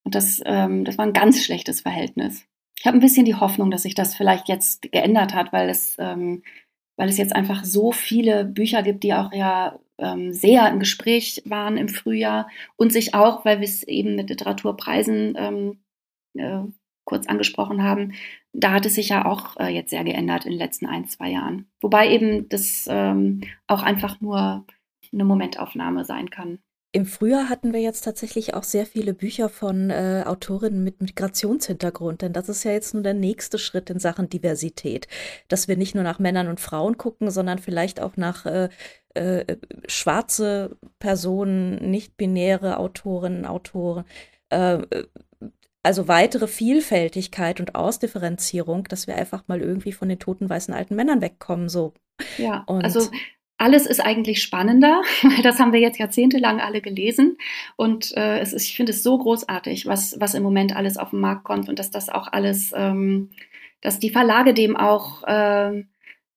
Und 0.04 0.16
das, 0.16 0.42
ähm, 0.46 0.86
das 0.86 0.98
war 0.98 1.06
ein 1.06 1.14
ganz 1.14 1.44
schlechtes 1.44 1.82
Verhältnis 1.82 2.48
ich 2.82 2.88
habe 2.88 2.98
ein 2.98 3.02
bisschen 3.02 3.26
die 3.26 3.36
Hoffnung, 3.36 3.70
dass 3.70 3.84
sich 3.84 3.94
das 3.94 4.16
vielleicht 4.16 4.50
jetzt 4.50 4.92
geändert 4.92 5.36
hat, 5.36 5.54
weil 5.54 5.70
es, 5.70 5.98
ähm, 6.00 6.42
weil 6.98 7.10
es 7.10 7.18
jetzt 7.20 7.36
einfach 7.36 7.64
so 7.64 7.92
viele 7.92 8.44
Bücher 8.44 8.82
gibt, 8.82 9.04
die 9.04 9.14
auch 9.14 9.32
ja 9.34 9.78
ähm, 10.00 10.34
sehr 10.34 10.68
im 10.68 10.80
Gespräch 10.80 11.44
waren 11.46 11.78
im 11.78 11.90
Frühjahr 11.90 12.50
und 12.78 12.92
sich 12.92 13.14
auch, 13.14 13.46
weil 13.46 13.60
wir 13.60 13.68
es 13.68 13.84
eben 13.84 14.16
mit 14.16 14.32
Literaturpreisen 14.32 15.36
ähm, 15.38 15.84
äh, 16.34 16.64
kurz 17.06 17.28
angesprochen 17.28 17.84
haben, 17.84 18.14
da 18.52 18.72
hat 18.72 18.88
es 18.88 18.96
sich 18.96 19.10
ja 19.10 19.26
auch 19.26 19.58
äh, 19.58 19.68
jetzt 19.68 19.92
sehr 19.92 20.04
geändert 20.04 20.46
in 20.46 20.52
den 20.52 20.60
letzten 20.60 20.88
ein, 20.88 21.06
zwei 21.06 21.30
Jahren. 21.30 21.70
Wobei 21.82 22.10
eben 22.10 22.50
das 22.50 22.88
ähm, 22.90 23.42
auch 23.68 23.84
einfach 23.84 24.22
nur 24.22 24.66
eine 25.14 25.24
Momentaufnahme 25.24 26.04
sein 26.04 26.32
kann. 26.32 26.58
Im 26.94 27.06
Frühjahr 27.06 27.48
hatten 27.48 27.72
wir 27.72 27.80
jetzt 27.80 28.02
tatsächlich 28.02 28.54
auch 28.54 28.64
sehr 28.64 28.86
viele 28.86 29.14
Bücher 29.14 29.48
von 29.48 29.90
äh, 29.90 30.24
Autorinnen 30.26 30.84
mit 30.84 31.02
Migrationshintergrund, 31.02 32.22
denn 32.22 32.34
das 32.34 32.50
ist 32.50 32.66
ja 32.66 32.72
jetzt 32.72 32.94
nur 32.94 33.02
der 33.02 33.14
nächste 33.14 33.58
Schritt 33.58 33.90
in 33.90 34.00
Sachen 34.00 34.28
Diversität, 34.28 35.08
dass 35.48 35.70
wir 35.70 35.78
nicht 35.78 35.96
nur 35.96 36.04
nach 36.04 36.20
Männern 36.20 36.50
und 36.50 36.60
Frauen 36.60 36.98
gucken, 36.98 37.32
sondern 37.32 37.60
vielleicht 37.60 38.02
auch 38.02 38.18
nach 38.18 38.46
äh, 38.46 38.68
äh, 39.14 39.58
schwarze 39.88 40.78
Personen, 41.00 41.92
nicht-binäre 41.92 42.76
Autorinnen, 42.78 43.46
Autoren, 43.46 44.04
äh, 44.50 44.80
also 45.84 46.10
weitere 46.10 46.48
Vielfältigkeit 46.48 47.62
und 47.62 47.74
Ausdifferenzierung, 47.74 48.84
dass 48.84 49.08
wir 49.08 49.16
einfach 49.16 49.48
mal 49.48 49.62
irgendwie 49.62 49.94
von 49.94 50.10
den 50.10 50.20
toten 50.20 50.50
weißen 50.50 50.74
alten 50.74 50.96
Männern 50.96 51.22
wegkommen, 51.22 51.70
so. 51.70 51.94
Ja, 52.38 52.64
und 52.68 52.84
also 52.84 53.10
alles 53.62 53.86
ist 53.86 54.00
eigentlich 54.00 54.42
spannender, 54.42 55.04
weil 55.22 55.44
das 55.44 55.60
haben 55.60 55.72
wir 55.72 55.80
jetzt 55.80 56.00
jahrzehntelang 56.00 56.60
alle 56.60 56.82
gelesen. 56.82 57.38
Und 57.76 58.16
äh, 58.18 58.40
es 58.40 58.54
ist, 58.54 58.66
ich 58.66 58.76
finde 58.76 58.92
es 58.92 59.04
so 59.04 59.18
großartig, 59.18 59.86
was, 59.86 60.20
was 60.20 60.34
im 60.34 60.42
Moment 60.42 60.76
alles 60.76 60.98
auf 60.98 61.12
den 61.12 61.20
Markt 61.20 61.44
kommt 61.44 61.70
und 61.70 61.78
dass 61.78 61.92
das 61.92 62.10
auch 62.10 62.28
alles, 62.32 62.74
ähm, 62.76 63.30
dass 63.82 64.00
die 64.00 64.10
Verlage 64.10 64.56
dem 64.56 64.76
auch, 64.76 65.24
äh, 65.28 65.84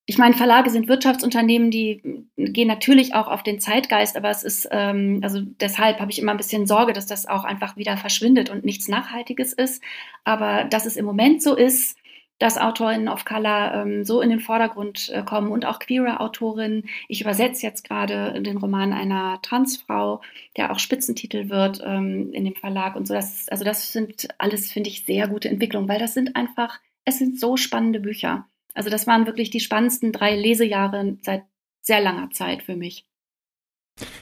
ich 0.06 0.18
meine, 0.18 0.34
Verlage 0.34 0.68
sind 0.68 0.86
Wirtschaftsunternehmen, 0.86 1.70
die 1.70 2.26
gehen 2.36 2.68
natürlich 2.68 3.14
auch 3.14 3.28
auf 3.28 3.42
den 3.42 3.58
Zeitgeist, 3.58 4.18
aber 4.18 4.28
es 4.28 4.42
ist, 4.42 4.68
ähm, 4.70 5.20
also 5.22 5.40
deshalb 5.40 6.00
habe 6.00 6.12
ich 6.12 6.18
immer 6.18 6.32
ein 6.32 6.36
bisschen 6.36 6.66
Sorge, 6.66 6.92
dass 6.92 7.06
das 7.06 7.26
auch 7.26 7.44
einfach 7.44 7.78
wieder 7.78 7.96
verschwindet 7.96 8.50
und 8.50 8.66
nichts 8.66 8.86
Nachhaltiges 8.86 9.54
ist. 9.54 9.82
Aber 10.24 10.64
dass 10.64 10.84
es 10.84 10.96
im 10.96 11.06
Moment 11.06 11.42
so 11.42 11.56
ist, 11.56 11.96
dass 12.38 12.58
Autorinnen 12.58 13.08
of 13.08 13.24
Color 13.24 13.74
ähm, 13.74 14.04
so 14.04 14.20
in 14.20 14.30
den 14.30 14.40
Vordergrund 14.40 15.08
äh, 15.10 15.22
kommen 15.22 15.52
und 15.52 15.64
auch 15.64 15.78
queere 15.78 16.20
Autorinnen. 16.20 16.84
Ich 17.08 17.20
übersetze 17.20 17.64
jetzt 17.64 17.84
gerade 17.84 18.42
den 18.42 18.56
Roman 18.56 18.92
einer 18.92 19.40
Transfrau, 19.42 20.20
der 20.56 20.72
auch 20.72 20.78
Spitzentitel 20.78 21.48
wird 21.48 21.80
ähm, 21.84 22.32
in 22.32 22.44
dem 22.44 22.56
Verlag 22.56 22.96
und 22.96 23.06
so. 23.06 23.14
Das 23.14 23.48
also 23.48 23.64
das 23.64 23.92
sind 23.92 24.28
alles, 24.38 24.72
finde 24.72 24.90
ich, 24.90 25.04
sehr 25.04 25.28
gute 25.28 25.48
Entwicklungen, 25.48 25.88
weil 25.88 26.00
das 26.00 26.14
sind 26.14 26.34
einfach, 26.36 26.80
es 27.04 27.18
sind 27.18 27.38
so 27.38 27.56
spannende 27.56 28.00
Bücher. 28.00 28.46
Also 28.74 28.90
das 28.90 29.06
waren 29.06 29.26
wirklich 29.26 29.50
die 29.50 29.60
spannendsten 29.60 30.10
drei 30.10 30.34
Lesejahre 30.34 31.16
seit 31.22 31.44
sehr 31.80 32.00
langer 32.00 32.30
Zeit 32.30 32.62
für 32.62 32.74
mich. 32.74 33.06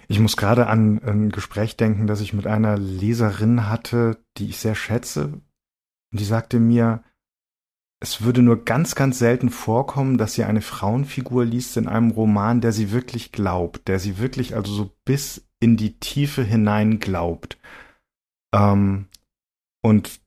Ich 0.08 0.20
muss 0.20 0.36
gerade 0.36 0.66
an 0.66 1.00
ein 1.02 1.30
Gespräch 1.30 1.76
denken, 1.76 2.06
das 2.06 2.20
ich 2.20 2.34
mit 2.34 2.46
einer 2.46 2.76
Leserin 2.76 3.70
hatte, 3.70 4.22
die 4.36 4.50
ich 4.50 4.58
sehr 4.58 4.74
schätze. 4.74 5.40
Und 6.12 6.20
die 6.20 6.24
sagte 6.24 6.60
mir, 6.60 7.02
es 8.02 8.22
würde 8.22 8.42
nur 8.42 8.64
ganz, 8.64 8.96
ganz 8.96 9.20
selten 9.20 9.48
vorkommen, 9.48 10.18
dass 10.18 10.34
sie 10.34 10.42
eine 10.42 10.60
Frauenfigur 10.60 11.44
liest 11.44 11.76
in 11.76 11.86
einem 11.86 12.10
Roman, 12.10 12.60
der 12.60 12.72
sie 12.72 12.90
wirklich 12.90 13.30
glaubt, 13.30 13.86
der 13.86 14.00
sie 14.00 14.18
wirklich 14.18 14.56
also 14.56 14.72
so 14.72 14.90
bis 15.04 15.46
in 15.60 15.76
die 15.76 16.00
Tiefe 16.00 16.42
hinein 16.42 16.98
glaubt. 16.98 17.58
Ähm, 18.52 19.06
und 19.82 20.20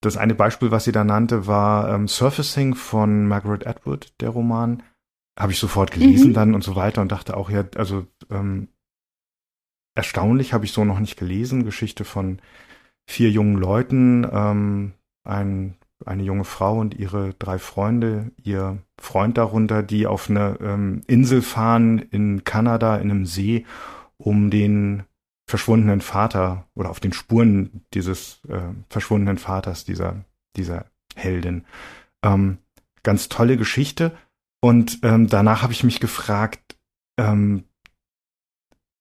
das 0.00 0.16
eine 0.16 0.34
Beispiel, 0.34 0.72
was 0.72 0.82
sie 0.82 0.90
da 0.90 1.04
nannte, 1.04 1.46
war 1.46 1.94
ähm, 1.94 2.08
Surfacing 2.08 2.74
von 2.74 3.28
Margaret 3.28 3.68
Atwood, 3.68 4.12
der 4.18 4.30
Roman. 4.30 4.82
Habe 5.38 5.52
ich 5.52 5.60
sofort 5.60 5.92
gelesen 5.92 6.30
mhm. 6.30 6.34
dann 6.34 6.54
und 6.56 6.64
so 6.64 6.74
weiter 6.74 7.02
und 7.02 7.12
dachte 7.12 7.36
auch, 7.36 7.50
ja, 7.50 7.64
also 7.76 8.04
ähm, 8.30 8.66
erstaunlich 9.94 10.52
habe 10.52 10.64
ich 10.64 10.72
so 10.72 10.84
noch 10.84 10.98
nicht 10.98 11.16
gelesen. 11.16 11.64
Geschichte 11.64 12.04
von 12.04 12.42
vier 13.08 13.30
jungen 13.30 13.58
Leuten, 13.58 14.26
ähm, 14.28 14.94
ein 15.22 15.76
eine 16.06 16.22
junge 16.22 16.44
Frau 16.44 16.78
und 16.78 16.94
ihre 16.94 17.34
drei 17.34 17.58
Freunde, 17.58 18.32
ihr 18.42 18.78
Freund 18.98 19.38
darunter, 19.38 19.82
die 19.82 20.06
auf 20.06 20.30
eine 20.30 20.58
ähm, 20.60 21.02
Insel 21.06 21.42
fahren 21.42 21.98
in 21.98 22.44
Kanada 22.44 22.96
in 22.96 23.10
einem 23.10 23.26
See, 23.26 23.66
um 24.16 24.50
den 24.50 25.04
verschwundenen 25.46 26.00
Vater 26.00 26.66
oder 26.74 26.90
auf 26.90 27.00
den 27.00 27.12
Spuren 27.12 27.84
dieses 27.94 28.40
äh, 28.48 28.60
verschwundenen 28.88 29.38
Vaters 29.38 29.84
dieser 29.84 30.24
dieser 30.56 30.86
Heldin. 31.14 31.64
Ähm, 32.22 32.58
ganz 33.02 33.28
tolle 33.28 33.56
Geschichte. 33.56 34.16
Und 34.60 35.00
ähm, 35.02 35.26
danach 35.26 35.62
habe 35.62 35.72
ich 35.72 35.82
mich 35.82 35.98
gefragt, 36.00 36.76
ähm, 37.18 37.64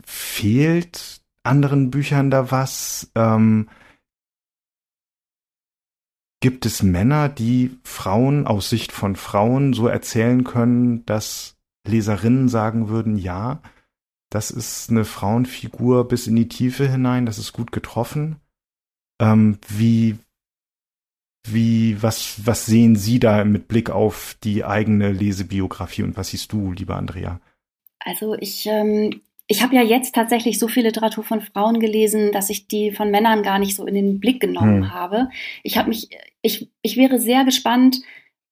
fehlt 0.03 1.21
anderen 1.43 1.91
Büchern 1.91 2.31
da 2.31 2.51
was? 2.51 3.11
Ähm, 3.15 3.69
Gibt 6.41 6.65
es 6.65 6.81
Männer, 6.81 7.29
die 7.29 7.77
Frauen 7.83 8.47
aus 8.47 8.69
Sicht 8.69 8.91
von 8.91 9.15
Frauen 9.15 9.73
so 9.73 9.87
erzählen 9.87 10.43
können, 10.43 11.05
dass 11.05 11.55
Leserinnen 11.87 12.49
sagen 12.49 12.89
würden, 12.89 13.17
ja, 13.17 13.61
das 14.31 14.49
ist 14.49 14.89
eine 14.89 15.05
Frauenfigur 15.05 16.07
bis 16.07 16.25
in 16.25 16.35
die 16.35 16.47
Tiefe 16.47 16.89
hinein, 16.89 17.25
das 17.27 17.37
ist 17.37 17.53
gut 17.53 17.71
getroffen? 17.71 18.37
Ähm, 19.21 19.59
wie, 19.67 20.17
wie, 21.45 22.01
was, 22.01 22.45
was 22.45 22.65
sehen 22.65 22.95
Sie 22.95 23.19
da 23.19 23.43
mit 23.43 23.67
Blick 23.67 23.91
auf 23.91 24.35
die 24.43 24.65
eigene 24.65 25.11
Lesebiografie 25.11 26.03
und 26.03 26.17
was 26.17 26.29
siehst 26.29 26.51
du, 26.53 26.71
liebe 26.71 26.95
Andrea? 26.95 27.39
Also 27.99 28.35
ich 28.35 28.65
ähm, 28.65 29.21
ich 29.51 29.61
habe 29.61 29.75
ja 29.75 29.81
jetzt 29.81 30.15
tatsächlich 30.15 30.57
so 30.57 30.69
viel 30.69 30.83
Literatur 30.83 31.25
von 31.25 31.41
Frauen 31.41 31.81
gelesen, 31.81 32.31
dass 32.31 32.49
ich 32.49 32.67
die 32.67 32.91
von 32.91 33.11
Männern 33.11 33.43
gar 33.43 33.59
nicht 33.59 33.75
so 33.75 33.85
in 33.85 33.95
den 33.95 34.21
Blick 34.21 34.39
genommen 34.39 34.85
hm. 34.85 34.93
habe. 34.93 35.29
Ich 35.61 35.77
habe 35.77 35.89
mich, 35.89 36.07
ich, 36.41 36.69
ich 36.81 36.95
wäre 36.95 37.19
sehr 37.19 37.43
gespannt, 37.43 37.97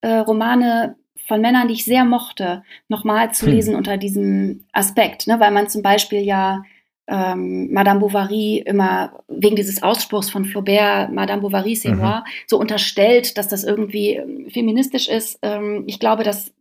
äh, 0.02 0.18
Romane 0.18 0.98
von 1.26 1.40
Männern, 1.40 1.70
die 1.70 1.76
ich 1.76 1.86
sehr 1.86 2.04
mochte, 2.04 2.64
nochmal 2.90 3.34
zu 3.34 3.46
hm. 3.46 3.54
lesen 3.54 3.76
unter 3.76 3.96
diesem 3.96 4.66
Aspekt, 4.74 5.26
ne? 5.28 5.40
weil 5.40 5.52
man 5.52 5.70
zum 5.70 5.84
Beispiel 5.84 6.20
ja 6.20 6.64
ähm, 7.08 7.72
Madame 7.72 8.02
Bovary 8.02 8.62
immer 8.66 9.24
wegen 9.30 9.56
dieses 9.56 9.82
Ausspruchs 9.82 10.30
von 10.30 10.44
Flaubert, 10.44 11.14
Madame 11.14 11.42
Bovary, 11.42 11.76
c'est 11.76 11.92
mhm. 11.92 12.00
moi, 12.00 12.24
so 12.46 12.60
unterstellt, 12.60 13.38
dass 13.38 13.48
das 13.48 13.64
irgendwie 13.64 14.16
ähm, 14.16 14.50
feministisch 14.50 15.08
ist. 15.08 15.40
Ähm, 15.42 15.86
ich 15.88 16.00
glaube, 16.00 16.24
dass 16.24 16.54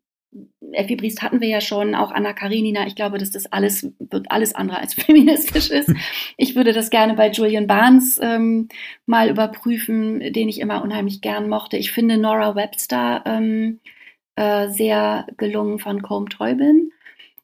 Effi 0.72 0.96
Briest 0.96 1.22
hatten 1.22 1.40
wir 1.40 1.48
ja 1.48 1.60
schon, 1.60 1.94
auch 1.94 2.10
Anna 2.10 2.32
Karenina. 2.32 2.86
Ich 2.86 2.94
glaube, 2.94 3.18
dass 3.18 3.30
das 3.30 3.50
alles 3.50 3.90
wird 3.98 4.30
alles 4.30 4.54
andere 4.54 4.78
als 4.78 4.94
feministisch 5.02 5.70
ist. 5.70 5.92
Ich 6.36 6.54
würde 6.54 6.72
das 6.72 6.90
gerne 6.90 7.14
bei 7.14 7.30
Julian 7.30 7.66
Barnes 7.66 8.20
ähm, 8.22 8.68
mal 9.06 9.30
überprüfen, 9.30 10.32
den 10.32 10.48
ich 10.48 10.60
immer 10.60 10.82
unheimlich 10.82 11.20
gern 11.20 11.48
mochte. 11.48 11.76
Ich 11.76 11.92
finde 11.92 12.18
Nora 12.18 12.54
Webster 12.54 13.22
ähm, 13.26 13.80
äh, 14.36 14.68
sehr 14.68 15.26
gelungen 15.36 15.78
von 15.78 16.02
Combe 16.02 16.30
Teubin 16.30 16.92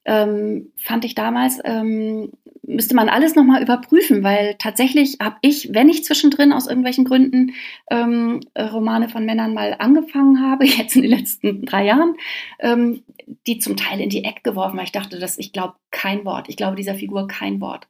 ähm, 0.05 0.73
fand 0.77 1.05
ich 1.05 1.15
damals, 1.15 1.61
ähm, 1.65 2.33
müsste 2.63 2.95
man 2.95 3.09
alles 3.09 3.35
nochmal 3.35 3.63
überprüfen, 3.63 4.23
weil 4.23 4.57
tatsächlich 4.59 5.19
habe 5.21 5.37
ich, 5.43 5.73
wenn 5.73 5.89
ich 5.89 6.05
zwischendrin 6.05 6.53
aus 6.53 6.67
irgendwelchen 6.67 7.05
Gründen 7.05 7.55
ähm, 7.91 8.41
Romane 8.59 9.09
von 9.09 9.25
Männern 9.25 9.55
mal 9.55 9.77
angefangen 9.79 10.41
habe, 10.41 10.65
jetzt 10.67 10.97
in 10.97 11.03
den 11.03 11.11
letzten 11.11 11.65
drei 11.65 11.85
Jahren, 11.85 12.17
ähm, 12.61 13.03
die 13.47 13.59
zum 13.59 13.77
Teil 13.77 14.01
in 14.01 14.11
die 14.11 14.25
Ecke 14.25 14.43
geworfen, 14.43 14.77
weil 14.77 14.85
ich 14.85 14.93
dachte, 14.93 15.19
dass 15.19 15.39
ich 15.39 15.53
glaube 15.53 15.75
kein 15.91 16.25
Wort, 16.25 16.49
ich 16.49 16.57
glaube 16.57 16.77
dieser 16.77 16.95
Figur 16.95 17.27
kein 17.29 17.61
Wort. 17.61 17.89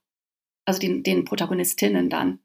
Also 0.67 0.81
den, 0.81 1.03
den 1.03 1.25
Protagonistinnen 1.25 2.09
dann. 2.09 2.39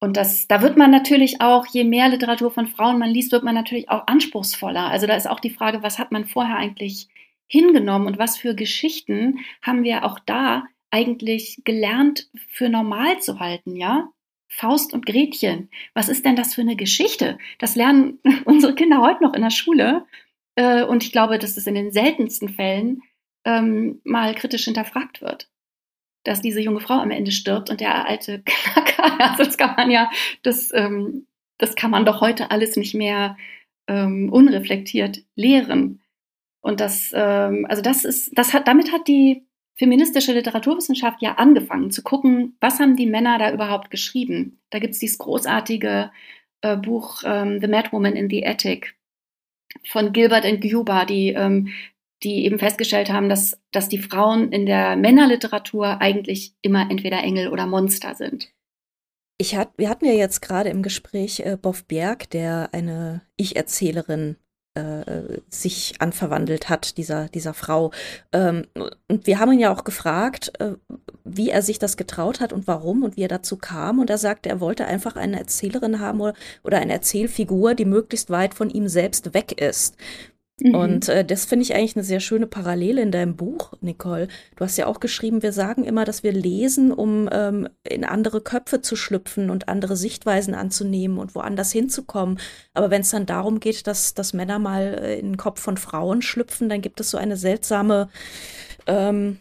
Und 0.00 0.18
das, 0.18 0.46
da 0.48 0.60
wird 0.60 0.76
man 0.76 0.90
natürlich 0.90 1.40
auch, 1.40 1.66
je 1.66 1.82
mehr 1.82 2.10
Literatur 2.10 2.50
von 2.50 2.66
Frauen 2.66 2.98
man 2.98 3.08
liest, 3.08 3.32
wird 3.32 3.42
man 3.42 3.54
natürlich 3.54 3.88
auch 3.88 4.06
anspruchsvoller. 4.06 4.90
Also 4.90 5.06
da 5.06 5.16
ist 5.16 5.26
auch 5.26 5.40
die 5.40 5.48
Frage, 5.48 5.82
was 5.82 5.98
hat 5.98 6.12
man 6.12 6.26
vorher 6.26 6.56
eigentlich 6.56 7.08
hingenommen 7.46 8.06
und 8.06 8.18
was 8.18 8.36
für 8.36 8.54
Geschichten 8.54 9.40
haben 9.62 9.84
wir 9.84 10.04
auch 10.04 10.18
da 10.18 10.64
eigentlich 10.90 11.62
gelernt 11.64 12.28
für 12.48 12.68
normal 12.68 13.20
zu 13.20 13.40
halten, 13.40 13.76
ja? 13.76 14.08
Faust 14.48 14.92
und 14.92 15.06
Gretchen. 15.06 15.68
Was 15.94 16.08
ist 16.08 16.24
denn 16.24 16.36
das 16.36 16.54
für 16.54 16.60
eine 16.60 16.76
Geschichte? 16.76 17.38
Das 17.58 17.74
lernen 17.74 18.20
unsere 18.44 18.74
Kinder 18.74 19.00
heute 19.00 19.24
noch 19.24 19.34
in 19.34 19.42
der 19.42 19.50
Schule. 19.50 20.06
Äh, 20.54 20.84
und 20.84 21.02
ich 21.02 21.10
glaube, 21.10 21.38
dass 21.38 21.56
es 21.56 21.66
in 21.66 21.74
den 21.74 21.90
seltensten 21.90 22.48
Fällen 22.48 23.02
ähm, 23.44 24.00
mal 24.04 24.34
kritisch 24.34 24.64
hinterfragt 24.64 25.20
wird. 25.20 25.48
Dass 26.22 26.40
diese 26.40 26.60
junge 26.60 26.80
Frau 26.80 26.94
am 26.94 27.10
Ende 27.10 27.32
stirbt 27.32 27.70
und 27.70 27.80
der 27.80 28.06
alte 28.06 28.42
Knacker, 28.44 29.20
also 29.20 29.44
das 29.44 29.58
kann 29.58 29.74
man 29.76 29.90
ja, 29.90 30.10
das, 30.42 30.72
ähm, 30.72 31.26
das 31.58 31.74
kann 31.74 31.90
man 31.90 32.04
doch 32.04 32.20
heute 32.20 32.52
alles 32.52 32.76
nicht 32.76 32.94
mehr 32.94 33.36
ähm, 33.88 34.32
unreflektiert 34.32 35.24
lehren. 35.34 36.00
Und 36.64 36.80
das, 36.80 37.12
ähm, 37.14 37.66
also 37.68 37.82
das 37.82 38.06
ist, 38.06 38.36
das 38.38 38.54
hat, 38.54 38.66
damit 38.66 38.90
hat 38.90 39.06
die 39.06 39.46
feministische 39.74 40.32
Literaturwissenschaft 40.32 41.20
ja 41.20 41.34
angefangen 41.34 41.90
zu 41.90 42.02
gucken, 42.02 42.56
was 42.58 42.80
haben 42.80 42.96
die 42.96 43.06
Männer 43.06 43.38
da 43.38 43.52
überhaupt 43.52 43.90
geschrieben. 43.90 44.62
Da 44.70 44.78
gibt 44.78 44.94
es 44.94 44.98
dieses 44.98 45.18
großartige 45.18 46.10
äh, 46.62 46.76
Buch 46.78 47.22
ähm, 47.26 47.60
The 47.60 47.68
Madwoman 47.68 48.16
in 48.16 48.30
the 48.30 48.46
Attic 48.46 48.96
von 49.90 50.14
Gilbert 50.14 50.46
und 50.46 50.62
Guba, 50.62 51.04
die, 51.04 51.34
ähm, 51.34 51.68
die 52.22 52.46
eben 52.46 52.58
festgestellt 52.58 53.10
haben, 53.12 53.28
dass, 53.28 53.60
dass 53.70 53.90
die 53.90 53.98
Frauen 53.98 54.50
in 54.50 54.64
der 54.64 54.96
Männerliteratur 54.96 56.00
eigentlich 56.00 56.54
immer 56.62 56.90
entweder 56.90 57.22
Engel 57.22 57.48
oder 57.48 57.66
Monster 57.66 58.14
sind. 58.14 58.48
Ich 59.36 59.54
hat, 59.54 59.72
wir 59.76 59.90
hatten 59.90 60.06
ja 60.06 60.12
jetzt 60.12 60.40
gerade 60.40 60.70
im 60.70 60.82
Gespräch 60.82 61.40
äh, 61.40 61.58
Boff 61.60 61.84
Berg, 61.84 62.30
der 62.30 62.70
eine 62.72 63.20
Ich-Erzählerin 63.36 64.36
äh, 64.74 65.38
sich 65.48 65.94
anverwandelt 66.00 66.68
hat, 66.68 66.96
dieser, 66.96 67.28
dieser 67.28 67.54
Frau. 67.54 67.92
Ähm, 68.32 68.66
und 69.08 69.26
wir 69.26 69.38
haben 69.38 69.52
ihn 69.52 69.60
ja 69.60 69.72
auch 69.72 69.84
gefragt, 69.84 70.52
äh, 70.60 70.72
wie 71.24 71.50
er 71.50 71.62
sich 71.62 71.78
das 71.78 71.96
getraut 71.96 72.40
hat 72.40 72.52
und 72.52 72.66
warum 72.66 73.02
und 73.02 73.16
wie 73.16 73.22
er 73.22 73.28
dazu 73.28 73.56
kam. 73.56 73.98
Und 73.98 74.10
er 74.10 74.18
sagte, 74.18 74.48
er 74.48 74.60
wollte 74.60 74.86
einfach 74.86 75.16
eine 75.16 75.38
Erzählerin 75.38 76.00
haben 76.00 76.20
oder, 76.20 76.34
oder 76.62 76.78
eine 76.78 76.92
Erzählfigur, 76.92 77.74
die 77.74 77.84
möglichst 77.84 78.30
weit 78.30 78.54
von 78.54 78.70
ihm 78.70 78.88
selbst 78.88 79.32
weg 79.34 79.60
ist. 79.60 79.96
Mhm. 80.60 80.74
Und 80.74 81.08
äh, 81.08 81.24
das 81.24 81.44
finde 81.46 81.64
ich 81.64 81.74
eigentlich 81.74 81.96
eine 81.96 82.04
sehr 82.04 82.20
schöne 82.20 82.46
Parallele 82.46 83.02
in 83.02 83.10
deinem 83.10 83.34
Buch, 83.34 83.72
Nicole. 83.80 84.28
Du 84.54 84.64
hast 84.64 84.76
ja 84.76 84.86
auch 84.86 85.00
geschrieben, 85.00 85.42
wir 85.42 85.52
sagen 85.52 85.82
immer, 85.84 86.04
dass 86.04 86.22
wir 86.22 86.32
lesen, 86.32 86.92
um 86.92 87.28
ähm, 87.32 87.68
in 87.82 88.04
andere 88.04 88.40
Köpfe 88.40 88.80
zu 88.80 88.94
schlüpfen 88.94 89.50
und 89.50 89.68
andere 89.68 89.96
Sichtweisen 89.96 90.54
anzunehmen 90.54 91.18
und 91.18 91.34
woanders 91.34 91.72
hinzukommen. 91.72 92.38
Aber 92.72 92.90
wenn 92.90 93.00
es 93.00 93.10
dann 93.10 93.26
darum 93.26 93.58
geht, 93.58 93.86
dass, 93.88 94.14
dass 94.14 94.32
Männer 94.32 94.60
mal 94.60 94.98
äh, 95.02 95.18
in 95.18 95.32
den 95.32 95.36
Kopf 95.36 95.60
von 95.60 95.76
Frauen 95.76 96.22
schlüpfen, 96.22 96.68
dann 96.68 96.82
gibt 96.82 97.00
es 97.00 97.10
so 97.10 97.18
eine 97.18 97.36
seltsame 97.36 98.08
ähm, 98.86 99.38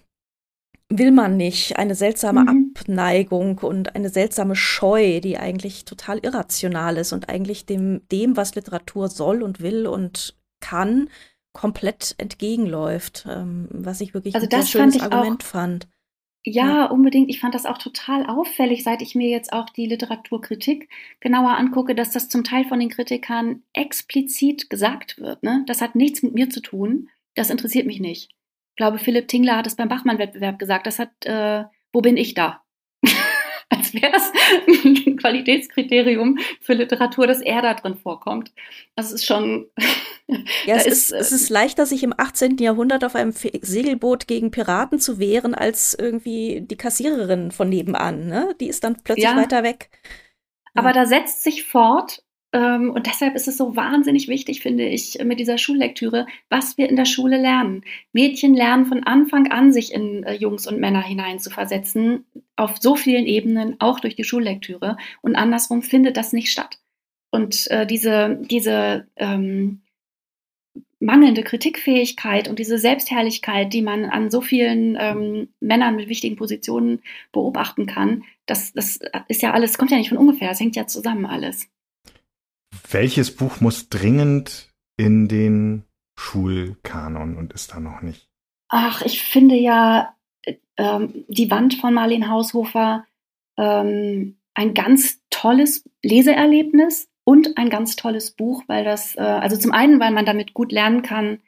will 0.90 1.12
man 1.12 1.38
nicht, 1.38 1.78
eine 1.78 1.96
seltsame 1.96 2.42
mhm. 2.42 2.74
Abneigung 2.76 3.58
und 3.60 3.96
eine 3.96 4.10
seltsame 4.10 4.56
Scheu, 4.56 5.22
die 5.22 5.38
eigentlich 5.38 5.86
total 5.86 6.20
irrational 6.20 6.98
ist 6.98 7.14
und 7.14 7.30
eigentlich 7.30 7.66
dem, 7.66 8.02
dem, 8.12 8.38
was 8.38 8.54
Literatur 8.56 9.08
soll 9.08 9.42
und 9.42 9.62
will 9.62 9.88
und 9.88 10.36
kann, 10.64 11.10
komplett 11.54 12.16
entgegenläuft, 12.18 13.26
ähm, 13.30 13.68
was 13.70 14.02
ich 14.02 14.14
wirklich 14.14 14.34
also 14.34 14.48
ein 14.48 14.52
sehr 14.52 14.66
schönes 14.66 15.02
Argument 15.02 15.44
auch, 15.44 15.48
fand. 15.48 15.88
Ja, 16.46 16.86
unbedingt. 16.86 17.30
Ich 17.30 17.40
fand 17.40 17.56
das 17.56 17.66
auch 17.66 17.78
total 17.78 18.26
auffällig, 18.26 18.84
seit 18.84 19.02
ich 19.02 19.16
mir 19.16 19.30
jetzt 19.30 19.54
auch 19.54 19.70
die 19.70 19.86
Literaturkritik 19.86 20.90
genauer 21.22 21.52
angucke, 21.52 21.96
dass 21.96 22.12
das 22.12 22.28
zum 22.28 22.44
Teil 22.44 22.66
von 22.66 22.80
den 22.80 22.90
Kritikern 22.90 23.64
explizit 23.72 24.70
gesagt 24.70 25.20
wird. 25.20 25.42
Ne? 25.42 25.64
Das 25.68 25.80
hat 25.80 25.96
nichts 25.96 26.22
mit 26.22 26.34
mir 26.34 26.50
zu 26.50 26.60
tun. 26.60 27.10
Das 27.36 27.50
interessiert 27.50 27.86
mich 27.86 28.02
nicht. 28.02 28.32
Ich 28.72 28.76
glaube, 28.76 28.98
Philipp 28.98 29.30
Tingler 29.30 29.56
hat 29.56 29.68
es 29.68 29.76
beim 29.76 29.88
Bachmann-Wettbewerb 29.88 30.60
gesagt. 30.60 30.86
Das 30.86 31.00
hat, 31.00 31.12
äh, 31.26 31.64
wo 31.94 32.02
bin 32.02 32.18
ich 32.18 32.34
da? 32.34 32.62
Als 33.70 33.94
wäre 33.94 34.14
es 34.14 34.32
ein 34.84 35.16
Qualitätskriterium 35.16 36.40
für 36.60 36.74
Literatur, 36.74 37.26
dass 37.26 37.40
er 37.40 37.62
da 37.62 37.74
drin 37.74 37.96
vorkommt. 37.96 38.52
Das 38.96 39.14
ist 39.14 39.26
schon 39.26 39.68
Ja, 40.66 40.76
es 40.76 40.86
ist, 40.86 41.12
es 41.12 41.32
ist 41.32 41.50
leichter, 41.50 41.86
sich 41.86 42.04
im 42.04 42.14
18. 42.16 42.58
Jahrhundert 42.58 43.04
auf 43.04 43.16
einem 43.16 43.34
Segelboot 43.34 44.28
gegen 44.28 44.52
Piraten 44.52 45.00
zu 45.00 45.20
wehren, 45.20 45.54
als 45.54 45.94
irgendwie 46.00 46.62
die 46.62 46.78
Kassiererin 46.78 47.52
von 47.52 47.68
nebenan. 47.68 48.28
Ne? 48.28 48.56
Die 48.60 48.68
ist 48.68 48.84
dann 48.84 49.04
plötzlich 49.04 49.26
ja. 49.26 49.36
weiter 49.36 49.64
weg. 49.64 49.90
Aber 50.76 50.94
da 50.94 51.06
setzt 51.06 51.44
sich 51.44 51.66
fort, 51.66 52.24
ähm, 52.54 52.92
und 52.92 53.08
deshalb 53.08 53.36
ist 53.36 53.48
es 53.48 53.58
so 53.58 53.76
wahnsinnig 53.76 54.28
wichtig, 54.28 54.62
finde 54.62 54.88
ich, 54.88 55.18
mit 55.24 55.40
dieser 55.40 55.58
Schullektüre, 55.58 56.28
was 56.50 56.78
wir 56.78 56.88
in 56.88 56.96
der 56.96 57.06
Schule 57.06 57.38
lernen. 57.38 57.84
Mädchen 58.14 58.54
lernen 58.54 58.86
von 58.86 59.04
Anfang 59.04 59.52
an, 59.52 59.74
sich 59.74 59.92
in 59.92 60.24
äh, 60.24 60.36
Jungs 60.36 60.68
und 60.68 60.80
Männer 60.80 61.02
hineinzuversetzen, 61.02 62.26
auf 62.56 62.78
so 62.80 62.96
vielen 62.96 63.26
Ebenen, 63.26 63.78
auch 63.80 64.00
durch 64.00 64.16
die 64.16 64.24
Schullektüre. 64.24 64.98
Und 65.22 65.36
andersrum 65.36 65.82
findet 65.82 66.16
das 66.16 66.32
nicht 66.32 66.52
statt. 66.52 66.78
Und 67.32 67.70
äh, 67.72 67.88
diese, 67.88 68.40
diese 68.42 69.08
ähm, 69.16 69.82
mangelnde 71.04 71.44
Kritikfähigkeit 71.44 72.48
und 72.48 72.60
diese 72.60 72.78
Selbstherrlichkeit, 72.78 73.74
die 73.74 73.82
man 73.82 74.06
an 74.06 74.32
so 74.32 74.42
vielen 74.42 74.98
ähm, 75.00 75.50
Männern 75.60 75.96
mit 75.96 76.10
wichtigen 76.10 76.36
Positionen 76.36 77.02
beobachten 77.32 77.86
kann, 77.86 78.24
das, 78.46 78.74
das 78.74 79.00
ist 79.28 79.42
ja 79.42 79.52
alles, 79.52 79.78
kommt 79.78 79.92
ja 79.92 79.98
nicht 79.98 80.10
von 80.10 80.18
ungefähr, 80.18 80.52
es 80.52 80.60
hängt 80.60 80.76
ja 80.76 80.88
zusammen 80.88 81.26
alles. 81.26 81.68
Welches 82.90 83.36
Buch 83.36 83.62
muss 83.62 83.90
dringend 83.90 84.72
in 84.98 85.28
den 85.28 85.84
Schulkanon 86.18 87.38
und 87.38 87.54
ist 87.54 87.74
da 87.74 87.80
noch 87.80 88.02
nicht? 88.02 88.30
Ach, 88.70 89.02
ich 89.04 89.22
finde 89.22 89.56
ja 89.56 90.16
ähm, 90.78 91.26
Die 91.28 91.52
Wand 91.52 91.76
von 91.76 91.94
Marlene 91.94 92.30
Haushofer 92.30 93.06
ähm, 93.58 94.38
ein 94.54 94.74
ganz 94.74 95.22
tolles 95.30 95.84
Leseerlebnis 96.02 97.10
und 97.24 97.58
ein 97.58 97.70
ganz 97.70 97.96
tolles 97.96 98.32
Buch, 98.32 98.64
weil 98.68 98.84
das, 98.84 99.16
äh, 99.16 99.22
also 99.22 99.58
zum 99.58 99.72
einen, 99.72 100.00
weil 100.00 100.12
man 100.12 100.26
damit 100.26 100.54
gut 100.54 100.72
lernen 100.72 101.02
kann, 101.02 101.40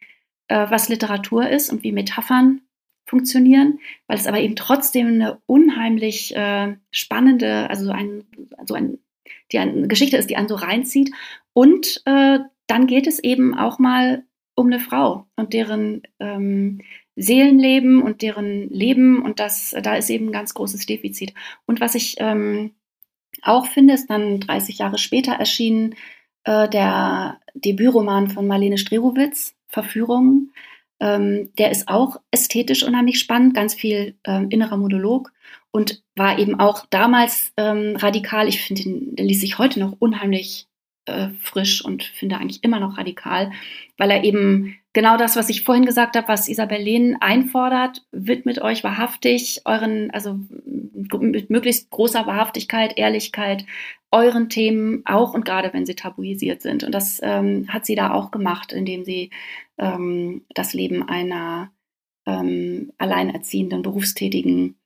äh, 0.48 0.68
was 0.70 0.90
Literatur 0.90 1.50
ist 1.50 1.72
und 1.72 1.84
wie 1.84 1.92
Metaphern 1.92 2.62
funktionieren, 3.06 3.80
weil 4.08 4.18
es 4.18 4.28
aber 4.28 4.40
eben 4.40 4.56
trotzdem 4.56 5.08
eine 5.08 5.40
unheimlich 5.46 6.36
äh, 6.36 6.76
spannende, 6.92 7.70
also 7.70 7.92
ein, 7.92 8.24
so 8.66 8.74
ein, 8.74 9.00
die 9.52 9.60
eine 9.60 9.88
Geschichte 9.88 10.18
ist, 10.18 10.30
die 10.30 10.38
einen 10.38 10.48
so 10.48 10.56
reinzieht. 10.56 11.12
Und 11.54 12.02
äh, 12.06 12.40
dann 12.68 12.88
geht 12.88 13.08
es 13.08 13.20
eben 13.20 13.56
auch 13.56 13.78
mal 13.78 14.24
um 14.56 14.68
eine 14.68 14.80
Frau 14.80 15.28
und 15.36 15.54
deren 15.54 16.04
ähm, 16.20 16.82
Seelenleben 17.16 18.02
und 18.02 18.22
deren 18.22 18.70
Leben 18.70 19.22
und 19.22 19.40
das, 19.40 19.76
da 19.82 19.96
ist 19.96 20.10
eben 20.10 20.28
ein 20.28 20.32
ganz 20.32 20.54
großes 20.54 20.86
Defizit. 20.86 21.34
Und 21.66 21.80
was 21.80 21.96
ich 21.96 22.16
ähm, 22.20 22.72
auch 23.48 23.68
finde, 23.68 23.94
ist 23.94 24.10
dann 24.10 24.40
30 24.40 24.80
Jahre 24.80 24.98
später 24.98 25.34
erschienen 25.34 25.96
äh, 26.44 26.70
der 26.70 27.40
Debütroman 27.54 28.30
von 28.30 28.48
Marlene 28.48 28.78
Strerowitz, 28.78 29.56
Verführung. 29.68 30.52
Ähm, 31.00 31.52
der 31.58 31.72
ist 31.72 31.88
auch 31.88 32.18
ästhetisch 32.32 32.84
unheimlich 32.84 33.20
spannend, 33.20 33.54
ganz 33.54 33.74
viel 33.74 34.16
ähm, 34.24 34.50
innerer 34.50 34.78
Monolog 34.78 35.34
und 35.72 36.04
war 36.16 36.40
eben 36.40 36.60
auch 36.60 36.86
damals 36.90 37.52
ähm, 37.58 37.98
radikal. 37.98 38.48
Ich 38.48 38.62
finde, 38.62 38.84
den, 38.84 39.16
den 39.16 39.26
ließ 39.28 39.42
sich 39.42 39.58
heute 39.58 39.80
noch 39.80 39.94
unheimlich 40.00 40.68
äh, 41.06 41.30
frisch 41.42 41.84
und 41.84 42.04
finde 42.04 42.38
eigentlich 42.38 42.64
immer 42.64 42.80
noch 42.80 42.98
radikal, 42.98 43.52
weil 43.98 44.12
er 44.12 44.24
eben 44.24 44.78
genau 44.96 45.18
das, 45.18 45.36
was 45.36 45.50
ich 45.50 45.64
vorhin 45.64 45.86
gesagt 45.86 46.16
habe, 46.16 46.28
was 46.30 46.48
Isabel 46.48 46.82
Lehn 46.82 47.18
einfordert, 47.20 48.04
widmet 48.12 48.62
euch 48.62 48.84
wahrhaftig 48.84 49.62
euren, 49.66 50.10
also 50.12 50.40
mit 51.20 51.50
möglichst 51.52 51.92
großer 51.92 52.26
Wahrhaftigkeit, 52.26 52.98
Ehrlichkeit, 52.98 53.66
euren 54.10 54.50
Themen 54.50 55.04
auch 55.06 55.34
und 55.34 55.44
gerade 55.44 55.74
wenn 55.74 55.86
sie 55.86 55.96
tabuisiert 55.96 56.62
sind. 56.62 56.84
Und 56.84 56.94
das 56.94 57.20
ähm, 57.22 57.68
hat 57.68 57.86
sie 57.86 57.96
da 57.96 58.14
auch 58.14 58.32
gemacht, 58.32 58.72
indem 58.72 59.04
sie 59.04 59.32
ähm, 59.78 60.46
das 60.56 60.74
Leben 60.74 61.08
einer 61.08 61.72
ähm, 62.26 62.94
alleinerziehenden, 62.98 63.82
berufstätigen 63.82 64.80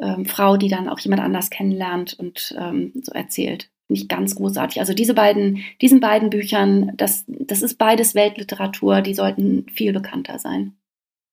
ähm, 0.00 0.26
Frau, 0.26 0.56
die 0.56 0.68
dann 0.68 0.88
auch 0.88 0.98
jemand 0.98 1.22
anders 1.22 1.50
kennenlernt 1.50 2.14
und 2.18 2.54
ähm, 2.58 2.92
so 3.00 3.12
erzählt 3.12 3.71
nicht 3.92 4.08
ganz 4.08 4.34
großartig. 4.34 4.80
Also 4.80 4.94
diese 4.94 5.14
beiden, 5.14 5.62
diesen 5.80 6.00
beiden 6.00 6.30
Büchern, 6.30 6.92
das, 6.96 7.24
das 7.26 7.62
ist 7.62 7.78
beides 7.78 8.14
Weltliteratur, 8.14 9.00
die 9.00 9.14
sollten 9.14 9.66
viel 9.68 9.92
bekannter 9.92 10.38
sein. 10.38 10.74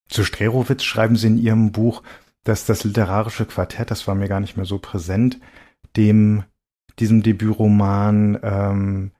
Zu 0.10 0.24
Strerowitz 0.24 0.84
schreiben 0.84 1.16
Sie 1.16 1.28
in 1.28 1.38
Ihrem 1.38 1.72
Buch, 1.72 2.04
dass 2.44 2.66
das 2.66 2.84
literarische 2.84 3.46
Quartett, 3.46 3.92
das 3.92 4.08
war 4.08 4.16
mir 4.16 4.28
gar 4.28 4.40
nicht 4.40 4.58
mehr 4.58 4.66
so 4.66 4.80
präsent, 4.80 5.40
dem 5.96 6.44
diesem 7.00 7.24
Debütroman 7.24 8.40
ähm, 8.44 9.12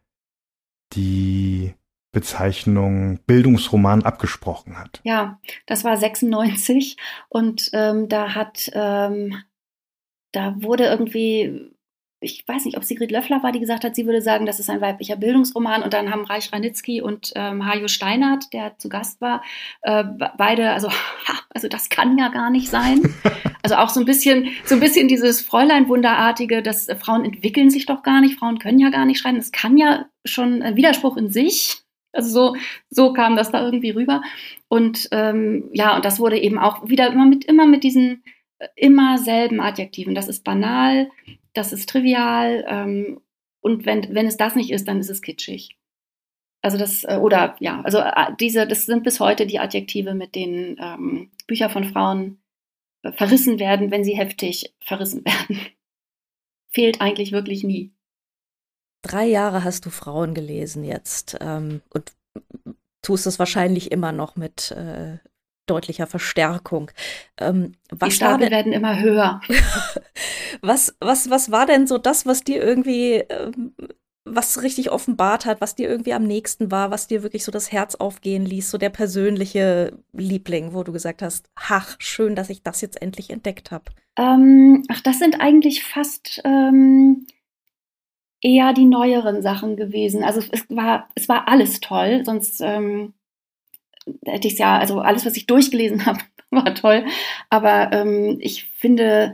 die 0.94 1.74
Bezeichnung 2.12 3.20
Bildungsroman 3.28 4.04
abgesprochen 4.04 4.78
hat. 4.80 5.00
Ja, 5.04 5.40
das 5.68 5.84
war 5.84 5.96
96 5.96 6.98
und 7.30 7.70
ähm, 7.74 8.10
da 8.10 8.34
hat 8.34 8.70
ähm, 8.74 9.44
da 10.32 10.56
wurde 10.62 10.86
irgendwie 10.86 11.72
ich 12.22 12.46
weiß 12.46 12.66
nicht, 12.66 12.76
ob 12.76 12.84
Sigrid 12.84 13.12
Löffler 13.12 13.42
war, 13.44 13.52
die 13.52 13.60
gesagt 13.60 13.84
hat, 13.84 13.96
sie 13.96 14.06
würde 14.06 14.22
sagen, 14.22 14.46
das 14.46 14.60
ist 14.60 14.70
ein 14.70 14.82
weiblicher 14.82 15.16
Bildungsroman. 15.16 15.84
Und 15.84 15.94
dann 15.94 16.12
haben 16.12 16.26
Reich 16.26 16.52
Ranitzky 16.52 17.02
und 17.02 17.32
ähm, 17.36 17.66
Hajo 17.66 17.88
Steinert, 17.88 18.52
der 18.52 18.78
zu 18.78 18.90
Gast 18.90 19.22
war, 19.22 19.42
äh, 19.84 20.04
beide, 20.38 20.72
also, 20.72 20.90
also 21.54 21.70
das 21.70 21.90
kann 21.90 22.18
ja 22.18 22.30
gar 22.30 22.50
nicht 22.50 22.70
sein. 22.70 23.02
Also 23.62 23.76
auch 23.76 23.90
so 23.90 24.00
ein 24.00 24.06
bisschen, 24.06 24.48
so 24.64 24.76
ein 24.76 24.80
bisschen 24.80 25.10
dieses 25.10 25.42
Fräulein-Wunderartige, 25.42 26.64
dass 26.64 26.88
äh, 26.88 26.96
Frauen 26.96 27.26
entwickeln 27.26 27.70
sich 27.70 27.86
doch 27.86 28.04
gar 28.04 28.22
nicht, 28.22 28.40
Frauen 28.40 28.58
können 28.58 28.80
ja 28.80 28.90
gar 28.90 29.06
nicht 29.06 29.20
schreiben. 29.20 29.36
Das 29.36 29.52
kann 29.52 29.78
ja 29.78 30.06
schon 30.26 30.64
ein 30.64 30.78
Widerspruch 30.78 31.18
in 31.18 31.30
sich. 31.30 31.84
Also 32.14 32.30
so, 32.30 32.56
so 32.90 33.14
kam 33.14 33.36
das 33.36 33.52
da 33.52 33.64
irgendwie 33.64 33.92
rüber. 33.92 34.22
Und 34.70 35.10
ähm, 35.12 35.70
ja, 35.74 35.96
und 35.98 36.06
das 36.06 36.20
wurde 36.20 36.40
eben 36.40 36.58
auch 36.58 36.88
wieder 36.88 37.12
immer 37.12 37.26
mit, 37.26 37.46
immer 37.46 37.68
mit 37.68 37.84
diesen 37.84 38.24
äh, 38.60 38.68
immer 38.76 39.18
selben 39.18 39.60
Adjektiven. 39.60 40.16
Das 40.16 40.30
ist 40.30 40.44
banal, 40.44 41.12
das 41.54 41.74
ist 41.74 41.90
trivial 41.90 42.66
ähm, 42.68 43.22
und 43.62 43.86
wenn, 43.86 44.14
wenn 44.14 44.28
es 44.28 44.38
das 44.38 44.56
nicht 44.56 44.72
ist, 44.72 44.88
dann 44.88 45.00
ist 45.00 45.10
es 45.10 45.22
kitschig. 45.22 45.78
Also 46.62 46.78
das, 46.78 47.04
äh, 47.06 47.18
oder 47.22 47.56
ja, 47.60 47.82
also 47.82 48.00
äh, 48.00 48.36
diese, 48.40 48.68
das 48.68 48.86
sind 48.86 49.04
bis 49.04 49.20
heute 49.20 49.48
die 49.48 49.60
Adjektive, 49.60 50.14
mit 50.14 50.36
denen 50.36 50.78
ähm, 50.80 51.32
Bücher 51.48 51.70
von 51.70 51.86
Frauen 51.86 52.42
äh, 53.04 53.12
verrissen 53.14 53.60
werden, 53.60 53.92
wenn 53.92 54.04
sie 54.04 54.18
heftig 54.18 54.74
verrissen 54.80 55.24
werden. 55.26 55.60
Fehlt 56.72 57.02
eigentlich 57.02 57.32
wirklich 57.32 57.64
nie. 57.64 57.94
Drei 59.02 59.26
Jahre 59.26 59.64
hast 59.64 59.86
du 59.86 59.90
Frauen 59.90 60.34
gelesen 60.34 60.84
jetzt 60.84 61.38
ähm, 61.40 61.82
und 61.90 62.12
tust 63.02 63.26
es 63.26 63.40
wahrscheinlich 63.40 63.92
immer 63.92 64.12
noch 64.12 64.36
mit 64.36 64.72
äh, 64.72 65.18
deutlicher 65.70 66.08
Verstärkung. 66.08 66.92
Ähm, 67.38 67.74
Die 67.92 68.12
Stapel 68.12 68.52
werden 68.52 68.74
immer 68.74 69.00
höher. 69.00 69.42
was, 70.62 70.96
was, 71.00 71.30
was 71.30 71.52
war 71.52 71.66
denn 71.66 71.88
so 71.88 71.98
das, 71.98 72.26
was 72.26 72.44
dir 72.44 72.64
irgendwie, 72.64 73.24
ähm, 73.30 73.74
was 74.26 74.62
richtig 74.62 74.92
offenbart 74.92 75.46
hat, 75.46 75.62
was 75.62 75.76
dir 75.76 75.90
irgendwie 75.90 76.14
am 76.14 76.24
nächsten 76.24 76.72
war, 76.72 76.92
was 76.92 77.08
dir 77.08 77.24
wirklich 77.24 77.44
so 77.44 77.52
das 77.52 77.72
Herz 77.72 77.96
aufgehen 77.96 78.46
ließ, 78.46 78.70
so 78.70 78.78
der 78.78 78.90
persönliche 78.90 79.98
Liebling, 80.14 80.74
wo 80.74 80.84
du 80.84 80.92
gesagt 80.92 81.22
hast, 81.22 81.50
ach, 81.56 81.96
schön, 82.00 82.36
dass 82.36 82.50
ich 82.50 82.64
das 82.64 82.82
jetzt 82.82 83.02
endlich 83.02 83.30
entdeckt 83.30 83.72
habe? 83.72 83.86
Ähm, 84.18 84.84
ach, 84.90 85.02
das 85.02 85.20
sind 85.20 85.40
eigentlich 85.40 85.84
fast 85.84 86.42
ähm, 86.44 87.26
eher 88.42 88.74
die 88.74 88.86
neueren 88.86 89.42
Sachen 89.42 89.76
gewesen. 89.76 90.24
Also 90.24 90.42
es 90.52 90.66
war, 90.70 91.10
es 91.16 91.28
war 91.30 91.48
alles 91.48 91.80
toll, 91.80 92.24
sonst 92.26 92.62
ähm, 92.62 93.14
hätte 94.26 94.48
ich 94.48 94.54
es 94.54 94.60
ja, 94.60 94.78
also 94.78 95.00
alles, 95.00 95.26
was 95.26 95.38
ich 95.38 95.48
durchgelesen 95.48 96.06
habe, 96.06 96.20
war 96.50 96.74
toll. 96.76 97.06
Aber 97.50 97.92
ähm, 97.92 98.38
ich 98.40 98.66
finde, 98.66 99.34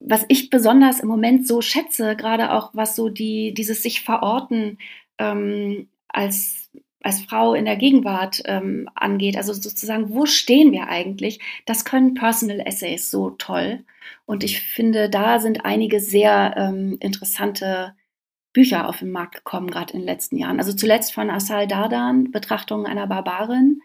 was 0.00 0.24
ich 0.28 0.50
besonders 0.50 1.00
im 1.00 1.08
Moment 1.08 1.46
so 1.46 1.60
schätze, 1.60 2.16
gerade 2.16 2.52
auch 2.52 2.70
was 2.74 2.96
so 2.96 3.08
die, 3.08 3.54
dieses 3.54 3.82
sich 3.82 4.02
verorten 4.02 4.78
ähm, 5.18 5.88
als, 6.08 6.70
als 7.02 7.22
Frau 7.22 7.54
in 7.54 7.64
der 7.64 7.76
Gegenwart 7.76 8.42
ähm, 8.46 8.88
angeht, 8.94 9.36
also 9.36 9.52
sozusagen, 9.52 10.10
wo 10.10 10.26
stehen 10.26 10.72
wir 10.72 10.88
eigentlich? 10.88 11.40
Das 11.66 11.84
können 11.84 12.14
Personal 12.14 12.60
Essays 12.60 13.10
so 13.10 13.30
toll. 13.30 13.84
Und 14.26 14.44
ich 14.44 14.60
finde, 14.60 15.08
da 15.08 15.38
sind 15.38 15.64
einige 15.64 16.00
sehr 16.00 16.54
ähm, 16.56 16.96
interessante 17.00 17.94
Bücher 18.52 18.88
auf 18.88 19.00
den 19.00 19.10
Markt 19.10 19.34
gekommen, 19.34 19.70
gerade 19.70 19.92
in 19.92 20.00
den 20.00 20.06
letzten 20.06 20.36
Jahren. 20.36 20.58
Also 20.58 20.72
zuletzt 20.72 21.12
von 21.12 21.28
Asal 21.28 21.66
Dardan, 21.66 22.30
Betrachtungen 22.30 22.86
einer 22.86 23.06
Barbarin, 23.06 23.82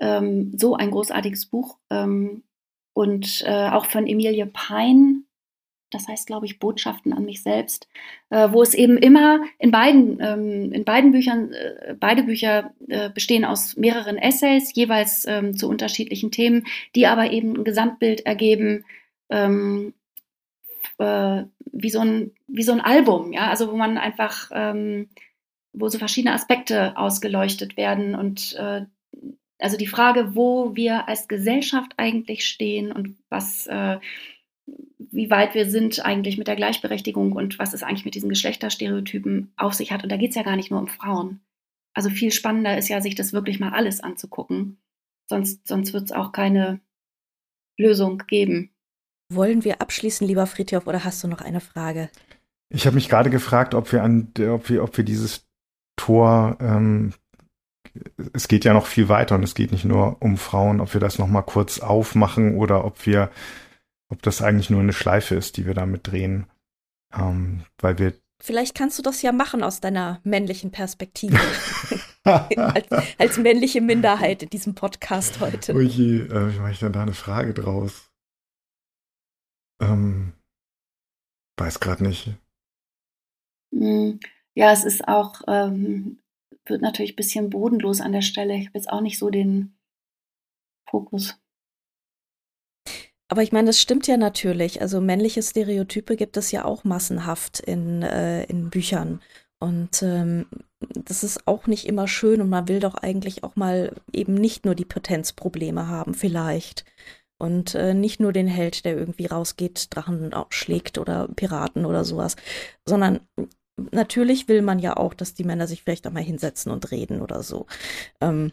ähm, 0.00 0.52
so 0.56 0.74
ein 0.74 0.90
großartiges 0.90 1.46
Buch. 1.46 1.78
Ähm, 1.90 2.42
und 2.92 3.44
äh, 3.46 3.68
auch 3.68 3.86
von 3.86 4.06
Emilie 4.06 4.46
Pein, 4.46 5.24
das 5.90 6.08
heißt, 6.08 6.26
glaube 6.26 6.46
ich, 6.46 6.58
Botschaften 6.58 7.12
an 7.12 7.24
mich 7.24 7.42
selbst, 7.42 7.88
äh, 8.30 8.48
wo 8.52 8.62
es 8.62 8.74
eben 8.74 8.96
immer 8.96 9.40
in 9.58 9.70
beiden, 9.70 10.18
ähm, 10.20 10.72
in 10.72 10.84
beiden 10.84 11.12
Büchern, 11.12 11.52
äh, 11.52 11.94
beide 11.98 12.22
Bücher 12.22 12.72
äh, 12.88 13.10
bestehen 13.10 13.44
aus 13.44 13.76
mehreren 13.76 14.16
Essays, 14.16 14.74
jeweils 14.74 15.24
ähm, 15.26 15.56
zu 15.56 15.68
unterschiedlichen 15.68 16.30
Themen, 16.30 16.66
die 16.94 17.06
aber 17.06 17.30
eben 17.30 17.56
ein 17.56 17.64
Gesamtbild 17.64 18.26
ergeben, 18.26 18.84
ähm, 19.30 19.94
äh, 20.98 21.44
wie, 21.72 21.90
so 21.90 22.00
ein, 22.00 22.32
wie 22.46 22.62
so 22.62 22.72
ein 22.72 22.80
Album, 22.80 23.32
ja, 23.32 23.48
also 23.48 23.70
wo 23.70 23.76
man 23.76 23.98
einfach, 23.98 24.50
ähm, 24.52 25.08
wo 25.72 25.88
so 25.88 25.98
verschiedene 25.98 26.34
Aspekte 26.34 26.96
ausgeleuchtet 26.96 27.76
werden 27.76 28.14
und 28.14 28.54
äh, 28.56 28.82
also 29.60 29.76
die 29.76 29.86
Frage, 29.86 30.34
wo 30.34 30.74
wir 30.74 31.08
als 31.08 31.28
Gesellschaft 31.28 31.92
eigentlich 31.96 32.46
stehen 32.46 32.92
und 32.92 33.16
was 33.28 33.66
äh, 33.66 33.98
wie 35.12 35.30
weit 35.30 35.54
wir 35.54 35.68
sind 35.68 36.04
eigentlich 36.04 36.38
mit 36.38 36.46
der 36.46 36.56
Gleichberechtigung 36.56 37.32
und 37.32 37.58
was 37.58 37.72
es 37.72 37.82
eigentlich 37.82 38.04
mit 38.04 38.14
diesen 38.14 38.28
Geschlechterstereotypen 38.28 39.52
auf 39.56 39.74
sich 39.74 39.92
hat. 39.92 40.02
Und 40.02 40.10
da 40.10 40.16
geht 40.16 40.30
es 40.30 40.36
ja 40.36 40.42
gar 40.42 40.56
nicht 40.56 40.70
nur 40.70 40.80
um 40.80 40.88
Frauen. 40.88 41.40
Also 41.94 42.10
viel 42.10 42.30
spannender 42.30 42.78
ist 42.78 42.88
ja, 42.88 43.00
sich 43.00 43.16
das 43.16 43.32
wirklich 43.32 43.58
mal 43.58 43.72
alles 43.72 44.00
anzugucken. 44.00 44.78
Sonst, 45.28 45.66
sonst 45.66 45.92
wird 45.92 46.04
es 46.04 46.12
auch 46.12 46.32
keine 46.32 46.80
Lösung 47.78 48.22
geben. 48.28 48.70
Wollen 49.32 49.64
wir 49.64 49.80
abschließen, 49.80 50.26
lieber 50.26 50.46
Friedhof, 50.46 50.86
oder 50.86 51.04
hast 51.04 51.22
du 51.24 51.28
noch 51.28 51.40
eine 51.40 51.60
Frage? 51.60 52.10
Ich 52.68 52.86
habe 52.86 52.94
mich 52.94 53.08
gerade 53.08 53.30
gefragt, 53.30 53.74
ob 53.74 53.92
wir 53.92 54.02
an, 54.02 54.32
ob 54.48 54.68
wir, 54.68 54.84
ob 54.84 54.96
wir 54.96 55.04
dieses 55.04 55.48
Tor, 55.96 56.56
ähm, 56.60 57.12
es 58.32 58.48
geht 58.48 58.64
ja 58.64 58.72
noch 58.72 58.86
viel 58.86 59.08
weiter 59.08 59.34
und 59.34 59.42
es 59.42 59.54
geht 59.54 59.72
nicht 59.72 59.84
nur 59.84 60.16
um 60.20 60.36
Frauen, 60.36 60.80
ob 60.80 60.94
wir 60.94 61.00
das 61.00 61.18
noch 61.18 61.28
mal 61.28 61.42
kurz 61.42 61.80
aufmachen 61.80 62.56
oder 62.56 62.84
ob 62.84 63.06
wir 63.06 63.30
ob 64.10 64.22
das 64.22 64.42
eigentlich 64.42 64.70
nur 64.70 64.80
eine 64.80 64.92
Schleife 64.92 65.36
ist, 65.36 65.56
die 65.56 65.66
wir 65.66 65.74
damit 65.74 66.06
drehen. 66.06 66.46
Ähm, 67.14 67.64
weil 67.78 67.98
wir. 67.98 68.12
Vielleicht 68.42 68.74
kannst 68.74 68.98
du 68.98 69.02
das 69.02 69.22
ja 69.22 69.32
machen 69.32 69.62
aus 69.62 69.80
deiner 69.80 70.20
männlichen 70.24 70.70
Perspektive. 70.72 71.38
als, 72.24 72.88
als, 73.18 73.38
männliche 73.38 73.80
Minderheit 73.80 74.42
in 74.42 74.50
diesem 74.50 74.74
Podcast 74.74 75.40
heute. 75.40 75.74
Ui, 75.74 75.86
äh, 75.86 76.54
wie 76.54 76.58
mache 76.58 76.72
ich 76.72 76.78
denn 76.78 76.92
da 76.92 77.02
eine 77.02 77.12
Frage 77.12 77.54
draus? 77.54 78.10
Ähm, 79.80 80.32
weiß 81.56 81.80
gerade 81.80 82.02
nicht. 82.02 82.34
Hm, 83.72 84.20
ja, 84.54 84.72
es 84.72 84.84
ist 84.84 85.06
auch, 85.06 85.42
ähm, 85.46 86.18
wird 86.66 86.82
natürlich 86.82 87.12
ein 87.12 87.16
bisschen 87.16 87.50
bodenlos 87.50 88.00
an 88.00 88.12
der 88.12 88.22
Stelle. 88.22 88.54
Ich 88.56 88.66
habe 88.66 88.78
jetzt 88.78 88.90
auch 88.90 89.00
nicht 89.00 89.18
so 89.18 89.30
den 89.30 89.76
Fokus. 90.88 91.38
Aber 93.28 93.42
ich 93.42 93.52
meine, 93.52 93.68
das 93.68 93.80
stimmt 93.80 94.08
ja 94.08 94.16
natürlich. 94.16 94.82
Also 94.82 95.00
männliche 95.00 95.42
Stereotype 95.42 96.16
gibt 96.16 96.36
es 96.36 96.50
ja 96.50 96.64
auch 96.64 96.82
massenhaft 96.82 97.60
in, 97.60 98.02
äh, 98.02 98.44
in 98.44 98.70
Büchern. 98.70 99.20
Und 99.60 100.02
ähm, 100.02 100.46
das 100.80 101.22
ist 101.22 101.46
auch 101.46 101.66
nicht 101.66 101.86
immer 101.86 102.08
schön 102.08 102.40
und 102.40 102.48
man 102.48 102.66
will 102.66 102.80
doch 102.80 102.94
eigentlich 102.94 103.44
auch 103.44 103.54
mal 103.54 103.94
eben 104.12 104.34
nicht 104.34 104.64
nur 104.64 104.74
die 104.74 104.86
Potenzprobleme 104.86 105.86
haben, 105.86 106.14
vielleicht. 106.14 106.84
Und 107.38 107.74
äh, 107.74 107.94
nicht 107.94 108.20
nur 108.20 108.32
den 108.32 108.48
Held, 108.48 108.84
der 108.84 108.96
irgendwie 108.96 109.26
rausgeht, 109.26 109.94
Drachen 109.94 110.34
schlägt 110.48 110.98
oder 110.98 111.28
Piraten 111.28 111.86
oder 111.86 112.04
sowas, 112.04 112.36
sondern 112.84 113.20
natürlich 113.76 114.48
will 114.48 114.62
man 114.62 114.78
ja 114.78 114.96
auch, 114.96 115.14
dass 115.14 115.34
die 115.34 115.44
Männer 115.44 115.66
sich 115.66 115.82
vielleicht 115.82 116.06
auch 116.06 116.12
mal 116.12 116.22
hinsetzen 116.22 116.70
und 116.72 116.90
reden 116.90 117.22
oder 117.22 117.42
so. 117.42 117.66
Ähm, 118.20 118.52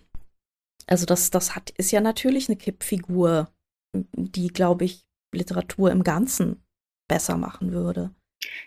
also 0.87 1.05
das, 1.05 1.31
das 1.31 1.55
hat, 1.55 1.71
ist 1.71 1.91
ja 1.91 2.01
natürlich 2.01 2.47
eine 2.47 2.55
Kippfigur 2.55 3.49
die, 3.93 4.47
glaube 4.47 4.85
ich, 4.85 5.03
Literatur 5.33 5.91
im 5.91 6.03
Ganzen 6.03 6.63
besser 7.07 7.37
machen 7.37 7.71
würde. 7.71 8.11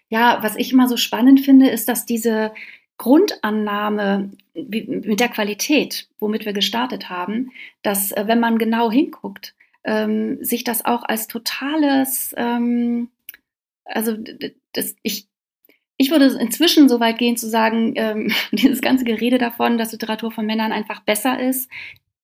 Ja, 0.08 0.42
was 0.42 0.56
ich 0.56 0.72
immer 0.72 0.88
so 0.88 0.96
spannend 0.96 1.40
finde, 1.40 1.68
ist, 1.68 1.88
dass 1.88 2.06
diese 2.06 2.52
Grundannahme 2.98 4.30
mit 4.54 5.20
der 5.20 5.28
Qualität, 5.28 6.08
womit 6.18 6.44
wir 6.44 6.52
gestartet 6.52 7.08
haben, 7.08 7.50
dass, 7.82 8.12
äh, 8.12 8.24
wenn 8.26 8.40
man 8.40 8.58
genau 8.58 8.90
hinguckt, 8.90 9.54
ähm, 9.84 10.42
sich 10.44 10.64
das 10.64 10.84
auch 10.84 11.04
als 11.04 11.26
totales, 11.26 12.34
ähm, 12.36 13.08
also 13.84 14.16
das, 14.72 14.96
ich, 15.02 15.28
ich 16.00 16.10
würde 16.10 16.34
inzwischen 16.40 16.88
so 16.88 16.98
weit 16.98 17.18
gehen 17.18 17.36
zu 17.36 17.46
sagen, 17.46 17.92
ähm, 17.96 18.32
dieses 18.52 18.80
ganze 18.80 19.04
Gerede 19.04 19.36
davon, 19.36 19.76
dass 19.76 19.92
Literatur 19.92 20.32
von 20.32 20.46
Männern 20.46 20.72
einfach 20.72 21.00
besser 21.00 21.38
ist, 21.38 21.70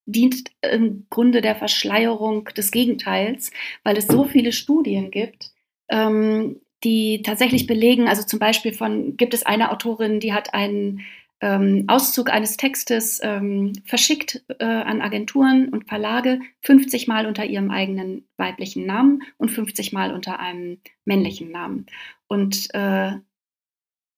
dient 0.07 0.51
im 0.63 1.05
Grunde 1.11 1.43
der 1.43 1.55
Verschleierung 1.55 2.47
des 2.57 2.71
Gegenteils, 2.71 3.51
weil 3.85 3.99
es 3.99 4.07
so 4.07 4.25
viele 4.25 4.53
Studien 4.53 5.11
gibt, 5.11 5.51
ähm, 5.91 6.59
die 6.85 7.21
tatsächlich 7.21 7.67
belegen, 7.67 8.09
also 8.09 8.23
zum 8.23 8.39
Beispiel 8.39 8.73
von, 8.73 9.19
gibt 9.19 9.35
es 9.35 9.45
eine 9.45 9.71
Autorin, 9.71 10.21
die 10.21 10.33
hat 10.33 10.55
einen 10.55 11.03
ähm, 11.43 11.85
Auszug 11.87 12.31
eines 12.31 12.57
Textes 12.57 13.21
ähm, 13.23 13.75
verschickt 13.85 14.43
äh, 14.59 14.65
an 14.65 15.03
Agenturen 15.03 15.69
und 15.69 15.87
Verlage, 15.87 16.41
50 16.63 17.09
Mal 17.09 17.27
unter 17.27 17.45
ihrem 17.45 17.71
eigenen 17.71 18.27
weiblichen 18.39 18.87
Namen 18.87 19.23
und 19.37 19.51
50 19.51 19.93
Mal 19.93 20.15
unter 20.15 20.41
einem 20.41 20.79
männlichen 21.05 21.51
Namen. 21.51 21.85
Und 22.27 22.69
äh, 22.73 23.17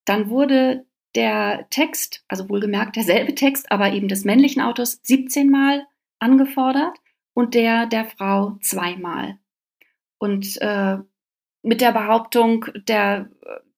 dann 0.08 0.30
wurde 0.30 0.84
der 1.14 1.66
Text, 1.70 2.24
also 2.28 2.48
wohlgemerkt 2.48 2.96
derselbe 2.96 3.34
Text, 3.34 3.70
aber 3.72 3.92
eben 3.92 4.08
des 4.08 4.24
männlichen 4.24 4.62
Autors 4.62 5.00
17 5.02 5.50
Mal 5.50 5.86
angefordert 6.18 6.96
und 7.34 7.54
der 7.54 7.86
der 7.86 8.04
Frau 8.04 8.58
zweimal. 8.60 9.38
Und 10.18 10.60
äh, 10.60 10.98
mit 11.62 11.80
der 11.80 11.92
Behauptung, 11.92 12.66
der 12.86 13.28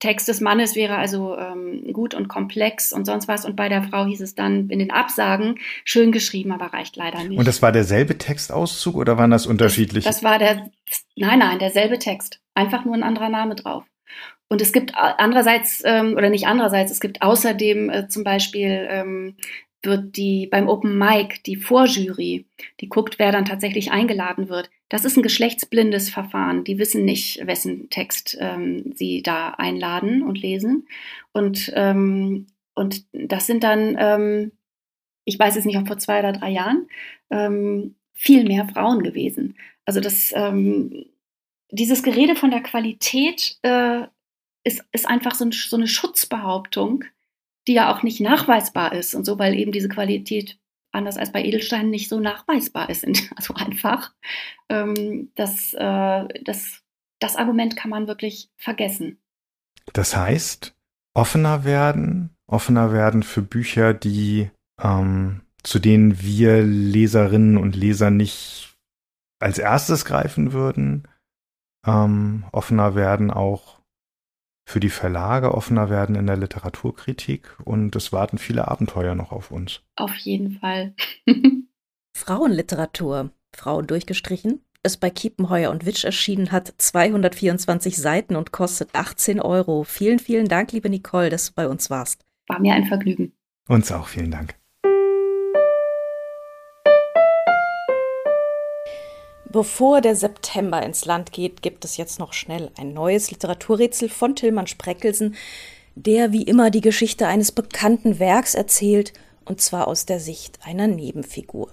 Text 0.00 0.28
des 0.28 0.40
Mannes 0.40 0.74
wäre 0.76 0.96
also 0.96 1.36
ähm, 1.36 1.92
gut 1.92 2.14
und 2.14 2.28
komplex 2.28 2.92
und 2.92 3.04
sonst 3.04 3.28
was. 3.28 3.44
Und 3.44 3.54
bei 3.54 3.68
der 3.68 3.82
Frau 3.82 4.06
hieß 4.06 4.22
es 4.22 4.34
dann 4.34 4.70
in 4.70 4.78
den 4.78 4.90
Absagen, 4.90 5.58
schön 5.84 6.10
geschrieben, 6.10 6.52
aber 6.52 6.72
reicht 6.72 6.96
leider 6.96 7.22
nicht. 7.22 7.38
Und 7.38 7.46
das 7.46 7.60
war 7.60 7.70
derselbe 7.70 8.16
Textauszug 8.16 8.96
oder 8.96 9.18
waren 9.18 9.30
das 9.30 9.46
unterschiedliche? 9.46 10.08
Das, 10.08 10.20
das 10.20 10.24
war 10.24 10.38
der, 10.38 10.70
nein, 11.16 11.38
nein, 11.38 11.58
derselbe 11.58 11.98
Text. 11.98 12.40
Einfach 12.54 12.84
nur 12.84 12.94
ein 12.94 13.02
anderer 13.02 13.28
Name 13.28 13.54
drauf. 13.54 13.84
Und 14.50 14.60
es 14.60 14.72
gibt 14.72 14.94
andererseits, 14.96 15.80
ähm, 15.86 16.14
oder 16.14 16.28
nicht 16.28 16.48
andererseits, 16.48 16.90
es 16.90 17.00
gibt 17.00 17.22
außerdem 17.22 17.88
äh, 17.88 18.08
zum 18.08 18.24
Beispiel 18.24 18.86
ähm, 18.90 19.36
wird 19.82 20.16
die 20.16 20.46
beim 20.46 20.68
Open 20.68 20.98
Mic 20.98 21.42
die 21.46 21.56
Vorjury, 21.56 22.46
die 22.80 22.88
guckt, 22.88 23.18
wer 23.18 23.32
dann 23.32 23.44
tatsächlich 23.44 23.92
eingeladen 23.92 24.48
wird. 24.48 24.68
Das 24.88 25.04
ist 25.04 25.16
ein 25.16 25.22
geschlechtsblindes 25.22 26.10
Verfahren. 26.10 26.64
Die 26.64 26.78
wissen 26.78 27.04
nicht, 27.04 27.46
wessen 27.46 27.88
Text 27.90 28.36
ähm, 28.40 28.92
sie 28.94 29.22
da 29.22 29.50
einladen 29.50 30.22
und 30.22 30.42
lesen. 30.42 30.88
Und, 31.32 31.72
ähm, 31.76 32.48
und 32.74 33.04
das 33.12 33.46
sind 33.46 33.62
dann, 33.62 33.96
ähm, 33.98 34.52
ich 35.24 35.38
weiß 35.38 35.54
jetzt 35.54 35.64
nicht, 35.64 35.78
ob 35.78 35.86
vor 35.86 35.98
zwei 35.98 36.18
oder 36.18 36.32
drei 36.32 36.50
Jahren, 36.50 36.88
ähm, 37.30 37.94
viel 38.12 38.44
mehr 38.44 38.68
Frauen 38.68 39.02
gewesen. 39.02 39.56
Also 39.84 40.00
das, 40.00 40.32
ähm, 40.34 41.06
dieses 41.70 42.02
Gerede 42.02 42.34
von 42.34 42.50
der 42.50 42.62
Qualität 42.62 43.58
äh, 43.62 44.02
ist, 44.64 44.84
ist 44.92 45.08
einfach 45.08 45.34
so, 45.34 45.44
ein, 45.44 45.52
so 45.52 45.76
eine 45.76 45.88
Schutzbehauptung, 45.88 47.04
die 47.66 47.74
ja 47.74 47.92
auch 47.92 48.02
nicht 48.02 48.20
nachweisbar 48.20 48.92
ist 48.92 49.14
und 49.14 49.24
so, 49.24 49.38
weil 49.38 49.54
eben 49.54 49.72
diese 49.72 49.88
Qualität 49.88 50.58
anders 50.92 51.16
als 51.16 51.32
bei 51.32 51.44
Edelsteinen 51.44 51.90
nicht 51.90 52.08
so 52.08 52.20
nachweisbar 52.20 52.90
ist, 52.90 53.06
also 53.36 53.54
einfach. 53.54 54.12
Ähm, 54.68 55.30
das, 55.34 55.74
äh, 55.74 56.28
das, 56.42 56.82
das 57.20 57.36
Argument 57.36 57.76
kann 57.76 57.90
man 57.90 58.08
wirklich 58.08 58.50
vergessen. 58.56 59.18
Das 59.92 60.16
heißt, 60.16 60.74
offener 61.14 61.64
werden, 61.64 62.36
offener 62.46 62.92
werden 62.92 63.22
für 63.22 63.42
Bücher, 63.42 63.94
die 63.94 64.50
ähm, 64.80 65.42
zu 65.62 65.78
denen 65.78 66.20
wir 66.20 66.62
Leserinnen 66.62 67.56
und 67.56 67.76
Leser 67.76 68.10
nicht 68.10 68.76
als 69.38 69.58
erstes 69.58 70.04
greifen 70.04 70.52
würden, 70.52 71.08
ähm, 71.86 72.44
offener 72.52 72.94
werden 72.94 73.30
auch 73.30 73.79
für 74.70 74.80
die 74.80 74.88
Verlage 74.88 75.52
offener 75.52 75.90
werden 75.90 76.14
in 76.14 76.28
der 76.28 76.36
Literaturkritik 76.36 77.56
und 77.64 77.96
es 77.96 78.12
warten 78.12 78.38
viele 78.38 78.68
Abenteuer 78.68 79.16
noch 79.16 79.32
auf 79.32 79.50
uns. 79.50 79.82
Auf 79.96 80.14
jeden 80.18 80.60
Fall. 80.60 80.94
Frauenliteratur, 82.16 83.30
Frauen 83.54 83.88
durchgestrichen, 83.88 84.64
ist 84.84 85.00
bei 85.00 85.10
Kiepenheuer 85.10 85.70
und 85.72 85.86
Witsch 85.86 86.04
erschienen, 86.04 86.52
hat 86.52 86.72
224 86.78 87.96
Seiten 87.96 88.36
und 88.36 88.52
kostet 88.52 88.94
18 88.94 89.40
Euro. 89.40 89.82
Vielen, 89.82 90.20
vielen 90.20 90.46
Dank, 90.46 90.72
liebe 90.72 90.88
Nicole, 90.88 91.30
dass 91.30 91.48
du 91.48 91.52
bei 91.54 91.68
uns 91.68 91.90
warst. 91.90 92.24
War 92.46 92.60
mir 92.60 92.74
ein 92.74 92.86
Vergnügen. 92.86 93.32
Uns 93.68 93.90
auch, 93.90 94.06
vielen 94.06 94.30
Dank. 94.30 94.59
Bevor 99.52 100.00
der 100.00 100.14
September 100.14 100.80
ins 100.80 101.06
Land 101.06 101.32
geht, 101.32 101.60
gibt 101.60 101.84
es 101.84 101.96
jetzt 101.96 102.20
noch 102.20 102.32
schnell 102.32 102.70
ein 102.78 102.92
neues 102.92 103.32
Literaturrätsel 103.32 104.08
von 104.08 104.36
Tillmann 104.36 104.68
Spreckelsen, 104.68 105.34
der 105.96 106.30
wie 106.30 106.44
immer 106.44 106.70
die 106.70 106.80
Geschichte 106.80 107.26
eines 107.26 107.50
bekannten 107.50 108.20
Werks 108.20 108.54
erzählt, 108.54 109.12
und 109.44 109.60
zwar 109.60 109.88
aus 109.88 110.06
der 110.06 110.20
Sicht 110.20 110.60
einer 110.62 110.86
Nebenfigur. 110.86 111.72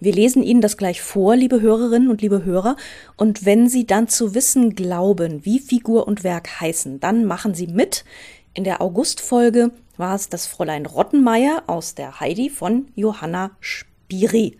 Wir 0.00 0.14
lesen 0.14 0.42
Ihnen 0.42 0.62
das 0.62 0.78
gleich 0.78 1.02
vor, 1.02 1.36
liebe 1.36 1.60
Hörerinnen 1.60 2.08
und 2.08 2.22
liebe 2.22 2.44
Hörer. 2.44 2.76
Und 3.16 3.44
wenn 3.44 3.68
Sie 3.68 3.86
dann 3.86 4.08
zu 4.08 4.34
wissen 4.34 4.74
glauben, 4.74 5.44
wie 5.44 5.58
Figur 5.58 6.06
und 6.06 6.24
Werk 6.24 6.60
heißen, 6.60 7.00
dann 7.00 7.26
machen 7.26 7.54
Sie 7.54 7.66
mit. 7.66 8.06
In 8.54 8.64
der 8.64 8.80
Augustfolge 8.80 9.70
war 9.98 10.14
es 10.14 10.30
das 10.30 10.46
Fräulein 10.46 10.86
Rottenmeier 10.86 11.64
aus 11.66 11.94
der 11.94 12.20
Heidi 12.20 12.48
von 12.48 12.88
Johanna 12.94 13.50
Spiri. 13.60 14.56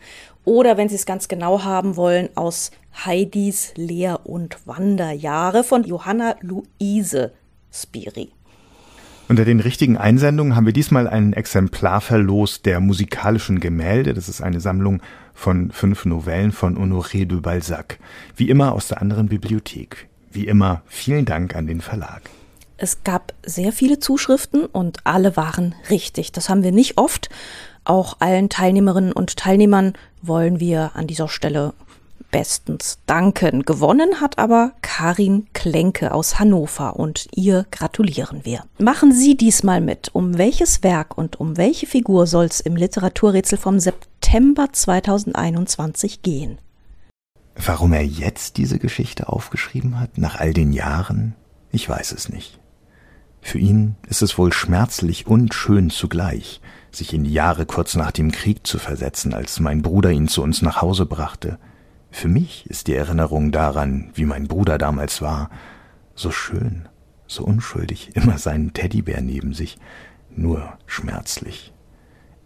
Oder 0.47 0.77
wenn 0.77 0.89
Sie 0.89 0.95
es 0.95 1.07
ganz 1.07 1.27
genau 1.27 1.65
haben 1.65 1.97
wollen, 1.97 2.29
aus 2.37 2.71
Heidis 3.05 3.73
Lehr- 3.75 4.25
und 4.27 4.65
Wanderjahre 4.65 5.65
von 5.65 5.83
Johanna 5.83 6.37
Luise 6.41 7.33
Spiri. 7.73 8.31
Unter 9.29 9.45
den 9.45 9.59
richtigen 9.59 9.97
Einsendungen 9.97 10.55
haben 10.55 10.67
wir 10.67 10.73
diesmal 10.73 11.09
ein 11.09 11.33
Exemplar 11.33 12.01
verlost 12.01 12.65
der 12.65 12.79
musikalischen 12.79 13.59
Gemälde. 13.59 14.15
Das 14.15 14.29
ist 14.29 14.41
eine 14.41 14.61
Sammlung 14.61 15.03
von 15.35 15.73
fünf 15.73 16.05
Novellen 16.05 16.53
von 16.53 16.79
Honoré 16.79 17.27
de 17.27 17.41
Balzac. 17.41 17.99
Wie 18.37 18.49
immer 18.49 18.73
aus 18.73 18.87
der 18.87 19.03
anderen 19.03 19.27
Bibliothek. 19.27 20.07
Wie 20.31 20.47
immer 20.47 20.83
vielen 20.87 21.25
Dank 21.25 21.57
an 21.57 21.67
den 21.67 21.81
Verlag. 21.81 22.23
Es 22.77 23.03
gab 23.03 23.33
sehr 23.45 23.73
viele 23.73 23.99
Zuschriften 23.99 24.65
und 24.65 24.99
alle 25.03 25.37
waren 25.37 25.75
richtig. 25.91 26.31
Das 26.31 26.49
haben 26.49 26.63
wir 26.63 26.73
nicht 26.73 26.99
oft. 26.99 27.31
Auch 27.87 28.17
allen 28.19 28.49
Teilnehmerinnen 28.49 29.13
und 29.13 29.37
Teilnehmern 29.37 29.93
wollen 30.21 30.59
wir 30.59 30.91
an 30.95 31.07
dieser 31.07 31.29
Stelle 31.29 31.73
bestens 32.33 32.99
danken. 33.07 33.63
Gewonnen 33.63 34.21
hat 34.21 34.39
aber 34.39 34.73
Karin 34.83 35.47
Klenke 35.53 36.13
aus 36.13 36.41
Hannover 36.41 36.97
und 36.97 37.29
ihr 37.33 37.65
gratulieren 37.71 38.45
wir. 38.45 38.65
Machen 38.79 39.13
Sie 39.13 39.37
diesmal 39.37 39.81
mit. 39.81 40.11
Um 40.13 40.37
welches 40.37 40.83
Werk 40.83 41.17
und 41.17 41.39
um 41.39 41.57
welche 41.57 41.87
Figur 41.87 42.27
soll 42.27 42.47
es 42.47 42.59
im 42.59 42.75
Literaturrätsel 42.75 43.57
vom 43.57 43.79
September 43.79 44.67
2021 44.73 46.23
gehen? 46.23 46.59
Warum 47.55 47.93
er 47.93 48.05
jetzt 48.05 48.57
diese 48.57 48.81
Geschichte 48.81 49.29
aufgeschrieben 49.29 50.01
hat, 50.01 50.19
nach 50.19 50.41
all 50.41 50.53
den 50.53 50.73
Jahren, 50.73 51.37
ich 51.71 51.89
weiß 51.89 52.11
es 52.11 52.29
nicht. 52.31 52.59
Für 53.41 53.59
ihn 53.59 53.95
ist 54.09 54.23
es 54.23 54.37
wohl 54.39 54.53
schmerzlich 54.53 55.29
und 55.29 55.55
schön 55.55 55.89
zugleich, 55.89 56.61
sich 56.91 57.13
in 57.13 57.25
die 57.25 57.33
Jahre 57.33 57.67
kurz 57.67 57.95
nach 57.95 58.11
dem 58.11 58.33
Krieg 58.33 58.67
zu 58.67 58.79
versetzen, 58.79 59.35
als 59.35 59.61
mein 59.61 59.83
Bruder 59.83 60.11
ihn 60.11 60.29
zu 60.29 60.43
uns 60.43 60.63
nach 60.63 60.81
Hause 60.81 61.07
brachte, 61.07 61.59
für 62.17 62.29
mich 62.29 62.65
ist 62.71 62.87
die 62.87 62.95
Erinnerung 62.95 63.53
daran, 63.53 64.11
wie 64.15 64.25
mein 64.25 64.49
Bruder 64.49 64.79
damals 64.79 65.21
war, 65.21 65.51
so 66.15 66.31
schön, 66.31 66.89
so 67.27 67.45
unschuldig, 67.45 68.13
immer 68.15 68.39
seinen 68.39 68.73
Teddybär 68.73 69.21
neben 69.21 69.53
sich, 69.53 69.79
nur 70.35 70.79
schmerzlich. 70.87 71.75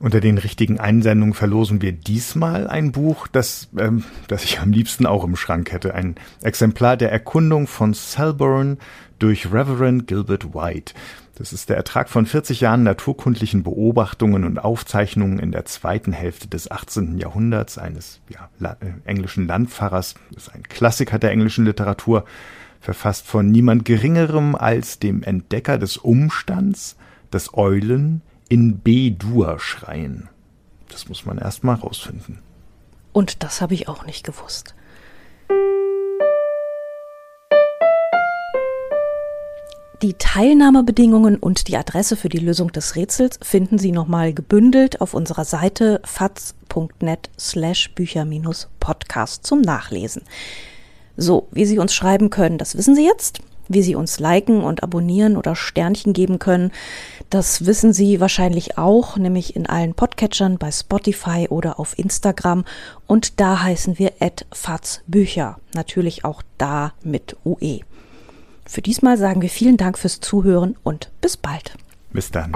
Unter 0.00 0.20
den 0.20 0.38
richtigen 0.38 0.78
Einsendungen 0.78 1.34
verlosen 1.34 1.82
wir 1.82 1.92
diesmal 1.92 2.68
ein 2.68 2.92
Buch, 2.92 3.26
das, 3.26 3.68
ähm, 3.76 4.04
das 4.28 4.44
ich 4.44 4.60
am 4.60 4.70
liebsten 4.70 5.06
auch 5.06 5.24
im 5.24 5.34
Schrank 5.34 5.72
hätte. 5.72 5.94
Ein 5.94 6.14
Exemplar 6.40 6.96
der 6.96 7.10
Erkundung 7.10 7.66
von 7.66 7.94
Selborne 7.94 8.76
durch 9.18 9.52
Reverend 9.52 10.06
Gilbert 10.06 10.54
White. 10.54 10.94
Das 11.34 11.52
ist 11.52 11.68
der 11.68 11.76
Ertrag 11.76 12.08
von 12.08 12.26
40 12.26 12.60
Jahren 12.60 12.84
naturkundlichen 12.84 13.64
Beobachtungen 13.64 14.44
und 14.44 14.58
Aufzeichnungen 14.58 15.40
in 15.40 15.50
der 15.50 15.64
zweiten 15.64 16.12
Hälfte 16.12 16.46
des 16.46 16.70
18. 16.70 17.18
Jahrhunderts 17.18 17.76
eines 17.76 18.20
ja, 18.28 18.48
la 18.60 18.76
äh, 18.80 18.92
englischen 19.04 19.48
Landpfarrers. 19.48 20.14
Das 20.32 20.44
ist 20.44 20.54
ein 20.54 20.62
Klassiker 20.62 21.18
der 21.18 21.32
englischen 21.32 21.64
Literatur, 21.64 22.24
verfasst 22.80 23.26
von 23.26 23.50
niemand 23.50 23.84
Geringerem 23.84 24.54
als 24.54 25.00
dem 25.00 25.24
Entdecker 25.24 25.76
des 25.78 25.96
Umstands, 25.96 26.96
dass 27.30 27.52
Eulen 27.54 28.22
in 28.48 28.78
B-Dur 28.78 29.58
schreien. 29.58 30.28
Das 30.90 31.08
muss 31.08 31.26
man 31.26 31.38
erst 31.38 31.64
mal 31.64 31.74
rausfinden. 31.74 32.40
Und 33.12 33.42
das 33.42 33.60
habe 33.60 33.74
ich 33.74 33.88
auch 33.88 34.06
nicht 34.06 34.24
gewusst. 34.24 34.74
Die 40.02 40.14
Teilnahmebedingungen 40.14 41.36
und 41.36 41.66
die 41.66 41.76
Adresse 41.76 42.14
für 42.14 42.28
die 42.28 42.38
Lösung 42.38 42.70
des 42.70 42.94
Rätsels 42.94 43.40
finden 43.42 43.78
Sie 43.78 43.90
nochmal 43.90 44.32
gebündelt 44.32 45.00
auf 45.00 45.12
unserer 45.12 45.44
Seite 45.44 46.00
faz.net 46.04 47.30
slash 47.36 47.90
Bücher-Podcast 47.96 49.44
zum 49.44 49.60
Nachlesen. 49.60 50.22
So, 51.16 51.48
wie 51.50 51.66
Sie 51.66 51.80
uns 51.80 51.92
schreiben 51.92 52.30
können, 52.30 52.58
das 52.58 52.76
wissen 52.76 52.94
Sie 52.94 53.04
jetzt. 53.04 53.40
Wie 53.68 53.82
Sie 53.82 53.94
uns 53.94 54.18
liken 54.18 54.62
und 54.62 54.82
abonnieren 54.82 55.36
oder 55.36 55.54
Sternchen 55.54 56.12
geben 56.12 56.38
können, 56.38 56.72
das 57.30 57.66
wissen 57.66 57.92
Sie 57.92 58.20
wahrscheinlich 58.20 58.78
auch, 58.78 59.16
nämlich 59.16 59.54
in 59.54 59.66
allen 59.66 59.94
Podcatchern 59.94 60.58
bei 60.58 60.70
Spotify 60.70 61.46
oder 61.50 61.78
auf 61.78 61.98
Instagram. 61.98 62.64
Und 63.06 63.40
da 63.40 63.62
heißen 63.62 63.98
wir 63.98 64.12
Bücher. 65.06 65.58
Natürlich 65.74 66.24
auch 66.24 66.42
da 66.56 66.92
mit 67.02 67.36
UE. 67.44 67.80
Für 68.64 68.82
diesmal 68.82 69.16
sagen 69.16 69.42
wir 69.42 69.48
vielen 69.48 69.76
Dank 69.76 69.98
fürs 69.98 70.20
Zuhören 70.20 70.76
und 70.82 71.10
bis 71.20 71.36
bald. 71.36 71.74
Bis 72.12 72.30
dann. 72.30 72.52